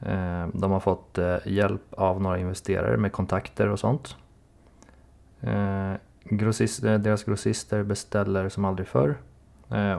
Eh, 0.00 0.46
De 0.52 0.70
har 0.70 0.80
fått 0.80 1.18
hjälp 1.44 1.82
av 1.94 2.20
några 2.22 2.38
investerare 2.38 2.96
med 2.96 3.12
kontakter 3.12 3.68
och 3.68 3.78
sånt. 3.78 4.16
Grossist, 6.24 6.82
deras 6.82 7.24
grossister 7.24 7.82
beställer 7.82 8.48
som 8.48 8.64
aldrig 8.64 8.88
förr. 8.88 9.16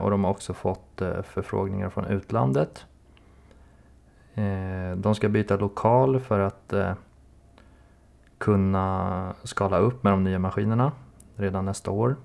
Och 0.00 0.10
de 0.10 0.24
har 0.24 0.30
också 0.30 0.54
fått 0.54 1.02
förfrågningar 1.22 1.90
från 1.90 2.04
utlandet. 2.04 2.86
Eh, 4.34 4.96
de 4.96 5.14
ska 5.14 5.28
byta 5.28 5.56
lokal 5.56 6.20
för 6.20 6.40
att 6.40 6.72
eh, 6.72 6.92
kunna 8.38 9.34
skala 9.42 9.78
upp 9.78 10.02
med 10.02 10.12
de 10.12 10.24
nya 10.24 10.38
maskinerna 10.38 10.92
redan 11.36 11.64
nästa 11.64 11.90
år. 11.90 12.16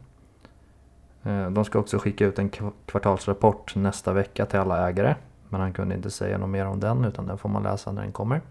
Eh, 1.23 1.49
de 1.49 1.65
ska 1.65 1.79
också 1.79 1.97
skicka 1.97 2.25
ut 2.25 2.39
en 2.39 2.49
kvartalsrapport 2.85 3.75
nästa 3.75 4.13
vecka 4.13 4.45
till 4.45 4.59
alla 4.59 4.89
ägare. 4.89 5.15
Men 5.49 5.61
han 5.61 5.73
kunde 5.73 5.95
inte 5.95 6.09
säga 6.09 6.37
något 6.37 6.49
mer 6.49 6.65
om 6.65 6.79
den 6.79 7.05
utan 7.05 7.27
den 7.27 7.37
får 7.37 7.49
man 7.49 7.63
läsa 7.63 7.91
när 7.91 8.01
den 8.01 8.11
kommer. 8.11 8.41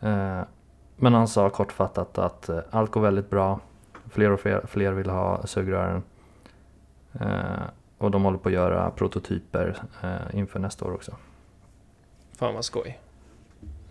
Eh, 0.00 0.40
men 0.96 1.14
han 1.14 1.28
sa 1.28 1.50
kortfattat 1.50 2.18
att 2.18 2.48
eh, 2.48 2.58
allt 2.70 2.90
går 2.90 3.00
väldigt 3.00 3.30
bra. 3.30 3.60
Fler 4.10 4.30
och 4.30 4.40
fler, 4.40 4.62
fler 4.66 4.92
vill 4.92 5.10
ha 5.10 5.46
sugrören. 5.46 6.02
Eh, 7.12 7.62
och 7.98 8.10
de 8.10 8.24
håller 8.24 8.38
på 8.38 8.48
att 8.48 8.52
göra 8.52 8.90
prototyper 8.90 9.76
eh, 10.02 10.38
inför 10.38 10.58
nästa 10.58 10.84
år 10.84 10.94
också. 10.94 11.12
Fan 12.38 12.54
vad 12.54 12.64
skoj. 12.64 12.98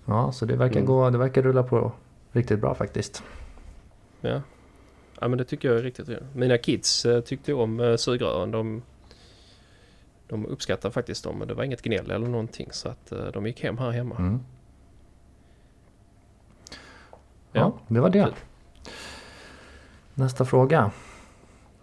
Ja, 0.05 0.31
så 0.31 0.45
det 0.45 0.55
verkar, 0.55 0.75
Mm. 0.75 0.85
gå, 0.85 1.09
det 1.09 1.17
verkar 1.17 1.41
rulla 1.41 1.63
på 1.63 1.91
riktigt 2.31 2.59
bra 2.59 2.75
faktiskt. 2.75 3.23
Ja. 4.21 4.41
ja, 5.19 5.27
men 5.27 5.37
det 5.37 5.43
tycker 5.45 5.67
jag 5.69 5.77
är 5.77 5.83
riktigt 5.83 6.09
roligt. 6.09 6.23
Mina 6.35 6.57
kids 6.57 7.05
eh, 7.05 7.21
tyckte 7.21 7.53
om 7.53 7.79
eh, 7.79 7.95
sugrören. 7.95 8.51
De, 8.51 8.81
de 10.27 10.45
uppskattar 10.45 10.89
faktiskt 10.89 11.23
dem. 11.23 11.39
Men 11.39 11.47
det 11.47 11.53
var 11.53 11.63
inget 11.63 11.81
gnäll 11.81 12.11
eller 12.11 12.27
någonting. 12.27 12.67
Så 12.71 12.89
att 12.89 13.11
eh, 13.11 13.25
de 13.25 13.45
gick 13.47 13.63
hem 13.63 13.77
här 13.77 13.91
hemma. 13.91 14.15
Mm. 14.15 14.39
Ja. 17.51 17.59
Ja, 17.61 17.73
det 17.87 17.99
var 17.99 18.09
det. 18.09 18.33
Nästa 20.13 20.45
fråga. 20.45 20.91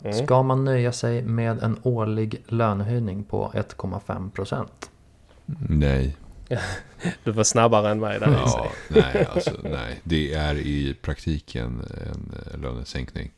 Mm. 0.03 0.13
Ska 0.13 0.43
man 0.43 0.65
nöja 0.65 0.93
sig 0.93 1.23
med 1.23 1.63
en 1.63 1.79
årlig 1.83 2.43
lönehöjning 2.49 3.25
på 3.25 3.51
1,5 3.55 4.31
procent? 4.31 4.91
Nej. 5.69 6.17
Du 7.25 7.31
var 7.33 7.45
snabbare 7.45 7.91
än 7.91 8.01
mig 8.01 8.21
där. 8.21 8.31
Ja, 8.33 8.73
nej, 8.89 9.27
alltså, 9.31 9.51
nej. 9.63 10.01
Det 10.05 10.35
är 10.35 10.55
i 10.55 10.95
praktiken 11.03 11.83
en 12.11 12.35
eh, 12.53 12.59
lönesänkning. 12.61 13.33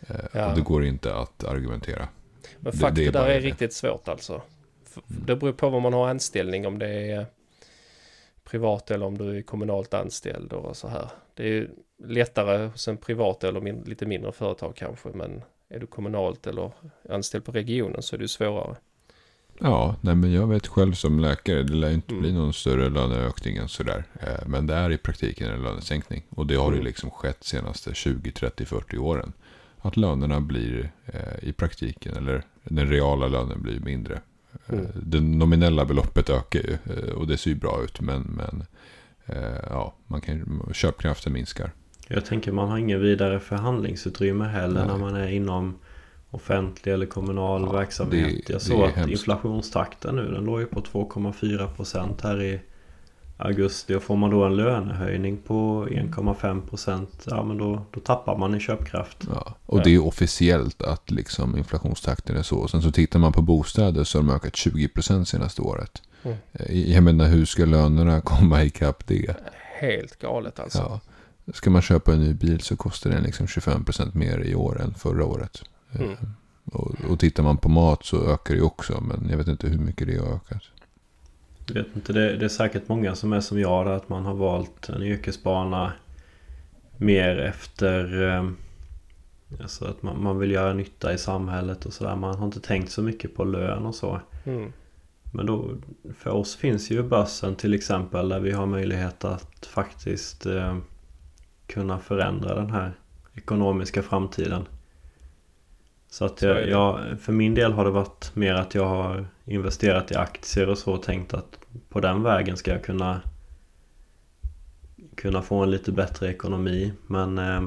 Eh, 0.00 0.14
Ja. 0.32 0.48
Och 0.50 0.54
det 0.56 0.60
går 0.62 0.84
inte 0.84 1.14
att 1.14 1.44
argumentera. 1.44 2.08
Men 2.60 2.72
Det- 2.72 2.78
fuck, 2.78 2.88
det 2.94 3.00
det, 3.02 3.06
är 3.06 3.12
där 3.12 3.26
är 3.28 3.40
det. 3.40 3.46
riktigt 3.46 3.72
svårt 3.72 4.08
alltså. 4.08 4.42
F- 4.86 5.02
Det 5.06 5.36
beror 5.36 5.52
på 5.52 5.68
vad 5.70 5.82
man 5.82 5.92
har 5.92 6.08
anställning, 6.08 6.66
om 6.66 6.78
det 6.78 6.88
är 6.88 7.26
privat 8.44 8.90
eller 8.90 9.06
om 9.06 9.18
du 9.18 9.36
är 9.38 9.42
kommunalt 9.42 9.94
anställd 9.94 10.52
och 10.52 10.76
så 10.76 10.88
här. 10.88 11.08
Det 11.34 11.48
är 11.58 11.70
lättare 12.04 12.66
hos 12.66 12.88
en 12.88 12.96
privat 12.96 13.44
eller 13.44 13.60
min, 13.60 13.80
lite 13.82 14.06
mindre 14.06 14.32
företag 14.32 14.76
kanske, 14.76 15.08
men 15.08 15.42
är 15.68 15.78
du 15.78 15.86
kommunalt 15.86 16.46
eller 16.46 16.72
anställd 17.10 17.44
på 17.44 17.52
regionen 17.52 18.02
så 18.02 18.16
är 18.16 18.20
det 18.20 18.28
svårare. 18.28 18.76
Ja, 19.60 19.96
nej 20.00 20.14
men 20.14 20.32
jag 20.32 20.46
vet 20.46 20.66
själv 20.66 20.92
som 20.92 21.20
läkare, 21.20 21.62
det 21.62 21.72
lär 21.74 21.90
inte 21.90 22.10
Mm. 22.10 22.22
bli 22.22 22.32
någon 22.32 22.52
större 22.52 22.88
löneökning 22.88 23.56
än 23.56 23.68
sådär. 23.68 24.04
Eh, 24.20 24.46
Men 24.48 24.66
det 24.66 24.74
är 24.74 24.90
i 24.92 24.98
praktiken 24.98 25.50
en 25.50 25.62
lönesänkning. 25.62 26.22
Och 26.30 26.46
det 26.46 26.54
har 26.54 26.70
ju 26.70 26.76
Mm. 26.76 26.84
liksom 26.84 27.10
skett 27.10 27.44
senaste 27.44 27.94
20, 27.94 28.32
30, 28.32 28.64
40 28.64 28.98
åren. 28.98 29.32
Att 29.80 29.96
lönerna 29.96 30.40
blir 30.40 30.90
eh, 31.06 31.48
i 31.48 31.52
praktiken, 31.52 32.16
eller 32.16 32.42
den 32.64 32.86
reala 32.86 33.28
lönen 33.28 33.62
blir 33.62 33.80
mindre. 33.80 34.14
Eh, 34.14 34.74
Mm. 34.74 34.86
Det 35.02 35.20
nominella 35.20 35.84
beloppet 35.84 36.30
ökar 36.30 36.60
ju 36.60 36.78
och 37.12 37.26
det 37.26 37.36
ser 37.36 37.50
ju 37.50 37.56
bra 37.56 37.80
ut. 37.84 38.00
Men, 38.00 38.22
men 38.22 38.64
eh, 39.26 39.58
ja, 39.70 39.94
man 40.06 40.20
kan, 40.20 40.62
köpkraften 40.72 41.32
minskar. 41.32 41.70
Jag 42.08 42.24
tänker 42.24 42.52
man 42.52 42.68
har 42.68 42.78
ingen 42.78 43.00
vidare 43.00 43.40
förhandlingsutrymme 43.40 44.44
heller 44.44 44.80
Nej. 44.80 44.86
när 44.88 44.98
man 44.98 45.14
är 45.14 45.28
inom 45.28 45.78
offentlig 46.30 46.92
eller 46.92 47.06
kommunal 47.06 47.62
Ja, 47.62 47.72
verksamhet. 47.72 48.46
det- 48.46 48.52
jag 48.52 48.62
såg 48.62 48.82
att 48.84 48.92
hemskt. 48.94 49.10
inflationstakten 49.12 50.16
nu 50.16 50.30
den 50.30 50.44
låg 50.44 50.60
ju 50.60 50.66
på 50.66 50.80
2,4% 50.80 52.22
här 52.22 52.42
i 52.42 52.60
augusti 53.36 53.94
och 53.94 54.02
får 54.02 54.16
man 54.16 54.30
då 54.30 54.44
en 54.44 54.56
lönehöjning 54.56 55.36
på 55.36 55.88
1,5% 55.90 57.08
ja 57.26 57.42
men 57.44 57.58
då, 57.58 57.82
då 57.90 58.00
tappar 58.00 58.36
man 58.38 58.54
i 58.54 58.60
köpkraft. 58.60 59.24
Ja, 59.34 59.54
och 59.66 59.82
det 59.82 59.94
är 59.94 60.06
officiellt 60.06 60.82
att 60.82 61.10
liksom 61.10 61.56
inflationstakten 61.56 62.36
är 62.36 62.42
så. 62.42 62.68
Sen 62.68 62.82
så 62.82 62.90
tittar 62.92 63.18
man 63.18 63.32
på 63.32 63.42
bostäder 63.42 64.04
så 64.04 64.18
har 64.18 64.22
de 64.24 64.34
ökat 64.34 64.56
20% 64.56 65.24
senaste 65.28 65.62
året. 65.62 66.02
Mm. 66.22 66.36
Eh, 66.52 66.92
Jag 66.92 67.02
menar 67.02 67.26
hur 67.28 67.44
ska 67.44 67.64
lönerna 67.64 68.20
komma 68.24 68.64
ikapp 68.64 69.06
det? 69.06 69.36
Helt 69.80 70.18
galet 70.18 70.60
alltså. 70.60 70.78
Ja. 70.78 71.00
Ska 71.54 71.70
man 71.70 71.82
köpa 71.82 72.12
en 72.12 72.20
ny 72.20 72.32
bil 72.34 72.60
så 72.60 72.76
kostar 72.76 73.10
den 73.10 73.22
liksom 73.22 73.46
25% 73.46 74.14
mer 74.14 74.38
i 74.38 74.54
år 74.54 74.80
än 74.80 74.94
förra 74.94 75.24
året. 75.24 75.62
Mm. 75.92 76.10
Eh, 76.10 76.18
Och, 76.72 76.94
och 77.10 77.18
tittar 77.18 77.42
man 77.42 77.56
på 77.56 77.68
mat 77.68 78.04
så 78.04 78.32
ökar 78.32 78.54
det 78.54 78.62
också. 78.62 79.00
Men 79.00 79.28
jag 79.30 79.36
vet 79.38 79.48
inte 79.48 79.68
hur 79.68 79.78
mycket 79.78 80.06
det 80.06 80.16
har 80.16 80.34
ökat. 80.34 80.62
Jag 81.66 81.74
vet 81.74 81.96
inte, 81.96 82.12
det, 82.12 82.36
det 82.36 82.44
är 82.44 82.48
säkert 82.48 82.88
många 82.88 83.14
som 83.14 83.32
är 83.32 83.40
som 83.40 83.60
jag 83.60 83.86
där, 83.86 83.92
att 83.92 84.08
man 84.08 84.24
har 84.24 84.34
valt 84.34 84.88
en 84.88 85.02
yrkesbana 85.02 85.92
mer 86.96 87.38
efter 87.38 88.22
eh, 88.22 88.50
alltså 89.60 89.84
att 89.84 90.02
man, 90.02 90.22
man 90.22 90.38
vill 90.38 90.50
göra 90.50 90.72
nytta 90.74 91.12
i 91.12 91.18
samhället 91.18 91.86
och 91.86 91.92
sådär. 91.92 92.16
Man 92.16 92.34
har 92.38 92.46
inte 92.46 92.60
tänkt 92.60 92.90
så 92.90 93.02
mycket 93.02 93.34
på 93.34 93.44
lön 93.44 93.86
och 93.86 93.94
så. 93.94 94.20
Mm. 94.44 94.72
Men 95.32 95.46
då, 95.46 95.70
för 96.18 96.30
oss 96.30 96.56
finns 96.56 96.90
ju 96.90 97.02
börsen 97.02 97.54
till 97.56 97.74
exempel 97.74 98.28
där 98.28 98.40
vi 98.40 98.52
har 98.52 98.66
möjlighet 98.66 99.24
att 99.24 99.66
faktiskt 99.66 100.46
eh, 100.46 100.76
kunna 101.66 101.98
förändra 101.98 102.54
den 102.54 102.70
här 102.70 102.92
ekonomiska 103.34 104.02
framtiden. 104.02 104.66
Så 106.10 106.24
att 106.24 106.42
jag, 106.42 106.68
jag, 106.68 107.00
för 107.20 107.32
min 107.32 107.54
del 107.54 107.72
har 107.72 107.84
det 107.84 107.90
varit 107.90 108.36
mer 108.36 108.54
att 108.54 108.74
jag 108.74 108.84
har 108.84 109.26
investerat 109.44 110.10
i 110.10 110.14
aktier 110.14 110.68
och 110.68 110.78
så 110.78 110.92
och 110.92 111.02
tänkt 111.02 111.34
att 111.34 111.58
på 111.88 112.00
den 112.00 112.22
vägen 112.22 112.56
ska 112.56 112.70
jag 112.70 112.84
kunna 112.84 113.20
kunna 115.14 115.42
få 115.42 115.62
en 115.62 115.70
lite 115.70 115.92
bättre 115.92 116.28
ekonomi. 116.28 116.92
Men 117.06 117.38
eh, 117.38 117.62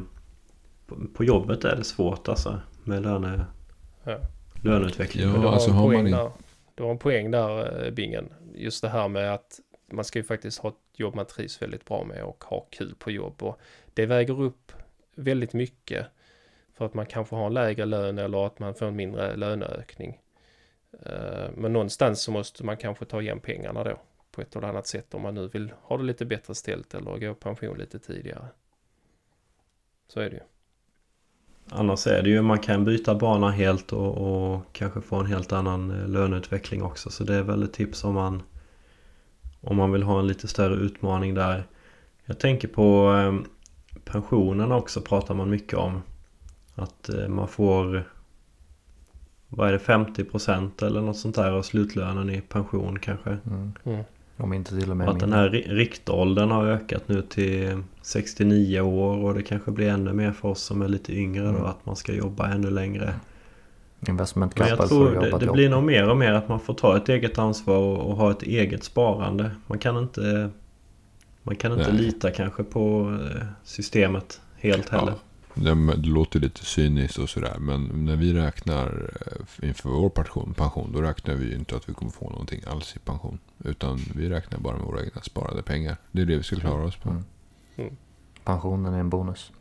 på, 0.88 0.96
på 1.14 1.24
jobbet 1.24 1.64
är 1.66 1.76
det 1.76 1.84
svårt 1.84 2.28
alltså 2.28 2.60
med 2.84 3.02
löne, 3.04 3.46
Ja. 4.04 4.18
löneutveckling. 4.64 5.26
Ja, 5.26 5.32
Men 5.32 5.42
du 5.42 5.48
har 5.48 5.54
alltså 5.54 5.72
har 5.72 5.94
man 5.94 6.12
där. 6.12 6.32
Du 6.76 6.84
har 6.84 6.92
en 6.92 6.98
poäng 6.98 7.32
där, 7.32 7.86
eh, 7.86 7.92
Bingen. 7.92 8.30
Just 8.56 8.82
det 8.82 8.90
här 8.90 9.08
med 9.08 9.34
att 9.34 9.60
man 9.92 10.06
ska 10.06 10.20
ju 10.20 10.24
faktiskt 10.24 10.60
ha 10.60 10.70
ett 10.70 10.76
jobb 10.96 11.16
man 11.16 11.26
trivs 11.26 11.62
väldigt 11.62 11.86
bra 11.86 12.04
med 12.04 12.24
och 12.24 12.44
ha 12.44 12.68
kul 12.72 12.96
på 13.00 13.12
jobb. 13.12 13.44
Och 13.44 13.60
det 13.94 14.06
väger 14.06 14.42
upp 14.42 14.72
väldigt 15.16 15.54
mycket 15.54 16.08
för 16.82 16.86
att 16.86 16.94
man 16.94 17.06
kanske 17.06 17.36
har 17.36 17.48
en 17.48 17.54
lägre 17.54 17.86
lön 17.86 18.18
eller 18.18 18.46
att 18.46 18.60
man 18.60 18.76
får 18.76 18.86
en 18.86 18.96
mindre 18.96 19.36
löneökning. 19.36 20.20
Eh, 21.06 21.50
men 21.56 21.74
någonstans 21.74 22.22
så 22.22 22.32
måste 22.32 22.66
man 22.66 22.78
kanske 22.78 23.06
ta 23.06 23.22
igen 23.22 23.40
pengarna 23.40 23.84
då 23.84 24.00
på 24.32 24.42
ett 24.42 24.56
eller 24.56 24.68
annat 24.68 24.88
sätt 24.88 25.14
om 25.14 25.22
man 25.22 25.36
nu 25.36 25.48
vill 25.48 25.74
ha 25.82 25.98
det 25.98 26.04
lite 26.04 26.26
bättre 26.26 26.56
ställt 26.56 26.94
eller 26.94 27.12
gå 27.12 27.32
i 27.32 27.34
pension 27.34 27.78
lite 27.78 28.00
tidigare. 28.00 28.46
Så 30.08 30.20
är 30.20 30.30
det 30.30 30.36
ju. 30.36 30.42
Annars 31.70 32.08
är 32.08 32.24
det 32.24 32.30
ju, 32.30 32.42
man 32.42 32.60
kan 32.60 32.86
byta 32.86 33.16
bana 33.16 33.50
helt 33.50 33.94
och, 33.94 34.18
och 34.18 34.62
kanske 34.72 35.02
få 35.02 35.16
en 35.16 35.26
helt 35.26 35.52
annan 35.52 35.92
eh, 35.92 36.08
löneutveckling 36.08 36.84
också. 36.84 37.10
Så 37.10 37.24
det 37.24 37.36
är 37.36 37.44
väl 37.44 37.64
ett 37.64 37.74
tips 37.74 38.04
om 38.04 38.14
man 38.14 38.44
om 39.62 39.78
man 39.78 39.92
vill 39.92 40.04
ha 40.04 40.20
en 40.20 40.28
lite 40.28 40.48
större 40.48 40.76
utmaning 40.76 41.34
där. 41.34 41.64
Jag 42.26 42.40
tänker 42.40 42.68
på 42.68 43.14
eh, 43.14 43.32
pensionerna 43.32 43.50
pensionen 44.06 44.72
också 44.72 45.02
pratar 45.02 45.36
man 45.36 45.50
mycket 45.50 45.78
om. 45.78 46.02
Att 46.76 47.10
eh, 47.10 47.28
man 47.28 47.48
får 47.48 48.04
vad 49.50 49.68
är 49.68 49.72
det 49.72 49.78
50% 49.78 50.86
eller 50.86 51.02
något 51.02 51.18
sånt 51.18 51.36
där 51.36 51.52
av 51.52 51.62
slutlönen 51.62 52.30
i 52.30 52.42
pension 52.42 53.00
kanske. 53.00 53.30
Mm. 53.30 53.72
Mm. 53.84 54.04
Om 54.38 54.54
inte 54.54 54.80
till 54.80 54.92
och 54.92 54.98
med 54.98 55.08
Och 55.08 55.14
att 55.14 55.20
den 55.20 55.34
här 55.34 55.50
ri- 55.50 55.68
riktåldern 55.76 56.52
har 56.52 56.66
ökat 56.68 57.04
nu 57.08 57.22
till 57.22 57.84
69 58.02 58.80
år 58.82 59.18
och 59.26 59.34
det 59.34 59.44
kanske 59.44 59.72
blir 59.72 59.90
ännu 59.90 60.14
mer 60.14 60.32
för 60.32 60.50
oss 60.50 60.62
som 60.62 60.82
är 60.82 60.88
lite 60.88 61.14
yngre 61.14 61.44
då 61.44 61.50
Mm. 61.50 61.66
att 61.66 61.86
man 61.86 61.96
ska 61.96 62.14
jobba 62.14 62.48
ännu 62.48 62.70
längre. 62.70 63.14
investment 64.08 64.60
Men 64.60 64.68
jag 64.68 64.88
tror 64.90 65.12
det, 65.12 65.38
det 65.46 65.52
blir 65.52 65.70
nog 65.70 65.84
mer 65.84 66.10
och 66.10 66.18
mer 66.18 66.34
att 66.34 66.50
man 66.50 66.60
får 66.60 66.74
ta 66.74 66.98
ett 66.98 67.10
eget 67.10 67.38
ansvar 67.40 67.78
och, 67.78 68.10
och 68.10 68.16
ha 68.18 68.32
ett 68.32 68.44
eget 68.44 68.84
sparande. 68.84 69.52
Man 69.68 69.80
kan 69.80 69.98
inte 69.98 70.50
Man 71.44 71.56
kan 71.56 71.72
inte 71.72 71.92
Nej. 71.94 72.02
lita 72.02 72.32
kanske 72.32 72.64
på 72.64 73.18
eh, 73.36 73.46
systemet 73.64 74.42
helt 74.58 74.90
heller. 74.90 75.12
Ja, 75.12 75.20
det, 75.56 75.96
låter 75.96 76.40
lite 76.40 76.66
cyniskt 76.66 77.18
och 77.18 77.30
sådär. 77.30 77.58
Men 77.60 78.06
när 78.06 78.16
vi 78.16 78.34
räknar 78.34 79.12
eh, 79.26 79.70
inför 79.70 79.90
vår 79.90 80.10
pension, 80.10 80.54
pension. 80.54 80.92
Då 80.94 81.02
räknar 81.02 81.36
vi 81.36 81.56
inte 81.56 81.76
att 81.76 81.90
vi 81.90 81.94
kommer 81.94 82.12
få 82.12 82.30
någonting 82.30 82.62
alls 82.68 82.96
i 82.96 83.00
pension. 83.00 83.40
Utan 83.66 84.00
vi 84.16 84.30
räknar 84.30 84.60
bara 84.60 84.78
med 84.78 84.86
våra 84.86 85.04
egna 85.04 85.22
sparade 85.22 85.64
pengar. 85.64 85.98
Det 86.12 86.22
är 86.22 86.26
det 86.26 86.38
vi 86.38 86.44
ska 86.44 86.56
klara 86.56 86.84
oss 86.84 86.96
på. 86.96 87.24
Mm. 87.76 87.98
Pensionen 88.44 88.94
är 88.94 89.00
en 89.00 89.10
bonus. 89.10 89.52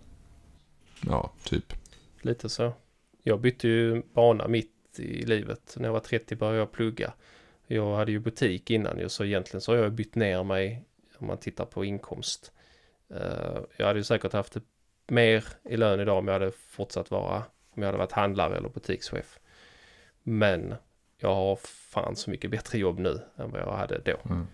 Ja, 1.06 1.32
typ. 1.44 1.74
Lite 2.22 2.48
så. 2.48 2.72
Jag 3.22 3.40
bytte 3.40 3.68
ju 3.68 4.02
bana 4.14 4.48
mitt 4.48 4.98
i 4.98 5.26
livet. 5.26 5.74
När 5.76 5.84
jag 5.84 5.92
var 5.92 6.00
30 6.00 6.36
började 6.36 6.58
jag 6.58 6.72
plugga. 6.72 7.12
Jag 7.66 7.96
hade 7.96 8.12
ju 8.12 8.18
butik 8.18 8.70
innan 8.70 8.98
ju, 8.98 9.08
så 9.08 9.24
egentligen 9.24 9.60
så 9.60 9.72
har 9.72 9.78
jag 9.78 9.92
bytt 9.92 10.14
ner 10.14 10.44
mig 10.44 10.84
om 11.18 11.26
man 11.26 11.38
tittar 11.38 11.64
på 11.64 11.84
inkomst. 11.84 12.52
Eh, 13.10 13.60
jag 13.76 13.86
hade 13.86 13.98
ju 13.98 14.04
säkert 14.04 14.32
haft 14.32 14.56
mer 15.10 15.44
i 15.64 15.76
lön 15.76 16.00
idag 16.00 16.18
om 16.18 16.26
jag 16.26 16.32
hade 16.32 16.52
fortsatt 16.52 17.10
vara, 17.10 17.36
om 17.70 17.82
jag 17.82 17.86
hade 17.86 17.98
varit 17.98 18.12
handlare 18.12 18.56
eller 18.56 18.68
butikschef. 18.68 19.38
Men 20.22 20.74
jag 21.18 21.34
har 21.34 21.56
fan 21.62 22.16
så 22.16 22.30
mycket 22.30 22.50
bättre 22.50 22.78
jobb 22.78 22.98
nu 22.98 23.20
än 23.36 23.50
vad 23.50 23.60
jag 23.60 23.72
hade 23.72 23.98
då. 23.98 24.16
Mm. 24.24 24.46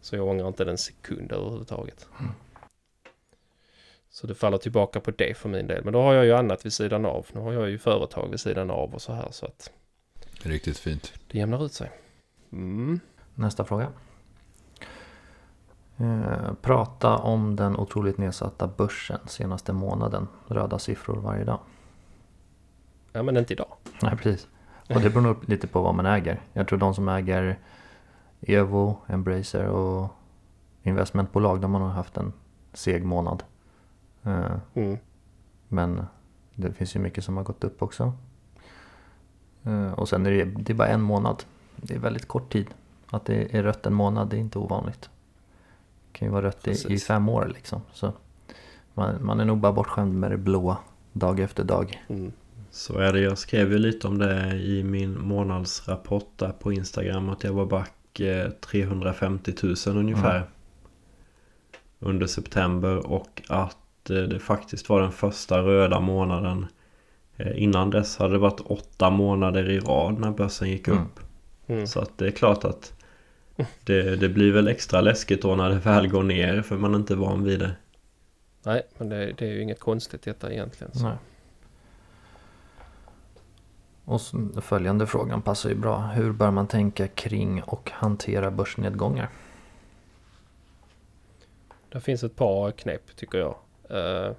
Så 0.00 0.16
jag 0.16 0.28
ångrar 0.28 0.48
inte 0.48 0.64
en 0.70 0.78
sekund 0.78 1.32
överhuvudtaget. 1.32 2.08
Så 4.10 4.26
det 4.26 4.34
faller 4.34 4.58
tillbaka 4.58 5.00
på 5.00 5.10
det 5.10 5.36
för 5.36 5.48
min 5.48 5.66
del. 5.66 5.84
Men 5.84 5.92
då 5.92 6.02
har 6.02 6.14
jag 6.14 6.24
ju 6.24 6.32
annat 6.32 6.64
vid 6.66 6.72
sidan 6.72 7.06
av. 7.06 7.26
Nu 7.32 7.40
har 7.40 7.52
jag 7.52 7.70
ju 7.70 7.78
företag 7.78 8.28
vid 8.30 8.40
sidan 8.40 8.70
av 8.70 8.94
och 8.94 9.02
så 9.02 9.12
här 9.12 9.28
så 9.30 9.46
att 9.46 9.70
Riktigt 10.42 10.78
fint. 10.78 11.12
det 11.30 11.38
jämnar 11.38 11.64
ut 11.64 11.72
sig. 11.72 11.90
Mm. 12.52 13.00
Nästa 13.34 13.64
fråga. 13.64 13.92
Eh, 16.00 16.52
prata 16.62 17.16
om 17.16 17.56
den 17.56 17.76
otroligt 17.76 18.18
nedsatta 18.18 18.66
börsen 18.76 19.18
senaste 19.26 19.72
månaden. 19.72 20.28
Röda 20.46 20.78
siffror 20.78 21.16
varje 21.16 21.44
dag. 21.44 21.58
Ja 23.12 23.22
men 23.22 23.36
inte 23.36 23.52
idag. 23.52 23.72
Nej, 24.02 24.16
precis. 24.16 24.48
Och 24.94 25.00
det 25.00 25.10
beror 25.10 25.22
nog 25.22 25.48
lite 25.48 25.66
på 25.66 25.82
vad 25.82 25.94
man 25.94 26.06
äger. 26.06 26.40
Jag 26.52 26.68
tror 26.68 26.78
de 26.78 26.94
som 26.94 27.08
äger 27.08 27.58
Evo, 28.40 28.96
Embracer 29.06 29.66
och 29.66 30.08
investmentbolag, 30.82 31.60
de 31.60 31.72
har 31.74 31.80
nog 31.80 31.90
haft 31.90 32.16
en 32.16 32.32
seg 32.72 33.04
månad. 33.04 33.42
Eh, 34.22 34.52
Mm. 34.74 34.98
Men 35.68 36.02
det 36.54 36.72
finns 36.72 36.96
ju 36.96 37.00
mycket 37.00 37.24
som 37.24 37.36
har 37.36 37.44
gått 37.44 37.64
upp 37.64 37.82
också. 37.82 38.12
Eh, 39.64 39.92
Och 39.92 40.08
sen 40.08 40.26
är 40.26 40.30
det, 40.30 40.44
det 40.44 40.72
är 40.72 40.74
bara 40.76 40.88
en 40.88 41.02
månad. 41.02 41.44
Det 41.76 41.94
är 41.94 41.98
väldigt 41.98 42.28
kort 42.28 42.52
tid. 42.52 42.66
Att 43.10 43.24
det 43.24 43.54
är 43.58 43.62
rött 43.62 43.86
en 43.86 43.94
månad, 43.94 44.28
det 44.28 44.36
är 44.36 44.40
inte 44.40 44.58
ovanligt. 44.58 45.10
Kan 46.20 46.28
ju 46.28 46.32
vara 46.32 46.46
rött 46.46 46.68
i, 46.68 46.94
i 46.94 46.98
fem 46.98 47.28
år 47.28 47.50
liksom. 47.54 47.80
Så 47.92 48.12
man, 48.94 49.24
man 49.24 49.40
är 49.40 49.44
nog 49.44 49.58
bara 49.58 49.72
bortskämd 49.72 50.14
med 50.14 50.30
det 50.30 50.36
blåa 50.36 50.76
dag 51.12 51.40
efter 51.40 51.64
dag. 51.64 52.02
Mm. 52.08 52.32
Så 52.70 52.98
är 52.98 53.12
det. 53.12 53.20
Jag 53.20 53.38
skrev 53.38 53.72
ju 53.72 53.78
lite 53.78 54.08
om 54.08 54.18
det 54.18 54.52
i 54.56 54.84
min 54.84 55.20
månadsrapport 55.20 56.28
där 56.36 56.52
på 56.52 56.72
Instagram. 56.72 57.28
Att 57.28 57.44
jag 57.44 57.52
var 57.52 57.66
back 57.66 58.20
eh, 58.20 58.50
350 58.50 59.54
000 59.62 59.74
ungefär. 59.86 60.36
Mm. 60.36 60.48
Under 61.98 62.26
september 62.26 63.06
och 63.06 63.42
att 63.48 64.10
eh, 64.10 64.16
det 64.16 64.38
faktiskt 64.38 64.88
var 64.88 65.00
den 65.00 65.12
första 65.12 65.58
röda 65.62 66.00
månaden. 66.00 66.66
Eh, 67.36 67.62
Innan 67.62 67.90
dess 67.90 68.16
hade 68.16 68.32
det 68.32 68.38
varit 68.38 68.60
åtta 68.60 69.10
månader 69.10 69.70
i 69.70 69.80
rad 69.80 70.18
när 70.18 70.30
börsen 70.30 70.68
gick 70.70 70.88
Mm. 70.88 71.02
upp. 71.02 71.20
Mm. 71.66 71.86
Så 71.86 72.00
att 72.00 72.18
det 72.18 72.26
är 72.26 72.30
klart 72.30 72.64
att 72.64 72.92
det, 73.84 74.16
det 74.16 74.28
blir 74.28 74.52
väl 74.52 74.68
extra 74.68 75.00
läskigt 75.00 75.42
då 75.42 75.56
när 75.56 75.68
det 75.70 75.74
väl 75.78 76.08
går 76.08 76.22
ner 76.22 76.62
för 76.62 76.76
man 76.76 76.94
är 76.94 76.98
inte 76.98 77.14
van 77.16 77.44
vid 77.44 77.58
det. 77.60 77.72
Nej 78.62 78.82
men 78.98 79.08
det, 79.08 79.32
det 79.32 79.46
är 79.46 79.52
ju 79.52 79.62
inget 79.62 79.80
konstigt 79.80 80.22
detta 80.22 80.52
egentligen. 80.52 80.92
Så. 80.94 81.04
Nej. 81.04 81.16
Och 84.04 84.20
så, 84.20 84.50
följande 84.60 85.06
frågan 85.06 85.42
passar 85.42 85.68
ju 85.68 85.74
bra. 85.74 85.98
Hur 86.00 86.32
bör 86.32 86.50
man 86.50 86.66
tänka 86.66 87.08
kring 87.08 87.62
och 87.62 87.90
hantera 87.90 88.50
börsnedgångar? 88.50 89.28
Det 91.92 92.00
finns 92.00 92.24
ett 92.24 92.36
par 92.36 92.70
knep 92.70 93.16
tycker 93.16 93.38
jag. 93.38 93.56
Eh, 93.90 94.32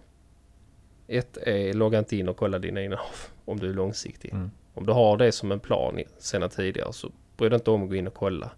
ett 1.08 1.38
är 1.38 1.74
logga 1.74 2.00
inte 2.00 2.18
in 2.18 2.30
och 2.30 2.38
kolla 2.38 2.60
dina 2.60 2.82
innehav 2.82 3.06
om 3.46 3.60
du 3.60 3.70
är 3.70 3.74
långsiktig. 3.74 4.34
Mm. 4.34 4.52
Om 4.74 4.86
du 4.86 4.92
har 4.94 5.18
det 5.18 5.32
som 5.32 5.52
en 5.52 5.60
plan 5.60 6.00
i- 6.00 6.08
sedan 6.18 6.50
tidigare 6.50 6.94
så 6.94 7.12
bry 7.38 7.50
dig 7.50 7.56
inte 7.56 7.72
om 7.72 7.84
att 7.84 7.90
gå 7.90 7.96
in 7.96 8.08
och 8.08 8.14
kolla. 8.14 8.52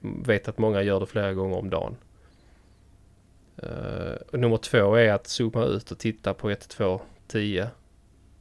Vet 0.00 0.48
att 0.48 0.58
många 0.58 0.82
gör 0.82 1.00
det 1.00 1.06
flera 1.06 1.34
gånger 1.34 1.56
om 1.56 1.70
dagen. 1.70 1.96
Och 4.32 4.38
nummer 4.38 4.56
två 4.56 4.94
är 4.94 5.12
att 5.12 5.26
zooma 5.26 5.64
ut 5.64 5.90
och 5.90 5.98
titta 5.98 6.34
på 6.34 6.50
1, 6.50 6.68
2, 6.68 7.00
10, 7.26 7.70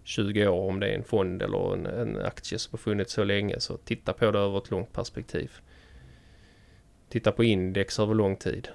20 0.03 0.47
år 0.47 0.69
om 0.69 0.79
det 0.79 0.87
är 0.87 0.95
en 0.95 1.03
fond 1.03 1.41
eller 1.41 1.73
en, 1.73 1.85
en 1.85 2.21
aktie 2.21 2.59
som 2.59 2.71
har 2.71 2.77
funnits 2.77 3.13
så 3.13 3.23
länge. 3.23 3.59
Så 3.59 3.77
titta 3.77 4.13
på 4.13 4.31
det 4.31 4.39
över 4.39 4.57
ett 4.57 4.71
långt 4.71 4.93
perspektiv. 4.93 5.51
Titta 7.09 7.31
på 7.31 7.43
index 7.43 7.99
över 7.99 8.13
lång 8.13 8.35
tid. 8.35 8.67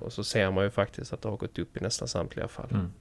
Och 0.00 0.12
så 0.12 0.24
ser 0.24 0.50
man 0.50 0.64
ju 0.64 0.70
faktiskt 0.70 1.12
att 1.12 1.22
det 1.22 1.28
har 1.28 1.36
gått 1.36 1.58
upp 1.58 1.76
i 1.76 1.80
nästan 1.80 2.08
samtliga 2.08 2.48
fall. 2.48 2.70
Mm. 2.70 2.92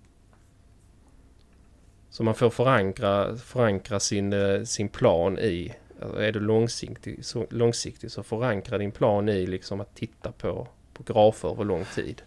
Så 2.10 2.24
man 2.24 2.36
får 2.36 2.50
förankra, 2.50 3.36
förankra 3.36 4.00
sin, 4.00 4.34
eh, 4.34 4.64
sin 4.64 4.90
plan 4.90 5.40
i, 5.40 5.74
är 6.18 6.32
du 6.32 6.40
långsiktig 6.40 7.26
så, 7.26 7.46
långsiktig 7.50 8.12
så 8.12 8.24
förankra 8.24 8.78
din 8.78 8.92
plan 8.92 9.30
i 9.30 9.46
liksom 9.46 9.82
att 9.82 9.96
titta 9.96 10.32
på, 10.32 10.68
på 10.94 11.04
grafer 11.14 11.50
över 11.50 11.64
lång 11.64 11.86
tid. 11.96 12.22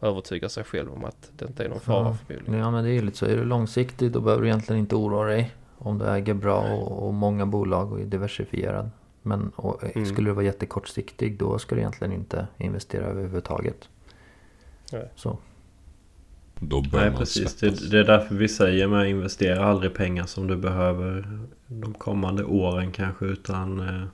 övertygar 0.00 0.48
sig 0.48 0.64
själv 0.64 0.92
om 0.92 1.04
att 1.04 1.30
det 1.36 1.44
inte 1.44 1.64
är 1.64 1.68
någon 1.68 1.80
fara 1.80 2.04
Ja. 2.08 2.16
förmodligen. 2.26 2.60
Ja 2.60 2.70
men 2.70 2.84
det 2.84 2.90
är 2.90 2.94
ju 2.94 3.02
lite 3.02 3.16
så. 3.16 3.26
Är 3.26 3.36
du 3.36 3.44
långsiktig 3.44 4.12
då 4.12 4.20
behöver 4.20 4.42
du 4.42 4.48
egentligen 4.48 4.80
inte 4.80 4.94
oroa 4.96 5.24
dig. 5.24 5.54
Om 5.78 5.98
du 5.98 6.06
äger 6.08 6.34
bra 6.34 6.60
och, 6.60 7.06
och 7.06 7.14
många 7.14 7.46
bolag 7.46 7.92
och 7.92 8.00
är 8.00 8.04
diversifierad. 8.04 8.90
Men 9.22 9.48
och, 9.56 9.84
eh, 9.84 9.90
Mm. 9.94 10.06
skulle 10.06 10.30
du 10.30 10.34
vara 10.34 10.44
jättekortsiktig 10.44 11.38
då 11.38 11.58
ska 11.58 11.74
du 11.74 11.80
egentligen 11.80 12.12
inte 12.12 12.46
investera 12.58 13.04
överhuvudtaget. 13.06 13.88
Nej. 14.92 15.10
Så. 15.16 15.38
Då 16.60 16.80
bör 16.80 16.98
Nej 17.00 17.10
man 17.10 17.18
precis. 17.18 17.54
Det, 17.54 17.90
det 17.90 17.98
är 17.98 18.04
därför 18.04 18.34
vi 18.34 18.48
säger 18.48 18.88
med 18.88 19.10
investera 19.10 19.64
aldrig 19.64 19.94
pengar 19.94 20.26
som 20.26 20.46
du 20.46 20.56
behöver 20.56 21.38
de 21.66 21.94
kommande 21.94 22.44
åren 22.44 22.92
kanske. 22.92 23.24
Utan 23.24 23.80
eh, 23.80 24.04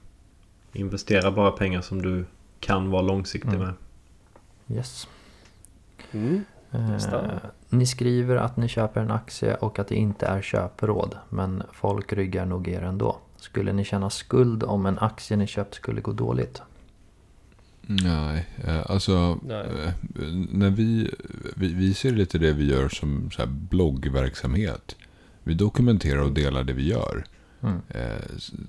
investera 0.72 1.30
bara 1.30 1.50
pengar 1.50 1.80
som 1.80 2.02
du 2.02 2.24
kan 2.60 2.90
vara 2.90 3.02
långsiktig 3.02 3.54
Mm. 3.54 3.60
med. 3.60 3.74
Yes. 4.76 5.08
Mm. 6.12 6.44
Eh, 6.72 7.36
ni 7.68 7.86
skriver 7.86 8.36
att 8.36 8.56
ni 8.56 8.68
köper 8.68 9.00
en 9.00 9.10
aktie 9.10 9.54
och 9.54 9.78
att 9.78 9.88
det 9.88 9.94
inte 9.94 10.26
är 10.26 10.42
köpråd. 10.42 11.16
Men 11.28 11.62
folk 11.72 12.12
ryggar 12.12 12.46
nog 12.46 12.68
er 12.68 12.82
ändå. 12.82 13.16
Skulle 13.36 13.72
ni 13.72 13.84
känna 13.84 14.10
skuld 14.10 14.62
om 14.64 14.86
en 14.86 14.98
aktie 14.98 15.36
ni 15.36 15.46
köpt 15.46 15.74
skulle 15.74 16.00
gå 16.00 16.12
dåligt? 16.12 16.62
Nej, 17.86 18.46
eh, 18.64 18.90
alltså 18.90 19.38
Nej. 19.42 19.56
eh, 19.56 19.92
när 20.50 20.70
vi, 20.70 21.10
vi, 21.56 21.74
vi 21.74 21.94
ser 21.94 22.12
lite 22.12 22.38
det 22.38 22.52
vi 22.52 22.70
gör 22.70 22.88
som 22.88 23.30
så 23.30 23.46
bloggverksamhet. 23.46 24.96
Vi 25.44 25.54
dokumenterar 25.54 26.20
och 26.22 26.32
delar 26.32 26.64
det 26.64 26.72
vi 26.72 26.88
gör. 26.88 27.24
Mm. 27.62 27.80
Eh, 27.88 28.22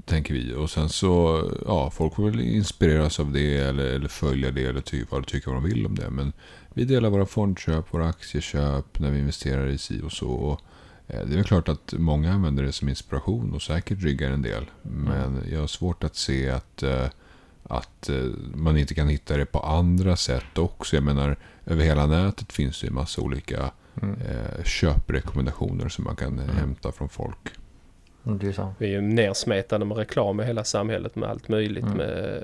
tänker 0.06 0.34
vi. 0.34 0.54
Och 0.54 0.70
sen 0.70 0.90
så, 0.90 1.44
ja, 1.66 1.90
folk 1.92 2.16
får 2.16 2.30
väl 2.30 2.40
inspireras 2.40 3.20
av 3.20 3.32
det 3.32 3.58
eller, 3.58 3.86
eller 3.86 4.08
följa 4.08 4.52
det 4.52 4.66
eller 4.66 4.82
ty, 4.82 5.06
vad 5.10 5.22
de 5.22 5.26
tycker 5.26 5.52
vad 5.52 5.64
de 5.64 5.70
vill 5.70 5.86
om 5.86 5.96
det. 5.96 6.10
Men 6.10 6.34
vi 6.74 6.86
delar 6.86 7.10
våra 7.10 7.26
fondköp, 7.26 7.94
våra 7.94 8.10
aktieköp 8.10 9.00
när 9.00 9.12
vi 9.12 9.20
investerar 9.20 9.68
i 9.68 9.78
si 9.78 10.02
och 10.02 10.12
så. 10.12 10.30
Och, 10.30 10.62
eh, 11.08 11.26
det 11.26 11.34
är 11.34 11.36
väl 11.36 11.44
klart 11.44 11.70
att 11.70 11.94
många 11.98 12.34
använder 12.34 12.64
det 12.64 12.72
som 12.72 12.90
inspiration 12.90 13.54
och 13.54 13.62
säkert 13.62 14.02
ryggar 14.02 14.32
en 14.32 14.42
del. 14.42 14.66
Men 14.82 15.44
jag 15.52 15.60
har 15.60 15.68
svårt 15.68 16.04
att 16.04 16.16
se 16.16 16.50
att, 16.50 16.84
eh, 16.84 17.08
att 17.64 18.10
eh, 18.10 18.16
man 18.56 18.78
inte 18.78 18.94
kan 18.94 19.08
hitta 19.08 19.38
det 19.38 19.46
på 19.46 19.60
andra 19.60 20.16
sätt 20.16 20.58
också. 20.58 20.96
Jag 20.96 21.04
menar, 21.04 21.36
över 21.66 21.84
hela 21.84 22.06
nätet 22.06 22.52
finns 22.54 22.82
det 22.82 22.88
ju 22.88 22.94
massa 22.94 23.22
olika 23.22 23.72
Mm. 24.02 24.16
eh, 24.22 24.64
köprekommendationer 24.64 25.90
som 25.90 26.04
man 26.04 26.16
kan 26.16 26.40
eh, 26.40 26.44
Mm. 26.44 26.56
hämta 26.56 26.92
från 26.92 27.10
folk. 27.10 27.38
Mm, 28.26 28.38
Det 28.38 28.48
är 28.48 28.52
så. 28.52 28.74
Vi 28.78 28.86
är 28.86 28.90
ju 28.92 29.02
nersmetade 29.02 29.86
med 29.86 29.98
reklam 29.98 30.40
i 30.40 30.44
hela 30.44 30.64
samhället 30.64 31.16
med 31.16 31.30
allt 31.30 31.48
möjligt. 31.50 31.84
Mm. 31.84 31.98
Med 31.98 32.44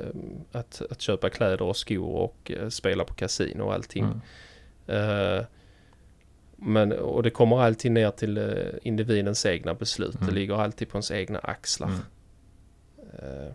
att, 0.52 0.82
att 0.92 1.02
köpa 1.02 1.30
kläder 1.30 1.62
och 1.62 1.78
skor 1.78 2.16
och 2.16 2.52
spela 2.70 3.04
på 3.04 3.14
kasino 3.14 3.64
och 3.64 3.74
allting. 3.74 4.04
Mm. 4.88 5.38
Eh, 5.38 5.46
men, 6.56 6.92
och 6.92 7.24
det 7.24 7.30
kommer 7.30 7.62
alltid 7.62 7.92
ner 7.92 8.12
till 8.12 8.64
individens 8.84 9.46
egna 9.46 9.74
beslut. 9.74 10.16
Mm. 10.16 10.28
Det 10.28 10.34
ligger 10.34 10.56
alltid 10.62 10.90
på 10.90 10.96
ens 10.98 11.12
egna 11.12 11.40
axlar. 11.40 11.88
Mm. 11.88 13.52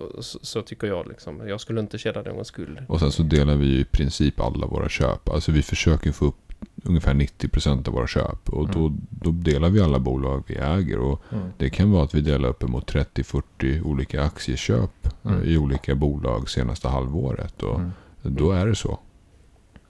Eh, 0.00 0.20
så, 0.20 0.38
så 0.42 0.62
tycker 0.62 0.86
jag 0.86 1.08
liksom. 1.08 1.48
Jag 1.48 1.60
skulle 1.60 1.80
inte 1.80 1.98
känna 1.98 2.22
någon 2.22 2.44
skuld. 2.44 2.78
Och 2.88 3.00
sen 3.00 3.12
så 3.12 3.22
delar 3.22 3.56
vi 3.56 3.80
i 3.80 3.84
princip 3.84 4.40
alla 4.40 4.66
våra 4.66 4.88
köp. 4.88 5.28
Alltså 5.28 5.52
vi 5.52 5.62
försöker 5.62 6.12
få 6.12 6.24
upp 6.24 6.36
ungefär 6.84 7.14
90% 7.14 7.88
av 7.88 7.94
våra 7.94 8.06
köp. 8.06 8.48
Och 8.48 8.68
då, 8.70 8.86
Mm. 8.86 9.00
då 9.10 9.30
delar 9.30 9.70
vi 9.70 9.80
alla 9.80 9.98
bolag 9.98 10.44
vi 10.46 10.54
äger. 10.56 10.98
Och 10.98 11.22
Mm. 11.32 11.48
det 11.58 11.70
kan 11.70 11.90
vara 11.90 12.04
att 12.04 12.14
vi 12.14 12.20
delar 12.20 12.48
upp 12.48 12.62
emot 12.62 12.86
30-40 12.92 13.82
olika 13.82 14.22
aktieköp 14.22 14.90
Mm. 15.24 15.42
i 15.44 15.56
olika 15.56 15.94
bolag 15.94 16.50
senaste 16.50 16.88
halvåret. 16.88 17.62
Och 17.62 17.74
Mm. 17.80 17.90
då 18.22 18.52
är 18.52 18.66
det 18.66 18.74
så. 18.74 18.98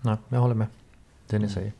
Nej, 0.00 0.16
jag 0.28 0.38
håller 0.40 0.54
med. 0.54 0.66
Det 1.28 1.36
Mm. 1.36 1.48
ni 1.48 1.54
säger. 1.54 1.72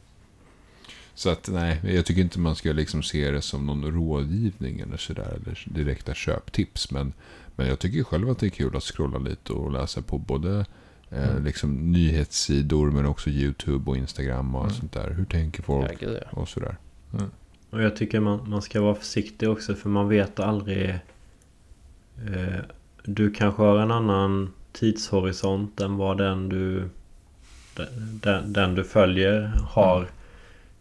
Så 1.14 1.30
att 1.30 1.48
nej, 1.52 1.80
jag 1.84 2.06
tycker 2.06 2.20
inte 2.22 2.38
man 2.40 2.56
ska 2.56 2.72
liksom 2.72 3.02
se 3.02 3.30
det 3.30 3.42
som 3.42 3.66
någon 3.66 3.84
rådgivning 3.92 4.80
eller 4.80 4.96
sådär. 4.96 5.38
Eller 5.42 5.62
direkta 5.64 6.14
köptips. 6.14 6.90
Men, 6.90 7.12
men 7.60 7.68
jag 7.68 7.78
tycker 7.78 8.02
själv 8.04 8.30
att 8.30 8.38
det 8.38 8.46
är 8.46 8.50
kul 8.50 8.76
att 8.76 8.82
scrolla 8.82 9.18
lite 9.18 9.52
och 9.52 9.72
läsa 9.72 10.02
på 10.02 10.18
både 10.18 10.64
eh, 11.10 11.30
Mm. 11.30 11.44
liksom 11.44 11.92
nyhetssidor 11.92 12.90
men 12.90 13.06
också 13.06 13.30
YouTube 13.30 13.90
och 13.90 13.96
Instagram 13.96 14.54
och 14.54 14.62
Mm. 14.64 14.74
sånt 14.74 14.92
där. 14.92 15.10
Hur 15.10 15.24
tänker 15.24 15.60
Ja, 15.60 15.64
folk 15.66 16.00
gud, 16.00 16.18
ja. 16.32 16.40
och 16.40 16.48
sådär. 16.48 16.76
Och 17.70 17.82
jag 17.82 17.96
tycker 17.96 18.20
man, 18.20 18.50
man 18.50 18.62
ska 18.62 18.80
vara 18.80 18.94
försiktig 18.94 19.50
också 19.50 19.74
för 19.74 19.88
man 19.88 20.08
vet 20.08 20.40
aldrig 20.40 20.88
eh, 22.34 22.60
Du 23.04 23.30
kanske 23.30 23.62
har 23.62 23.78
en 23.78 23.90
annan 23.90 24.52
tidshorisont 24.72 25.80
än 25.80 25.96
vad 25.96 26.18
den 26.18 26.48
du 26.48 26.88
den, 28.22 28.52
den 28.52 28.74
du 28.74 28.84
följer 28.84 29.52
har. 29.70 30.08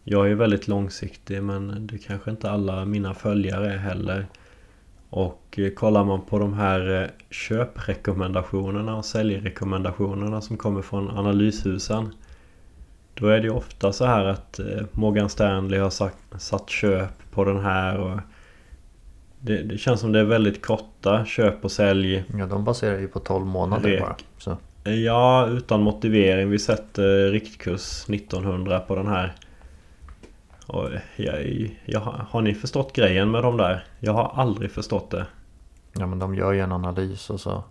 Jag 0.03 0.32
är 0.32 0.36
väldigt 0.36 0.67
långsiktig 0.67 1.43
men 1.43 1.88
det 1.88 1.97
kanske 1.97 2.32
inte 2.32 2.51
alla 2.51 2.86
mina 2.86 3.13
följare 3.13 3.73
är 3.73 3.77
heller. 3.77 4.27
Och 5.10 5.60
eh, 5.60 5.70
kollar 5.70 6.03
man 6.03 6.22
på 6.22 6.39
de 6.39 6.53
här 6.53 7.01
eh, 7.01 7.10
köprekommendationerna 7.30 8.97
och 8.97 9.05
säljrekommendationerna 9.05 10.41
som 10.41 10.57
kommer 10.57 10.82
från 10.82 11.10
analyshusen. 11.10 12.14
Då 13.14 13.28
är 13.28 13.39
det 13.39 13.49
ofta 13.49 13.93
så 13.93 14.05
här 14.05 14.26
att 14.26 14.60
eh, 14.60 14.66
Morgan 14.91 15.30
Stanley 15.30 15.80
har 15.80 15.89
sagt, 15.89 16.18
satt 16.38 16.70
köp 16.70 17.32
på 17.32 17.43
den 17.43 17.60
här 17.60 17.97
och 17.97 18.20
det, 19.39 19.64
det 19.64 19.78
känns 19.78 19.99
som 19.99 20.12
det 20.12 20.20
är 20.20 20.24
väldigt 20.24 20.66
korta 20.66 21.26
köp 21.26 21.66
och 21.66 21.72
sälj. 21.72 22.24
Ja, 22.38 22.45
de 22.45 22.64
baserar 22.64 22.99
ju 22.99 23.07
på 23.07 23.20
12 23.20 23.45
månader 23.45 23.89
Rek. 23.89 24.01
bara. 24.01 24.16
Så. 24.38 24.57
Ja, 24.84 25.47
utan 25.47 25.82
motivering. 25.82 26.49
Vi 26.49 26.60
sätter 26.60 27.32
riktkurs 27.32 28.10
1900 28.10 28.80
på 28.80 28.95
den 28.95 29.07
här. 29.07 29.34
Och 30.70 30.89
jag, 31.15 31.70
jag, 31.86 31.99
har 31.99 32.41
ni 32.41 32.53
förstått 32.53 32.93
grejen 32.93 33.32
med 33.32 33.43
de 33.43 33.57
där? 33.57 33.84
Jag 33.99 34.13
har 34.13 34.32
aldrig 34.36 34.72
förstått 34.72 35.09
det. 35.09 35.26
Ja, 35.93 36.07
men 36.07 36.20
de 36.20 36.36
gör 36.36 36.51
ju 36.51 36.59
en 36.59 36.72
analys 36.72 37.30
och 37.30 37.39
så. 37.39 37.63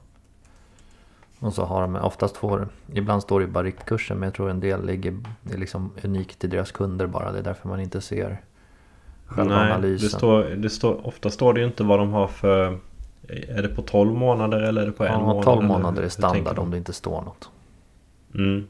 Och 1.41 1.55
så 1.55 1.65
har 1.65 1.81
de 1.81 1.97
oftast 1.97 2.37
får, 2.37 2.69
ibland 2.93 3.23
står 3.23 3.41
det 3.41 3.47
ju 3.47 3.53
bara 3.53 3.65
riktkursen 3.65 4.19
men 4.19 4.27
jag 4.27 4.35
tror 4.35 4.51
en 4.51 4.61
del 4.61 4.87
ligger, 4.87 5.19
det 5.43 5.55
är 5.55 5.59
liksom 5.59 5.93
unikt 6.03 6.39
till 6.39 6.51
deras 6.51 6.73
kunder 6.73 7.07
bara. 7.07 7.33
Det 7.33 7.39
är 7.39 7.43
därför 7.43 7.69
man 7.69 7.81
inte 7.81 8.01
ser 8.01 8.41
själva 9.27 9.57
Nej, 9.57 9.73
analysen. 9.73 10.09
det 10.09 10.17
står, 10.17 10.45
det 10.45 10.71
står, 10.71 11.07
ofta 11.07 11.31
står 11.31 11.55
det 11.55 11.61
ju 11.61 11.67
inte 11.67 11.85
vad 11.85 11.99
de 11.99 12.13
har 12.13 12.27
för... 12.27 12.79
Är 13.49 13.63
det 13.63 13.69
på 13.69 13.83
12 13.83 14.15
månader 14.15 14.61
eller 14.61 14.83
är 14.83 14.87
det 14.87 14.93
på 14.93 15.05
en 15.05 15.13
ja, 15.13 15.21
månad? 15.21 15.45
12 15.45 15.59
eller 15.59 15.69
månader 15.69 16.03
är 16.03 16.09
standard 16.09 16.59
om 16.59 16.71
det 16.71 16.77
inte 16.77 16.93
står 16.93 17.23
något. 17.23 17.51
Mm. 18.35 18.67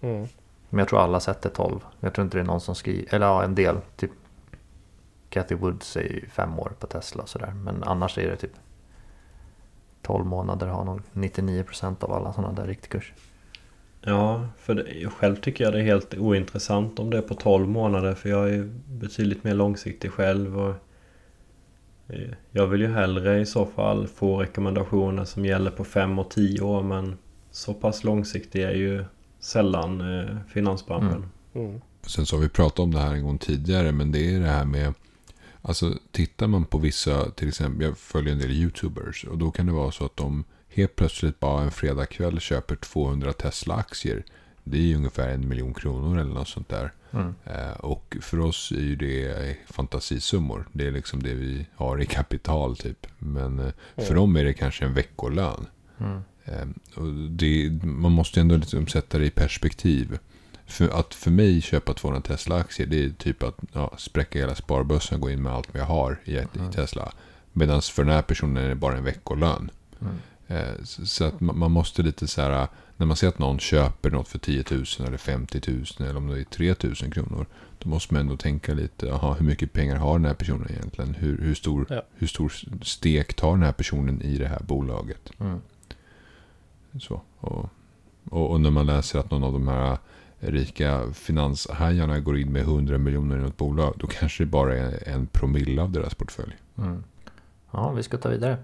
Mm. 0.00 0.26
Men 0.70 0.78
jag 0.78 0.88
tror 0.88 1.00
alla 1.00 1.20
sätter 1.20 1.50
12. 1.50 1.80
Jag 2.00 2.14
tror 2.14 2.24
inte 2.24 2.36
det 2.36 2.42
är 2.42 2.46
någon 2.46 2.60
som 2.60 2.74
skriver, 2.74 3.14
eller 3.14 3.26
ja 3.26 3.44
en 3.44 3.54
del. 3.54 3.76
Typ 3.96 4.10
Cathy 5.28 5.54
Woods 5.54 5.96
är 5.96 6.00
ju 6.00 6.28
fem 6.28 6.58
år 6.58 6.72
på 6.78 6.86
Tesla 6.86 7.22
och 7.22 7.28
sådär. 7.28 7.52
Men 7.64 7.82
annars 7.82 8.18
är 8.18 8.30
det 8.30 8.36
typ 8.36 8.54
12 10.02 10.26
månader 10.26 10.66
har 10.66 10.84
nog 10.84 11.00
99% 11.12 12.04
av 12.04 12.12
alla 12.12 12.32
sådana 12.32 12.52
där 12.52 12.66
riktkurs. 12.66 13.12
Ja, 14.00 14.48
för 14.58 14.74
det, 14.74 15.08
själv 15.10 15.36
tycker 15.36 15.64
jag 15.64 15.72
det 15.72 15.78
är 15.78 15.84
helt 15.84 16.14
ointressant 16.14 16.98
om 16.98 17.10
det 17.10 17.18
är 17.18 17.22
på 17.22 17.34
12 17.34 17.68
månader 17.68 18.14
för 18.14 18.28
jag 18.28 18.54
är 18.54 18.70
betydligt 18.86 19.44
mer 19.44 19.54
långsiktig 19.54 20.10
själv 20.10 20.58
och 20.60 20.74
eh, 22.08 22.30
jag 22.50 22.66
vill 22.66 22.80
ju 22.80 22.88
hellre 22.88 23.40
i 23.40 23.46
så 23.46 23.66
fall 23.66 24.06
få 24.06 24.42
rekommendationer 24.42 25.24
som 25.24 25.44
gäller 25.44 25.70
på 25.70 25.84
5 25.84 26.18
och 26.18 26.30
10 26.30 26.60
år 26.60 26.82
men 26.82 27.18
så 27.50 27.74
pass 27.74 28.04
långsiktig 28.04 28.62
är 28.62 28.74
ju 28.74 29.04
sällan 29.44 30.18
eh, 30.20 30.36
finansbranschen. 30.48 31.26
Mm. 31.54 31.66
Mm. 31.68 31.80
Sen 32.06 32.26
så 32.26 32.36
har 32.36 32.42
vi 32.42 32.48
pratat 32.48 32.78
om 32.78 32.90
det 32.94 33.00
här 33.00 33.14
en 33.14 33.22
gång 33.24 33.38
tidigare. 33.38 33.92
Men 33.92 34.12
det 34.12 34.34
är 34.34 34.40
det 34.40 34.48
här 34.48 34.64
med. 34.64 34.94
Alltså 35.62 35.94
tittar 36.12 36.46
man 36.46 36.64
på 36.64 36.78
vissa. 36.78 37.30
Till 37.30 37.48
exempel. 37.48 37.86
Jag 37.86 37.98
följer 37.98 38.32
en 38.32 38.38
del 38.38 38.50
YouTubers. 38.50 39.24
Och 39.24 39.38
då 39.38 39.50
kan 39.50 39.66
det 39.66 39.72
vara 39.72 39.90
så 39.90 40.04
att 40.04 40.16
de 40.16 40.44
helt 40.68 40.96
plötsligt 40.96 41.40
bara 41.40 41.62
en 41.62 41.70
fredagkväll 41.70 42.40
köper 42.40 42.76
200 42.76 43.32
Tesla-aktier. 43.32 44.24
Det 44.64 44.76
är 44.78 44.82
ju 44.82 44.96
ungefär 44.96 45.28
en 45.28 45.48
miljon 45.48 45.74
kronor 45.74 46.18
eller 46.18 46.34
något 46.34 46.48
sånt 46.48 46.68
där. 46.68 46.92
Mm. 47.10 47.34
Eh, 47.44 47.70
och 47.80 48.16
för 48.20 48.40
oss 48.40 48.72
är 48.72 48.80
ju 48.80 48.96
det 48.96 49.56
fantasisummor. 49.66 50.68
Det 50.72 50.86
är 50.86 50.90
liksom 50.90 51.22
det 51.22 51.34
vi 51.34 51.66
har 51.74 52.02
i 52.02 52.06
kapital 52.06 52.76
typ. 52.76 53.06
Men 53.18 53.58
eh, 53.58 53.70
för 53.94 54.02
Mm. 54.02 54.14
dem 54.16 54.36
är 54.36 54.44
det 54.44 54.54
kanske 54.54 54.84
en 54.84 54.94
veckolön. 54.94 55.66
Mm. 56.00 56.20
Eh, 56.44 56.66
och 56.94 57.12
det, 57.14 57.70
man 57.82 58.12
måste 58.12 58.40
ju 58.40 58.42
ändå 58.42 58.56
liksom 58.56 58.86
sätta 58.86 59.18
det 59.18 59.26
i 59.26 59.30
perspektiv. 59.30 60.18
För 60.66 60.88
att 60.88 61.14
för 61.14 61.30
mig 61.30 61.60
köpa 61.62 61.94
200 61.94 62.20
Tesla-aktier 62.20 62.86
det 62.86 63.04
är 63.04 63.10
typ 63.10 63.42
att 63.42 63.56
ja, 63.72 63.94
spräcka 63.98 64.38
hela 64.38 64.54
sparbössan 64.54 65.14
och 65.16 65.20
gå 65.22 65.30
in 65.30 65.42
med 65.42 65.52
allt 65.52 65.68
jag 65.72 65.84
har 65.84 66.20
i, 66.24 66.36
ett, 66.36 66.56
Mm. 66.56 66.70
i 66.70 66.72
Tesla. 66.72 67.12
Medan 67.52 67.82
för 67.82 68.04
den 68.04 68.12
här 68.14 68.22
personen 68.22 68.64
är 68.64 68.68
det 68.68 68.74
bara 68.74 68.96
en 68.96 69.04
veckolön. 69.04 69.70
Mm. 70.00 70.14
Eh, 70.48 70.74
så, 70.84 71.06
så 71.06 71.24
att 71.24 71.40
man, 71.40 71.58
man 71.58 71.70
måste 71.70 72.02
lite 72.02 72.26
så 72.26 72.40
här, 72.42 72.68
när 72.96 73.06
man 73.06 73.16
ser 73.16 73.28
att 73.28 73.38
någon 73.38 73.58
köper 73.58 74.10
något 74.10 74.28
för 74.28 74.38
10 74.38 74.64
000 74.70 74.84
eller 75.06 75.16
50 75.18 75.60
000 75.70 75.84
eller 75.98 76.16
om 76.16 76.26
det 76.28 76.40
är 76.40 76.44
3 76.44 76.74
000 76.80 76.94
kronor. 76.94 77.46
Då 77.78 77.88
måste 77.88 78.14
man 78.14 78.20
ändå 78.20 78.36
tänka 78.36 78.74
lite, 78.74 79.12
aha, 79.12 79.34
hur 79.34 79.46
mycket 79.46 79.72
pengar 79.72 79.96
har 79.96 80.18
den 80.18 80.24
här 80.26 80.34
personen 80.34 80.70
egentligen? 80.70 81.14
Hur, 81.14 81.38
hur, 81.38 81.54
stor, 81.54 81.86
Ja. 81.90 82.02
hur 82.14 82.26
stor 82.26 82.52
stek 82.82 83.34
tar 83.34 83.50
den 83.52 83.62
här 83.62 83.72
personen 83.72 84.22
i 84.22 84.36
det 84.38 84.48
här 84.48 84.60
bolaget? 84.62 85.30
Mm. 85.40 85.60
Så. 86.98 87.20
Och, 87.40 87.68
och, 88.30 88.50
och 88.50 88.60
när 88.60 88.70
man 88.70 88.86
läser 88.86 89.18
att 89.18 89.30
någon 89.30 89.44
av 89.44 89.52
de 89.52 89.68
här 89.68 89.98
rika 90.38 91.12
finanshajarna 91.12 92.20
går 92.20 92.38
in 92.38 92.52
med 92.52 92.62
100 92.62 92.98
miljoner 92.98 93.36
i 93.36 93.40
något 93.40 93.56
bolag. 93.56 93.94
Då 93.96 94.06
kanske 94.06 94.44
det 94.44 94.50
bara 94.50 94.76
är 94.76 95.08
en 95.08 95.26
promille 95.26 95.82
av 95.82 95.90
deras 95.90 96.14
portfölj. 96.14 96.56
Mm. 96.78 97.04
Ja, 97.70 97.90
vi 97.90 98.02
ska 98.02 98.16
ta 98.18 98.28
vidare. 98.28 98.58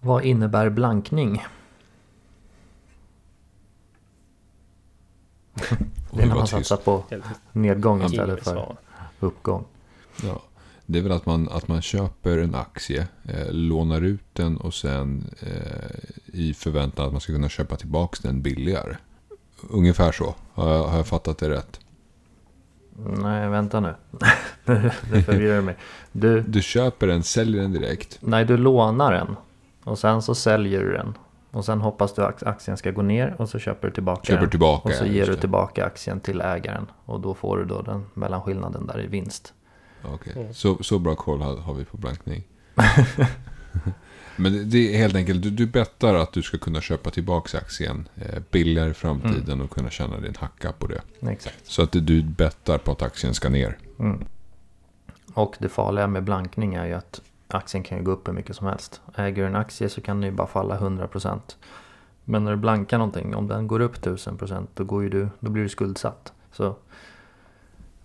Vad 0.00 0.24
innebär 0.24 0.70
blankning? 0.70 1.44
Det 6.10 6.22
är 6.22 6.26
när 6.26 6.34
man 6.34 6.46
satsar 6.46 6.76
på 6.76 7.04
nedgång 7.52 8.04
istället 8.04 8.44
för 8.44 8.76
uppgång. 9.20 9.64
Ja, 10.22 10.42
det 10.90 10.98
är 10.98 11.02
väl 11.02 11.12
att 11.12 11.26
man, 11.26 11.48
att 11.48 11.68
man 11.68 11.82
köper 11.82 12.38
en 12.38 12.54
aktie, 12.54 13.06
eh, 13.28 13.50
lånar 13.52 14.00
ut 14.00 14.24
den 14.32 14.56
och 14.56 14.74
sen 14.74 15.24
eh, 15.40 15.98
i 16.26 16.54
förväntan 16.54 17.06
att 17.06 17.12
man 17.12 17.20
ska 17.20 17.32
kunna 17.32 17.48
köpa 17.48 17.76
tillbaka 17.76 18.16
den 18.22 18.42
billigare. 18.42 18.96
Ungefär 19.70 20.12
så. 20.12 20.34
Har 20.52 20.74
jag, 20.74 20.84
har 20.84 20.96
jag 20.96 21.06
fattat 21.06 21.38
det 21.38 21.50
rätt? 21.50 21.80
Nej, 23.22 23.48
vänta 23.48 23.80
nu. 23.80 23.94
det 25.10 25.22
förvirrar 25.22 25.60
mig. 25.60 25.76
Du, 26.12 26.40
Du 26.40 26.62
köper 26.62 27.06
den, 27.06 27.22
säljer 27.22 27.62
den 27.62 27.72
direkt. 27.72 28.18
nej, 28.20 28.44
du 28.44 28.56
lånar 28.56 29.12
den. 29.12 29.36
Och 29.84 29.98
sen 29.98 30.22
så 30.22 30.34
säljer 30.34 30.80
du 30.80 30.92
den. 30.92 31.14
Och 31.50 31.64
sen 31.64 31.80
hoppas 31.80 32.14
du 32.14 32.22
att 32.24 32.42
aktien 32.42 32.76
ska 32.76 32.90
gå 32.90 33.02
ner 33.02 33.34
och 33.38 33.48
så 33.48 33.58
köper 33.58 33.88
du 33.88 33.94
tillbaka 33.94 34.22
Köper 34.24 34.40
den. 34.40 34.50
tillbaka. 34.50 34.88
Och 34.88 34.94
så 34.94 35.06
ger 35.06 35.26
du 35.26 35.36
tillbaka 35.36 35.84
aktien 35.86 36.20
till 36.20 36.40
ägaren. 36.40 36.86
Och 37.04 37.20
då 37.20 37.34
får 37.34 37.58
du 37.58 37.64
då 37.64 37.82
den 37.82 38.06
mellanskillnaden 38.14 38.86
där 38.86 39.00
i 39.00 39.06
vinst. 39.06 39.54
Okej. 40.02 40.32
Mm. 40.36 40.54
Så, 40.54 40.82
så 40.82 40.98
bra 40.98 41.14
koll 41.14 41.40
har, 41.42 41.56
har 41.56 41.74
vi 41.74 41.84
på 41.84 41.96
blankning. 41.96 42.42
Men 44.36 44.52
det- 44.52 44.64
det 44.64 44.94
är 44.94 44.98
helt 44.98 45.14
enkelt, 45.16 45.42
du, 45.42 45.50
du 45.50 45.66
bettar 45.66 46.14
att 46.14 46.32
du 46.32 46.42
ska 46.42 46.58
kunna 46.58 46.80
köpa 46.80 47.10
tillbaka 47.10 47.58
aktien 47.58 48.08
eh, 48.16 48.42
billigare 48.50 48.90
i 48.90 48.94
framtiden 48.94 49.60
och 49.60 49.70
kunna 49.70 49.90
tjäna 49.90 50.20
din 50.20 50.34
hacka 50.38 50.72
på 50.72 50.86
det. 50.86 51.00
Exakt. 51.30 51.66
Så 51.66 51.82
att 51.82 51.92
du 51.92 52.22
bettar 52.22 52.78
på 52.78 52.92
att 52.92 53.02
aktien 53.02 53.34
ska 53.34 53.48
ner. 53.48 53.78
Mm. 53.98 54.24
Och 55.34 55.54
det 55.58 55.68
farliga 55.68 56.06
med 56.06 56.24
blankning 56.24 56.74
är 56.74 56.86
ju 56.86 56.92
att 56.94 57.20
aktien 57.48 57.82
kan 57.82 57.98
ju 57.98 58.04
gå 58.04 58.10
upp 58.10 58.28
hur 58.28 58.32
mycket 58.32 58.56
som 58.56 58.66
helst. 58.66 59.00
Äger 59.16 59.42
du 59.42 59.48
en 59.48 59.56
aktie 59.56 59.88
så 59.88 60.00
kan 60.00 60.20
den 60.20 60.30
ju 60.30 60.36
bara 60.36 60.46
falla 60.46 60.78
100%. 60.78 61.40
Men 62.24 62.44
när 62.44 62.50
du 62.50 62.56
blankar 62.56 62.98
någonting, 62.98 63.34
om 63.34 63.48
den 63.48 63.66
går 63.66 63.80
upp 63.80 63.96
1000% 63.96 64.66
då, 64.74 64.84
går 64.84 65.02
ju 65.02 65.08
du, 65.08 65.28
då 65.40 65.50
blir 65.50 65.62
du 65.62 65.68
skuldsatt. 65.68 66.32
Så 66.52 66.76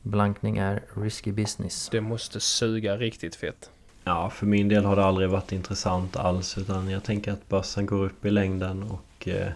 blankning 0.04 0.58
är 0.58 0.84
risky 0.94 1.32
business. 1.32 1.90
Det 1.92 2.02
måste 2.02 2.40
suga 2.40 2.98
riktigt 2.98 3.36
fett. 3.36 3.70
Ja, 4.04 4.30
för 4.30 4.46
min 4.46 4.68
del 4.68 4.86
har 4.86 4.96
det 4.96 5.06
aldrig 5.06 5.30
varit 5.30 5.52
intressant 5.52 6.16
alls. 6.16 6.58
Utan 6.58 6.90
jag 6.90 7.04
tänker 7.04 7.32
att 7.32 7.50
börsen 7.50 7.86
går 7.86 8.06
upp 8.06 8.26
i 8.26 8.32
längden 8.32 8.84
och 8.84 9.28
eh, 9.28 9.48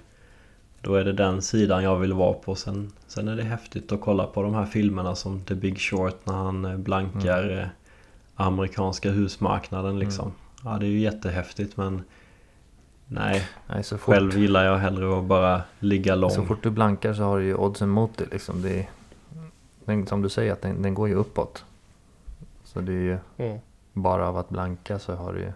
då 0.82 0.95
är 0.95 1.06
det 1.06 1.14
den 1.14 1.41
sidan 1.41 1.84
jag 1.84 1.98
vill 1.98 2.14
vara 2.14 2.34
på. 2.34 2.56
Sen, 2.56 2.91
sen 3.08 3.28
är 3.28 3.36
det 3.36 3.43
häftigt 3.43 3.91
att 3.91 4.02
kolla 4.02 4.26
på 4.26 4.43
de 4.43 4.54
här 4.54 4.66
filmerna 4.66 5.16
som 5.16 5.41
The 5.41 5.56
Big 5.56 5.80
Short 5.80 6.26
när 6.26 6.34
han 6.34 6.66
eh, 6.66 6.78
blankar 6.78 7.60
eh, 7.60 7.68
amerikanska 8.36 9.12
husmarknaden 9.12 10.00
liksom. 10.00 10.32
Ja, 10.64 10.78
det 10.80 10.86
är 10.86 10.89
ju 10.89 11.00
jättehäftigt 11.00 11.78
men 11.78 12.04
nej, 13.08 13.48
Nej, 13.68 13.84
så, 13.84 13.98
fort, 13.98 14.16
själv 14.16 14.38
gillar 14.38 14.66
jag 14.66 14.78
hellre 14.78 15.20
att 15.20 15.24
bara 15.24 15.62
ligga 15.80 16.16
lång. 16.16 16.32
så 16.32 16.45
fort 16.45 16.64
du 16.64 16.70
blankar 16.70 17.14
så 17.14 17.24
har 17.24 17.39
du 17.39 17.45
ju 17.45 17.56
oddsen 17.56 17.89
mot 17.89 18.18
dig. 18.18 18.28
Liksom. 18.32 18.62
Det 18.62 18.80
är, 18.80 18.89
den, 19.88 20.08
som 20.08 20.22
du 20.22 20.30
säger, 20.30 20.54
att 20.54 20.62
den, 20.62 20.82
den 20.82 20.94
går 20.94 21.08
ju 21.08 21.14
uppåt. 21.16 21.66
Så 22.64 22.80
det 22.82 22.92
är 22.92 22.96
ju 22.96 23.18
Mm. 23.38 23.60
bara 23.94 24.28
av 24.30 24.38
att 24.38 24.50
blanka 24.50 25.00
så 25.00 25.16
har 25.16 25.34
du 25.34 25.40
ju 25.40 25.52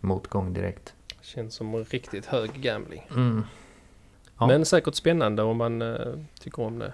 motgång 0.00 0.52
direkt. 0.52 0.94
Känns 1.20 1.54
som 1.54 1.74
en 1.74 1.84
riktigt 1.84 2.26
hög 2.26 2.52
gambling. 2.60 3.06
Mm. 3.10 3.44
Ja. 4.38 4.46
Men 4.46 4.64
säkert 4.64 4.94
spännande 4.94 5.42
om 5.42 5.56
man 5.56 5.82
eh, 5.82 5.98
tycker 6.40 6.62
om 6.62 6.78
det. 6.78 6.92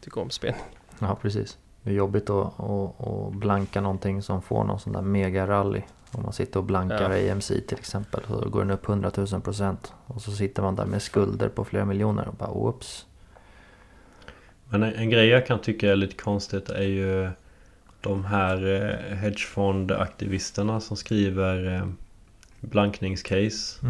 Tycker 0.00 0.20
om 0.20 0.30
spänning. 0.30 0.62
Ja, 0.98 1.16
precis. 1.22 1.58
Det 1.82 1.90
är 1.90 1.94
jobbigt 1.94 2.30
att, 2.30 2.60
att, 2.60 3.06
att 3.08 3.32
blanka 3.32 3.80
någonting 3.80 4.22
som 4.22 4.42
får 4.42 4.64
någon 4.64 4.80
sån 4.80 4.92
där 4.92 5.00
mega-rally. 5.02 5.82
Om 6.12 6.22
man 6.22 6.32
sitter 6.32 6.60
och 6.60 6.64
blankar 6.64 7.10
Ja. 7.10 7.32
AMC 7.32 7.46
till 7.48 7.78
exempel. 7.78 8.20
Så 8.28 8.48
går 8.48 8.60
den 8.60 8.70
upp 8.70 8.88
100 8.88 9.10
000 9.16 9.40
procent. 9.40 9.92
Och 10.06 10.22
så 10.22 10.30
sitter 10.32 10.62
man 10.62 10.76
där 10.76 10.86
med 10.86 11.02
skulder 11.02 11.48
på 11.48 11.64
flera 11.64 11.84
miljoner 11.84 12.28
och 12.28 12.34
bara 12.34 12.50
oops. 12.50 13.06
Men 14.72 14.82
en, 14.82 14.94
en 14.94 15.10
grej 15.10 15.26
jag 15.28 15.46
kan 15.46 15.58
tycka 15.58 15.92
är 15.92 15.96
lite 15.96 16.16
konstigt 16.16 16.70
är 16.70 16.82
ju 16.82 17.30
de 18.00 18.24
här 18.24 18.56
eh, 18.66 19.16
hedgefondaktivisterna 19.16 20.80
som 20.80 20.96
skriver 20.96 21.74
eh, 21.74 21.86
blankningscase. 22.60 23.86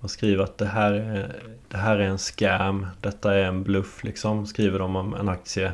Man 0.00 0.08
skriver 0.08 0.44
att 0.44 0.58
det 0.58 0.66
här, 0.66 0.92
är, 0.92 1.32
det 1.68 1.76
här 1.76 1.98
är 1.98 2.04
en 2.04 2.18
scam, 2.18 2.86
detta 3.00 3.34
är 3.34 3.44
en 3.44 3.62
bluff 3.62 4.04
liksom, 4.04 4.46
skriver 4.46 4.78
de 4.78 4.96
om 4.96 5.14
en 5.14 5.28
aktie. 5.28 5.72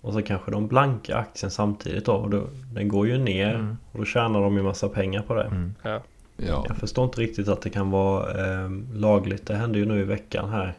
Och 0.00 0.12
så 0.12 0.22
kanske 0.22 0.50
de 0.50 0.68
blankar 0.68 1.16
aktien 1.18 1.50
samtidigt 1.50 2.04
då. 2.04 2.12
Och 2.12 2.30
då 2.30 2.46
den 2.72 2.88
går 2.88 3.06
ju 3.06 3.18
ner 3.18 3.54
Mm. 3.54 3.76
och 3.92 3.98
då 3.98 4.04
tjänar 4.04 4.40
de 4.40 4.56
ju 4.56 4.62
massa 4.62 4.88
pengar 4.88 5.22
på 5.22 5.34
det. 5.34 5.44
Mm. 5.44 5.74
Ja. 5.82 6.02
Ja, 6.36 6.64
Jag 6.68 6.76
förstår 6.76 7.04
inte 7.04 7.20
riktigt 7.20 7.48
att 7.48 7.62
det 7.62 7.70
kan 7.70 7.90
vara 7.90 8.30
eh, 8.64 8.70
lagligt. 8.94 9.46
Det 9.46 9.54
hände 9.54 9.78
ju 9.78 9.86
nu 9.86 10.00
i 10.00 10.04
veckan 10.04 10.50
här. 10.50 10.74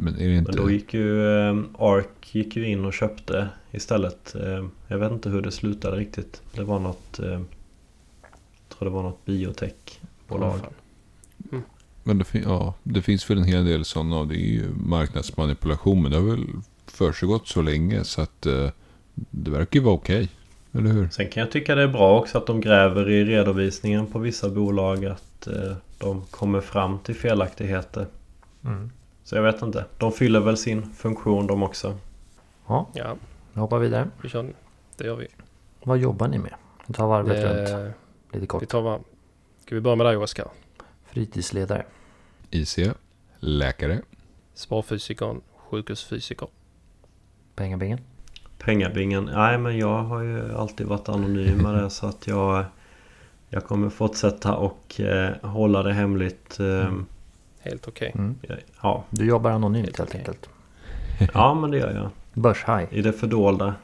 Men 0.00 0.14
är 0.20 0.28
det 0.28 0.34
inte... 0.36 0.52
Men 0.52 0.60
då 0.64 0.70
gick 0.70 0.94
ju 0.94 1.26
eh, 1.48 1.56
ARK 1.78 2.34
gick 2.34 2.56
ju 2.56 2.68
in 2.68 2.84
och 2.84 2.92
köpte 2.92 3.48
istället. 3.70 4.34
Eh, 4.34 4.66
jag 4.88 4.98
vet 4.98 5.12
inte 5.12 5.30
hur 5.30 5.42
det 5.42 5.50
slutade 5.50 5.96
riktigt. 5.96 6.42
Det 6.54 6.64
var 6.64 6.78
något... 6.78 7.18
Eh, 7.18 7.26
jag 7.30 8.78
tror 8.78 8.88
det 8.88 8.94
var 8.94 9.02
något 9.02 9.24
biotechbolag. 9.24 10.60
fan. 10.60 11.62
Men 12.04 12.18
det, 12.18 12.24
fin- 12.24 12.42
ja, 12.46 12.74
det 12.82 13.02
finns 13.02 13.30
väl 13.30 13.38
en 13.38 13.44
hel 13.44 13.64
del 13.64 13.84
sådana. 13.84 14.24
Det 14.24 14.34
är 14.34 14.52
ju 14.52 14.68
marknadsmanipulation. 14.86 16.02
Men 16.02 16.10
det 16.10 16.16
har 16.16 16.24
väl 16.24 16.46
försiggått 16.86 17.48
så 17.48 17.62
länge 17.62 18.04
så 18.04 18.20
att 18.22 18.46
eh, 18.46 18.70
det 19.14 19.50
verkar 19.50 19.80
ju 19.80 19.84
vara 19.84 19.94
okej. 19.94 20.28
Eller 20.72 20.90
hur? 20.90 21.08
Sen 21.08 21.28
kan 21.28 21.40
jag 21.40 21.50
tycka 21.50 21.74
det 21.74 21.82
är 21.82 21.88
bra 21.88 22.18
också 22.20 22.38
att 22.38 22.46
de 22.46 22.60
gräver 22.60 23.10
i 23.10 23.24
redovisningen 23.24 24.06
på 24.06 24.18
vissa 24.18 24.48
bolag 24.48 25.04
att 25.04 25.46
eh, 25.46 25.76
de 25.98 26.24
kommer 26.30 26.60
fram 26.60 26.98
till 26.98 27.14
felaktigheter. 27.14 28.06
Mm. 28.64 28.90
Så 29.28 29.36
jag 29.36 29.42
vet 29.42 29.62
inte. 29.62 29.84
De 29.98 30.12
fyller 30.12 30.40
väl 30.40 30.56
sin 30.56 30.82
funktion 30.92 31.46
de 31.46 31.62
också. 31.62 31.96
Ja, 32.66 32.88
Ja, 32.92 33.16
vi 33.52 33.60
hoppar 33.60 33.78
vidare. 33.78 34.08
vi 34.22 34.28
kör. 34.28 34.52
Det 34.96 35.04
gör 35.04 35.16
vi. 35.16 35.26
Vad 35.82 35.98
jobbar 35.98 36.28
ni 36.28 36.38
med? 36.38 36.54
Vi 36.86 36.94
tar 36.94 37.06
varvet 37.06 37.44
runt 37.44 37.68
Eh, 37.68 37.84
lite 38.32 38.38
vi 38.40 38.46
kort. 38.46 38.68
tar 38.68 38.80
varm. 38.80 39.02
Ska 39.62 39.74
vi 39.74 39.80
börja 39.80 39.96
med 39.96 40.06
dig 40.06 40.16
Oskar? 40.16 40.46
Fritidsledare. 41.06 41.84
IC, 42.50 42.78
läkare, 43.38 44.00
Sparfysikern, 44.54 45.40
sjukhusfysiker. 45.56 46.48
Pengabingen. 47.54 48.00
Pengabingen. 48.58 49.24
Nej 49.34 49.58
men 49.58 49.78
jag 49.78 50.02
har 50.02 50.22
ju 50.22 50.54
alltid 50.56 50.86
varit 50.86 51.08
anonym 51.08 51.58
med 51.58 51.74
det 51.74 51.90
så 51.90 52.06
att 52.06 52.26
jag... 52.26 52.64
Jag 53.48 53.64
kommer 53.64 53.90
fortsätta 53.90 54.56
och 54.56 55.00
eh, 55.00 55.34
hålla 55.42 55.82
det 55.82 55.92
hemligt. 55.92 56.60
Eh, 56.60 56.92
Helt 57.68 57.88
okej. 57.88 58.12
Mm. 58.14 58.36
Ja. 58.82 59.04
Du 59.10 59.26
jobbar 59.26 59.50
anonymt 59.50 59.86
Helt 59.86 59.98
helt 59.98 60.10
okej. 60.10 60.20
enkelt. 60.20 60.48
ja 61.34 61.54
men 61.54 61.70
det 61.70 61.78
gör 61.78 61.94
jag. 61.94 62.10
Börshaj. 62.42 62.88
I 62.90 63.02
det 63.02 63.12
fördolda. 63.12 63.74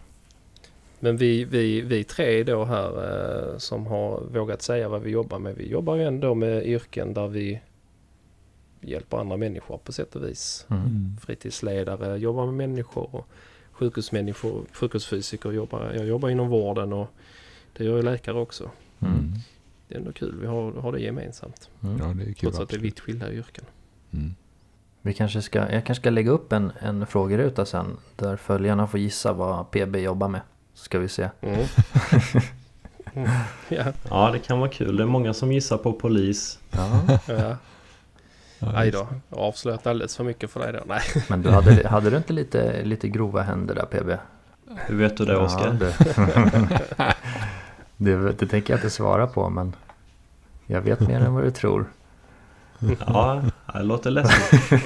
Men 1.01 1.17
vi, 1.17 1.45
vi, 1.45 1.81
vi 1.81 2.05
tre 2.05 2.45
då 2.45 2.65
här 2.65 2.89
eh, 3.53 3.59
som 3.59 3.87
har 3.87 4.21
vågat 4.21 4.63
säga 4.63 4.89
vad 4.89 5.03
vi 5.03 5.11
jobbar 5.11 5.39
med. 5.39 5.55
Vi 5.55 5.71
jobbar 5.71 5.97
ju 5.97 6.03
ändå 6.03 6.35
med 6.35 6.67
yrken 6.67 7.15
där 7.15 7.29
vi 7.29 7.61
hjälper 8.81 9.17
andra 9.17 9.37
människor 9.37 9.79
på 9.79 9.93
sätt 9.93 10.17
och 10.17 10.25
vis. 10.25 10.67
Mm. 10.71 11.17
Fritidsledare 11.21 12.19
jobbar 12.19 12.47
med 12.47 12.55
människor 12.55 13.15
och 13.15 13.29
sjukhusmänniskor, 13.73 14.65
sjukhusfysiker 14.73 15.53
jobbar. 15.53 15.93
Jag 15.97 16.07
jobbar 16.07 16.29
inom 16.29 16.49
vården 16.49 16.93
och 16.93 17.09
det 17.77 17.85
gör 17.85 17.97
ju 17.97 18.03
läkare 18.03 18.39
också. 18.39 18.71
Mm. 19.01 19.35
Det 19.89 19.95
är 19.95 19.99
ändå 19.99 20.13
kul. 20.13 20.39
Vi 20.41 20.47
har, 20.47 20.73
har 20.73 20.93
det 20.93 21.01
gemensamt. 21.01 21.71
Mm. 21.83 21.99
Ja, 21.99 22.05
det 22.05 22.23
är 22.23 22.27
kul. 22.27 22.35
Trots 22.35 22.61
att 22.61 22.69
det 22.69 22.77
är 22.77 22.81
vitt 22.81 23.01
skilda 23.01 23.33
yrken. 23.33 23.65
Mm. 24.15 24.35
Vi 25.03 25.15
kanske 25.15 25.43
ska, 25.43 25.59
jag 25.59 25.87
kanske 25.87 26.03
ska 26.03 26.11
lägga 26.11 26.31
upp 26.31 26.53
en, 26.53 26.73
en 26.79 27.07
frågeruta 27.07 27.67
sen 27.67 27.97
där 28.17 28.37
följarna 28.37 28.87
får 28.87 29.01
gissa 29.01 29.33
vad 29.33 29.71
PB 29.71 29.97
jobbar 29.97 30.29
med. 30.29 30.41
Så 30.75 30.85
ska 30.85 30.99
vi 30.99 31.09
se. 31.09 31.29
Mm. 31.41 31.61
Mm. 33.15 33.31
Ja, 33.69 33.85
Ja 34.11 34.31
det 34.33 34.39
kan 34.39 34.59
vara 34.59 34.71
kul. 34.71 34.97
Det 34.97 35.03
är 35.03 35.07
många 35.07 35.35
som 35.35 35.53
gissar 35.53 35.79
på 35.79 35.93
polis. 35.93 36.59
Ja. 36.71 37.01
ja. 37.27 37.57
Ja, 38.59 38.73
Aj 38.75 38.91
då. 38.91 39.07
Jag 39.29 39.39
avslöjat 39.39 39.87
alldeles 39.87 40.17
för 40.17 40.25
mycket 40.25 40.51
för 40.51 40.61
dig 40.61 40.73
då. 40.73 40.81
Nej. 40.87 41.01
Men 41.29 41.43
du 41.43 41.51
hade, 41.51 41.89
hade 41.89 42.11
du 42.11 42.17
inte 42.17 42.33
lite, 42.33 42.83
lite 42.85 43.09
grova 43.09 43.43
händer 43.43 43.75
där 43.75 43.87
PB? 43.87 44.19
Hur 44.77 44.99
vet 44.99 45.17
du 45.17 45.25
det 45.25 45.37
Oskar? 45.37 45.73
det, 45.73 45.95
det, 48.17 48.33
det 48.33 48.47
tänker 48.47 48.73
jag 48.73 48.79
inte 48.79 48.91
svara 48.91 49.27
på 49.27 49.49
men 49.49 49.77
jag 50.67 50.81
vet 50.81 51.01
mer 51.01 51.21
än 51.21 51.35
vad 51.35 51.45
du 51.45 51.51
tror. 51.51 51.87
Ja, 53.07 53.43
det 53.79 53.85
låter 53.85 54.11
läskigt. 54.11 54.83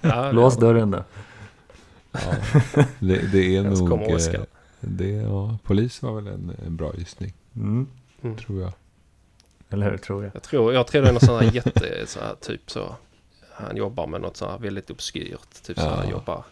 Ja, 0.00 0.32
Lås 0.32 0.56
dörren 0.56 0.90
då. 0.90 1.04
Ja, 2.12 2.20
det, 2.98 3.32
det 3.32 3.56
är 3.56 3.74
så 3.74 3.86
nog... 3.86 4.10
eh, 4.10 4.40
Det, 4.80 5.08
ja, 5.08 5.58
polis 5.64 6.02
var 6.02 6.12
väl 6.12 6.26
en, 6.26 6.56
en 6.66 6.76
bra 6.76 6.92
gissning, 6.94 7.32
Mm. 7.56 7.86
Mm. 8.22 8.36
tror 8.36 8.60
jag. 8.60 8.72
Eller 9.70 9.90
hur 9.90 9.98
tror 9.98 10.24
jag. 10.24 10.34
Jag 10.34 10.42
tror, 10.42 10.74
jag 10.74 10.86
tror 10.86 11.02
det 11.02 11.08
är 11.08 11.12
någon 11.12 11.20
sån 11.20 11.38
här 11.44 11.52
jätte, 11.54 12.06
så 12.06 12.20
här, 12.20 12.34
typ 12.40 12.70
så 12.70 12.96
han 13.54 13.76
jobbar 13.76 14.06
med 14.06 14.20
något 14.20 14.36
så 14.36 14.48
här 14.50 14.58
väldigt 14.58 14.90
obskyrt. 14.90 15.62
Typ 15.66 15.78
så 15.78 15.84
Ja. 15.84 15.88
här, 15.90 15.96
han 15.96 16.10
jobbar 16.10 16.44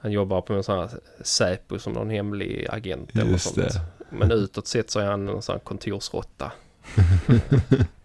han 0.00 0.12
jobbar 0.12 0.40
på 0.40 0.54
en 0.54 0.62
sån 0.62 0.78
här 0.78 0.90
Säpo 1.22 1.78
som 1.78 1.92
någon 1.92 2.10
hemlig 2.10 2.66
agent 2.70 3.10
eller 3.16 3.24
Just 3.30 3.44
sånt. 3.54 3.56
det. 3.56 3.80
Men 4.10 4.32
utåt 4.32 4.66
sett 4.66 4.90
så 4.90 5.00
är 5.00 5.06
han 5.10 5.28
en 5.28 5.42
sån 5.42 5.52
här 5.52 5.60
kontorsråtta. 5.60 6.52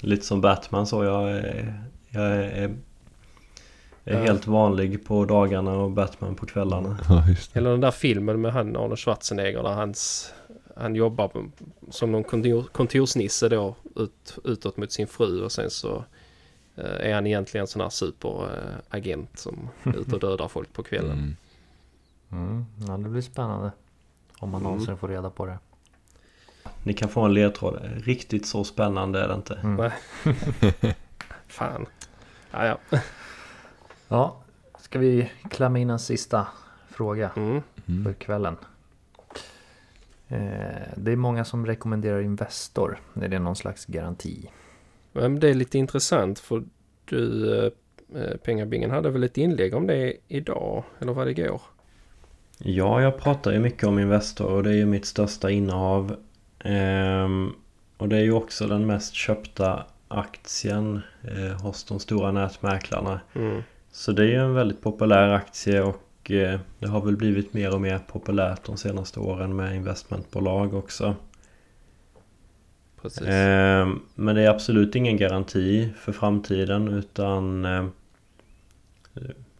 Lite 0.00 0.24
som 0.26 0.40
Batman 0.40 0.86
så 0.86 1.04
jag 1.04 1.30
är, 1.30 1.82
jag 2.08 2.24
är, 2.26 2.40
är 2.40 2.74
Ja. 4.04 4.18
helt 4.18 4.46
vanlig 4.46 5.04
på 5.04 5.24
dagarna 5.24 5.72
och 5.72 5.90
Batman 5.90 6.34
på 6.34 6.46
kvällarna. 6.46 6.98
Ja, 7.08 7.28
just 7.28 7.52
det. 7.54 7.58
Eller 7.58 7.70
den 7.70 7.80
där 7.80 7.90
filmen 7.90 8.40
med 8.40 8.52
han 8.52 8.76
Arnold 8.76 8.98
Schwarzenegger 8.98 9.62
där 9.62 9.72
hans, 9.72 10.32
han 10.76 10.94
jobbar 10.94 11.30
som 11.90 12.12
någon 12.12 12.24
kontor, 12.24 12.62
kontorsnisse 12.72 13.48
då 13.48 13.74
ut, 13.96 14.38
utåt 14.44 14.76
mot 14.76 14.92
sin 14.92 15.06
fru 15.06 15.42
och 15.44 15.52
sen 15.52 15.70
så 15.70 16.04
eh, 16.76 17.10
är 17.10 17.14
han 17.14 17.26
egentligen 17.26 17.62
en 17.62 17.66
sån 17.68 17.82
här 17.82 17.88
superagent 17.90 19.38
som 19.38 19.68
är 19.82 19.96
ute 19.96 20.14
och 20.14 20.20
dödar 20.20 20.48
folk 20.48 20.72
på 20.72 20.82
kvällen. 20.82 21.10
Mm. 21.12 21.36
Mm, 22.32 22.64
ja, 22.88 22.96
det 22.96 23.08
blir 23.08 23.22
spännande. 23.22 23.70
Om 24.38 24.50
man 24.50 24.60
Mm. 24.60 24.72
någonsin 24.72 24.96
får 24.96 25.08
reda 25.08 25.30
på 25.30 25.46
det. 25.46 25.58
Ni 26.82 26.92
kan 26.92 27.08
få 27.08 27.20
en 27.20 27.34
ledtråd. 27.34 27.80
Riktigt 28.04 28.46
så 28.46 28.64
spännande 28.64 29.20
är 29.20 29.28
det 29.28 29.34
inte. 29.34 29.54
Mm. 29.62 29.76
Nej. 29.76 29.92
Fan. 31.46 31.86
Ja, 32.50 32.66
ja. 32.66 32.98
Ja, 34.08 34.36
ska 34.78 34.98
vi 34.98 35.30
klämma 35.50 35.78
in 35.78 35.90
en 35.90 35.98
sista 35.98 36.46
fråga 36.90 37.30
Mm. 37.36 37.62
för 37.86 37.92
Mm. 37.92 38.14
kvällen? 38.14 38.56
Eh, 40.28 40.38
det 40.96 41.12
är 41.12 41.16
många 41.16 41.44
som 41.44 41.66
rekommenderar 41.66 42.20
Investor. 42.20 42.98
Är 43.22 43.28
det 43.28 43.38
någon 43.38 43.56
slags 43.56 43.86
garanti? 43.86 44.50
Men 45.12 45.40
det 45.40 45.48
är 45.50 45.54
lite 45.54 45.78
intressant 45.78 46.38
för 46.38 46.62
du, 47.04 47.56
eh, 48.14 48.36
Pengabingen 48.44 48.90
hade 48.90 49.10
väl 49.10 49.24
ett 49.24 49.38
inlägg 49.38 49.74
om 49.74 49.86
det 49.86 50.16
idag, 50.28 50.84
eller 50.98 51.12
var 51.12 51.24
det 51.24 51.30
igår? 51.30 51.60
Ja, 52.58 53.02
jag 53.02 53.18
pratar 53.18 53.52
ju 53.52 53.58
mycket 53.58 53.84
om 53.88 53.98
Investor 53.98 54.52
och 54.52 54.62
det 54.62 54.70
är 54.70 54.74
ju 54.74 54.86
mitt 54.86 55.06
största 55.06 55.50
innehav. 55.50 56.16
Ehm, 56.62 57.52
och 57.96 58.08
det 58.08 58.16
är 58.16 58.22
ju 58.22 58.32
också 58.32 58.66
den 58.66 58.86
mest 58.86 59.14
köpta 59.14 59.84
aktien 60.08 61.00
eh, 61.22 61.62
hos 61.62 61.84
de 61.84 62.00
stora 62.00 62.32
nätmäklarna. 62.32 63.20
Mm. 63.34 63.62
Så 63.90 64.12
det 64.12 64.22
är 64.22 64.26
ju 64.26 64.36
en 64.36 64.54
väldigt 64.54 64.82
populär 64.82 65.28
aktie 65.28 65.82
och 65.82 66.30
eh, 66.30 66.60
det 66.78 66.86
har 66.86 67.00
väl 67.00 67.16
blivit 67.16 67.54
mer 67.54 67.74
och 67.74 67.80
mer 67.80 67.98
populärt 67.98 68.64
de 68.64 68.76
senaste 68.76 69.20
åren 69.20 69.56
med 69.56 69.76
investmentbolag 69.76 70.74
också. 70.74 71.14
Precis. 73.02 73.22
Ehm, 73.26 74.00
Men 74.14 74.34
det 74.34 74.42
är 74.42 74.50
absolut 74.50 74.94
ingen 74.94 75.16
garanti 75.16 75.88
för 75.98 76.12
framtiden 76.12 76.88
utan 76.88 77.64
eh, 77.64 77.84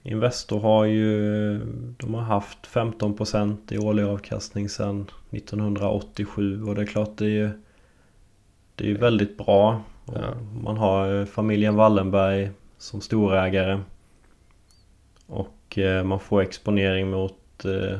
Investor 0.02 0.60
har 0.60 0.84
ju 0.84 1.58
De 1.96 2.14
har 2.14 2.22
haft 2.22 2.58
15% 2.66 3.56
i 3.72 3.78
årlig 3.78 4.02
avkastning 4.02 4.68
sedan 4.68 5.06
1987 5.30 6.64
och 6.64 6.74
det 6.74 6.82
är 6.82 6.86
klart 6.86 7.16
det 7.16 7.24
är 7.24 7.28
ju 7.28 7.50
Det 8.74 8.84
är 8.84 8.88
ju 8.88 8.96
väldigt 8.96 9.38
bra. 9.38 9.82
Ja. 10.06 10.34
Man 10.62 10.76
har 10.76 11.20
eh, 11.20 11.26
familjen 11.26 11.74
Wallenberg 11.74 12.50
som 12.78 13.00
storägare. 13.00 13.80
Och 15.26 15.78
eh, 15.78 16.04
man 16.04 16.20
får 16.20 16.42
exponering 16.42 17.10
mot 17.10 17.64
eh, 17.64 17.98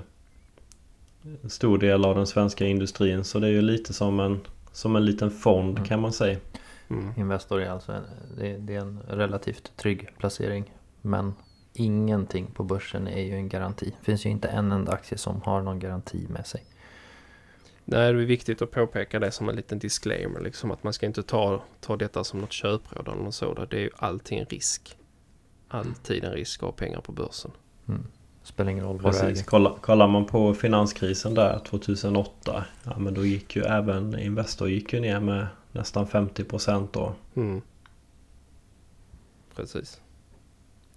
en 1.42 1.50
stor 1.50 1.78
del 1.78 2.04
av 2.04 2.14
den 2.14 2.26
svenska 2.26 2.66
industrin 2.66 3.24
så 3.24 3.38
det 3.38 3.46
är 3.46 3.50
ju 3.50 3.62
lite 3.62 3.92
som 3.92 4.20
en 4.20 4.40
som 4.72 4.96
en 4.96 5.04
liten 5.04 5.30
fond 5.30 5.76
Mm. 5.78 5.88
kan 5.88 6.00
man 6.00 6.12
säga. 6.12 6.38
Mm. 6.90 7.12
Investor 7.16 7.60
är 7.60 7.70
alltså 7.70 7.92
en, 7.92 8.02
det 8.66 8.74
är 8.74 8.80
en 8.80 9.00
relativt 9.08 9.76
trygg 9.76 10.08
placering. 10.18 10.72
Men 11.02 11.34
ingenting 11.72 12.46
på 12.46 12.64
börsen 12.64 13.08
är 13.08 13.22
ju 13.22 13.34
en 13.34 13.48
garanti. 13.48 13.94
Det 13.98 14.04
finns 14.04 14.26
ju 14.26 14.30
inte 14.30 14.48
en 14.48 14.72
enda 14.72 14.92
aktie 14.92 15.18
som 15.18 15.42
har 15.42 15.62
någon 15.62 15.78
garanti 15.78 16.26
med 16.28 16.46
sig. 16.46 16.64
Nej, 17.84 18.12
det 18.12 18.22
är 18.22 18.26
viktigt 18.26 18.62
att 18.62 18.70
påpeka 18.70 19.18
det 19.18 19.30
som 19.30 19.48
en 19.48 19.56
liten 19.56 19.78
disclaimer. 19.78 20.40
Liksom 20.40 20.70
att 20.70 20.82
man 20.82 20.92
ska 20.92 21.06
inte 21.06 21.22
ta, 21.22 21.62
ta 21.80 21.96
detta 21.96 22.24
som 22.24 22.40
något 22.40 22.52
köpråd 22.52 23.08
eller 23.08 23.22
något 23.22 23.34
sådant. 23.34 23.70
Det 23.70 23.76
är 23.76 23.80
ju 23.80 23.90
alltid 23.96 24.38
en 24.38 24.46
risk. 24.46 24.96
Alltid 25.68 26.24
en 26.24 26.32
risk 26.32 26.62
att 26.62 26.66
ha 26.66 26.72
pengar 26.72 27.00
på 27.00 27.12
börsen. 27.12 27.50
Spelar 28.42 28.70
ingen 28.70 28.84
roll 28.84 29.00
vad 29.00 29.12
Precis. 29.12 29.46
Kolla, 29.46 29.76
kollar 29.80 30.08
man 30.08 30.26
på 30.26 30.54
finanskrisen 30.54 31.34
där 31.34 31.58
2008. 31.58 32.64
Ja 32.84 32.98
men 32.98 33.14
då 33.14 33.24
gick 33.24 33.56
ju 33.56 33.62
även 33.62 34.18
Investor 34.18 34.68
gick 34.68 34.92
ju 34.92 35.00
ner 35.00 35.20
med 35.20 35.46
nästan 35.72 36.06
50% 36.06 36.88
då. 36.92 37.14
Mm. 37.34 37.62
Precis. 39.56 40.00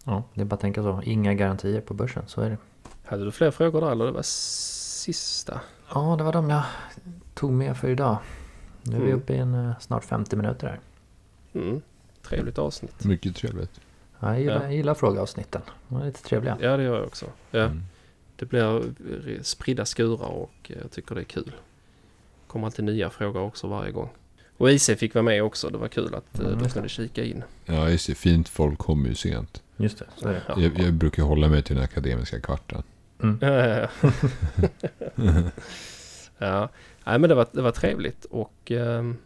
Ja, 0.08 0.24
det 0.34 0.41
är 0.41 0.45
bara 0.45 0.53
att 0.56 0.62
tänka 0.62 0.84
så. 0.84 1.01
Inga 1.06 1.34
garantier 1.34 1.82
på 1.82 1.93
börsen, 1.93 2.24
så 2.28 2.41
är 2.41 2.49
det. 2.49 2.58
Hade 3.06 3.26
du 3.26 3.32
fler 3.32 3.51
frågor 3.51 3.82
där 3.82 3.91
eller 3.91 4.06
det 4.06 4.12
var 4.12 4.22
sista? 4.24 5.62
Ja, 5.93 6.16
det 6.18 6.24
var 6.24 6.34
de 6.34 6.49
jag 6.49 6.64
tog 7.34 7.51
med 7.51 7.78
för 7.78 7.89
idag. 7.89 8.18
Nu 8.82 8.95
är 8.95 8.99
vi 8.99 9.06
Mm. 9.06 9.18
uppe 9.18 9.34
i 9.34 9.38
en, 9.38 9.53
eh, 9.53 9.80
snart 9.80 10.06
50 10.06 10.36
minuter 10.36 10.68
här. 10.68 10.80
Mm. 11.62 11.82
Trevligt 12.22 12.58
avsnitt. 12.58 13.03
Mycket 13.03 13.36
trevligt. 13.36 13.82
Ja, 14.20 14.28
jag 14.32 14.39
gillar, 14.41 14.56
Ja. 14.56 14.64
jag 14.64 14.74
gillar 14.76 14.93
frågeavsnitten. 14.93 15.62
De 15.88 16.01
är 16.01 16.06
lite 16.06 16.24
trevliga. 16.24 16.58
Ja, 16.62 16.78
det 16.78 16.84
gör 16.84 16.95
jag 16.95 17.06
också. 17.06 17.26
Ja. 17.51 17.60
Mm. 17.60 17.82
Det 18.36 18.45
blir 18.45 18.78
eh, 18.78 19.41
spridda 19.41 19.86
skurar 19.86 20.28
och 20.28 20.51
eh, 20.72 20.78
jag 20.82 20.91
tycker 20.91 21.16
det 21.16 21.22
är 21.22 21.26
kul. 21.26 21.51
kommer 22.47 22.66
alltid 22.68 22.86
nya 22.86 23.10
frågor 23.10 23.41
också 23.41 23.68
varje 23.68 23.91
gång. 23.91 24.10
Och 24.58 24.72
IC 24.72 24.89
fick 24.97 25.14
vara 25.14 25.24
med 25.24 25.43
också. 25.43 25.70
Det 25.70 25.78
var 25.78 25.88
kul 25.88 26.16
att 26.16 26.39
Mm, 26.39 26.60
de 26.64 26.70
kunde 26.70 26.89
kika 26.89 27.24
in. 27.24 27.43
Ja, 27.66 27.86
det. 27.86 27.97
Fint 28.16 28.49
folk 28.49 28.80
kommer 28.80 29.10
ju 29.10 29.16
sent. 29.16 29.64
Just 29.78 30.00
det, 30.00 30.06
så 30.16 30.28
är 30.28 30.34
det. 30.34 30.42
Ja. 30.48 30.56
Jag, 30.58 30.80
jag 30.80 30.94
brukar 30.94 31.24
hålla 31.24 31.48
mig 31.50 31.64
till 31.64 31.76
den 31.76 31.84
akademiska 31.84 32.40
kvarten. 32.40 32.84
Mm. 33.24 33.38
Ja, 33.42 33.88
ja. 36.38 36.70
Nej, 37.06 37.20
men 37.20 37.30
det 37.30 37.36
var, 37.36 37.48
det 37.52 37.62
var 37.62 37.72
trevligt 37.72 38.26
och 38.26 38.72
ehm, 38.72 39.18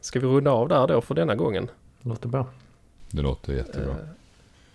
ska 0.00 0.20
vi 0.20 0.26
runda 0.26 0.50
av 0.50 0.68
där 0.68 0.86
då 0.86 1.00
för 1.00 1.14
denna 1.14 1.34
gången? 1.34 1.70
Låter 2.02 2.28
bra. 2.28 2.46
Det 3.10 3.22
låter 3.22 3.52
jättebra. 3.52 3.90
Eh, 3.90 3.96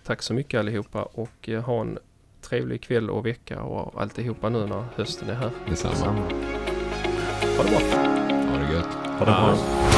tack 0.04 0.22
så 0.22 0.34
mycket 0.34 0.58
allihopa 0.60 1.02
och 1.02 1.48
eh, 1.48 1.62
ha 1.62 1.80
en 1.80 1.98
trevlig 2.40 2.82
kväll 2.82 3.10
och 3.10 3.26
vecka 3.26 3.62
och 3.62 4.02
alltihopa 4.02 4.48
nu 4.48 4.66
när 4.66 4.84
hösten 4.96 5.30
är 5.30 5.34
här. 5.34 5.50
Detsamma. 5.68 5.94
Samma. 5.94 6.20
Ha 7.56 7.64
det 7.64 7.70
bra! 7.70 7.98
Ha 8.50 8.58
det 8.58 8.72
gött. 8.74 8.94
Ha 8.94 9.18
det 9.18 9.24
bra. 9.24 9.91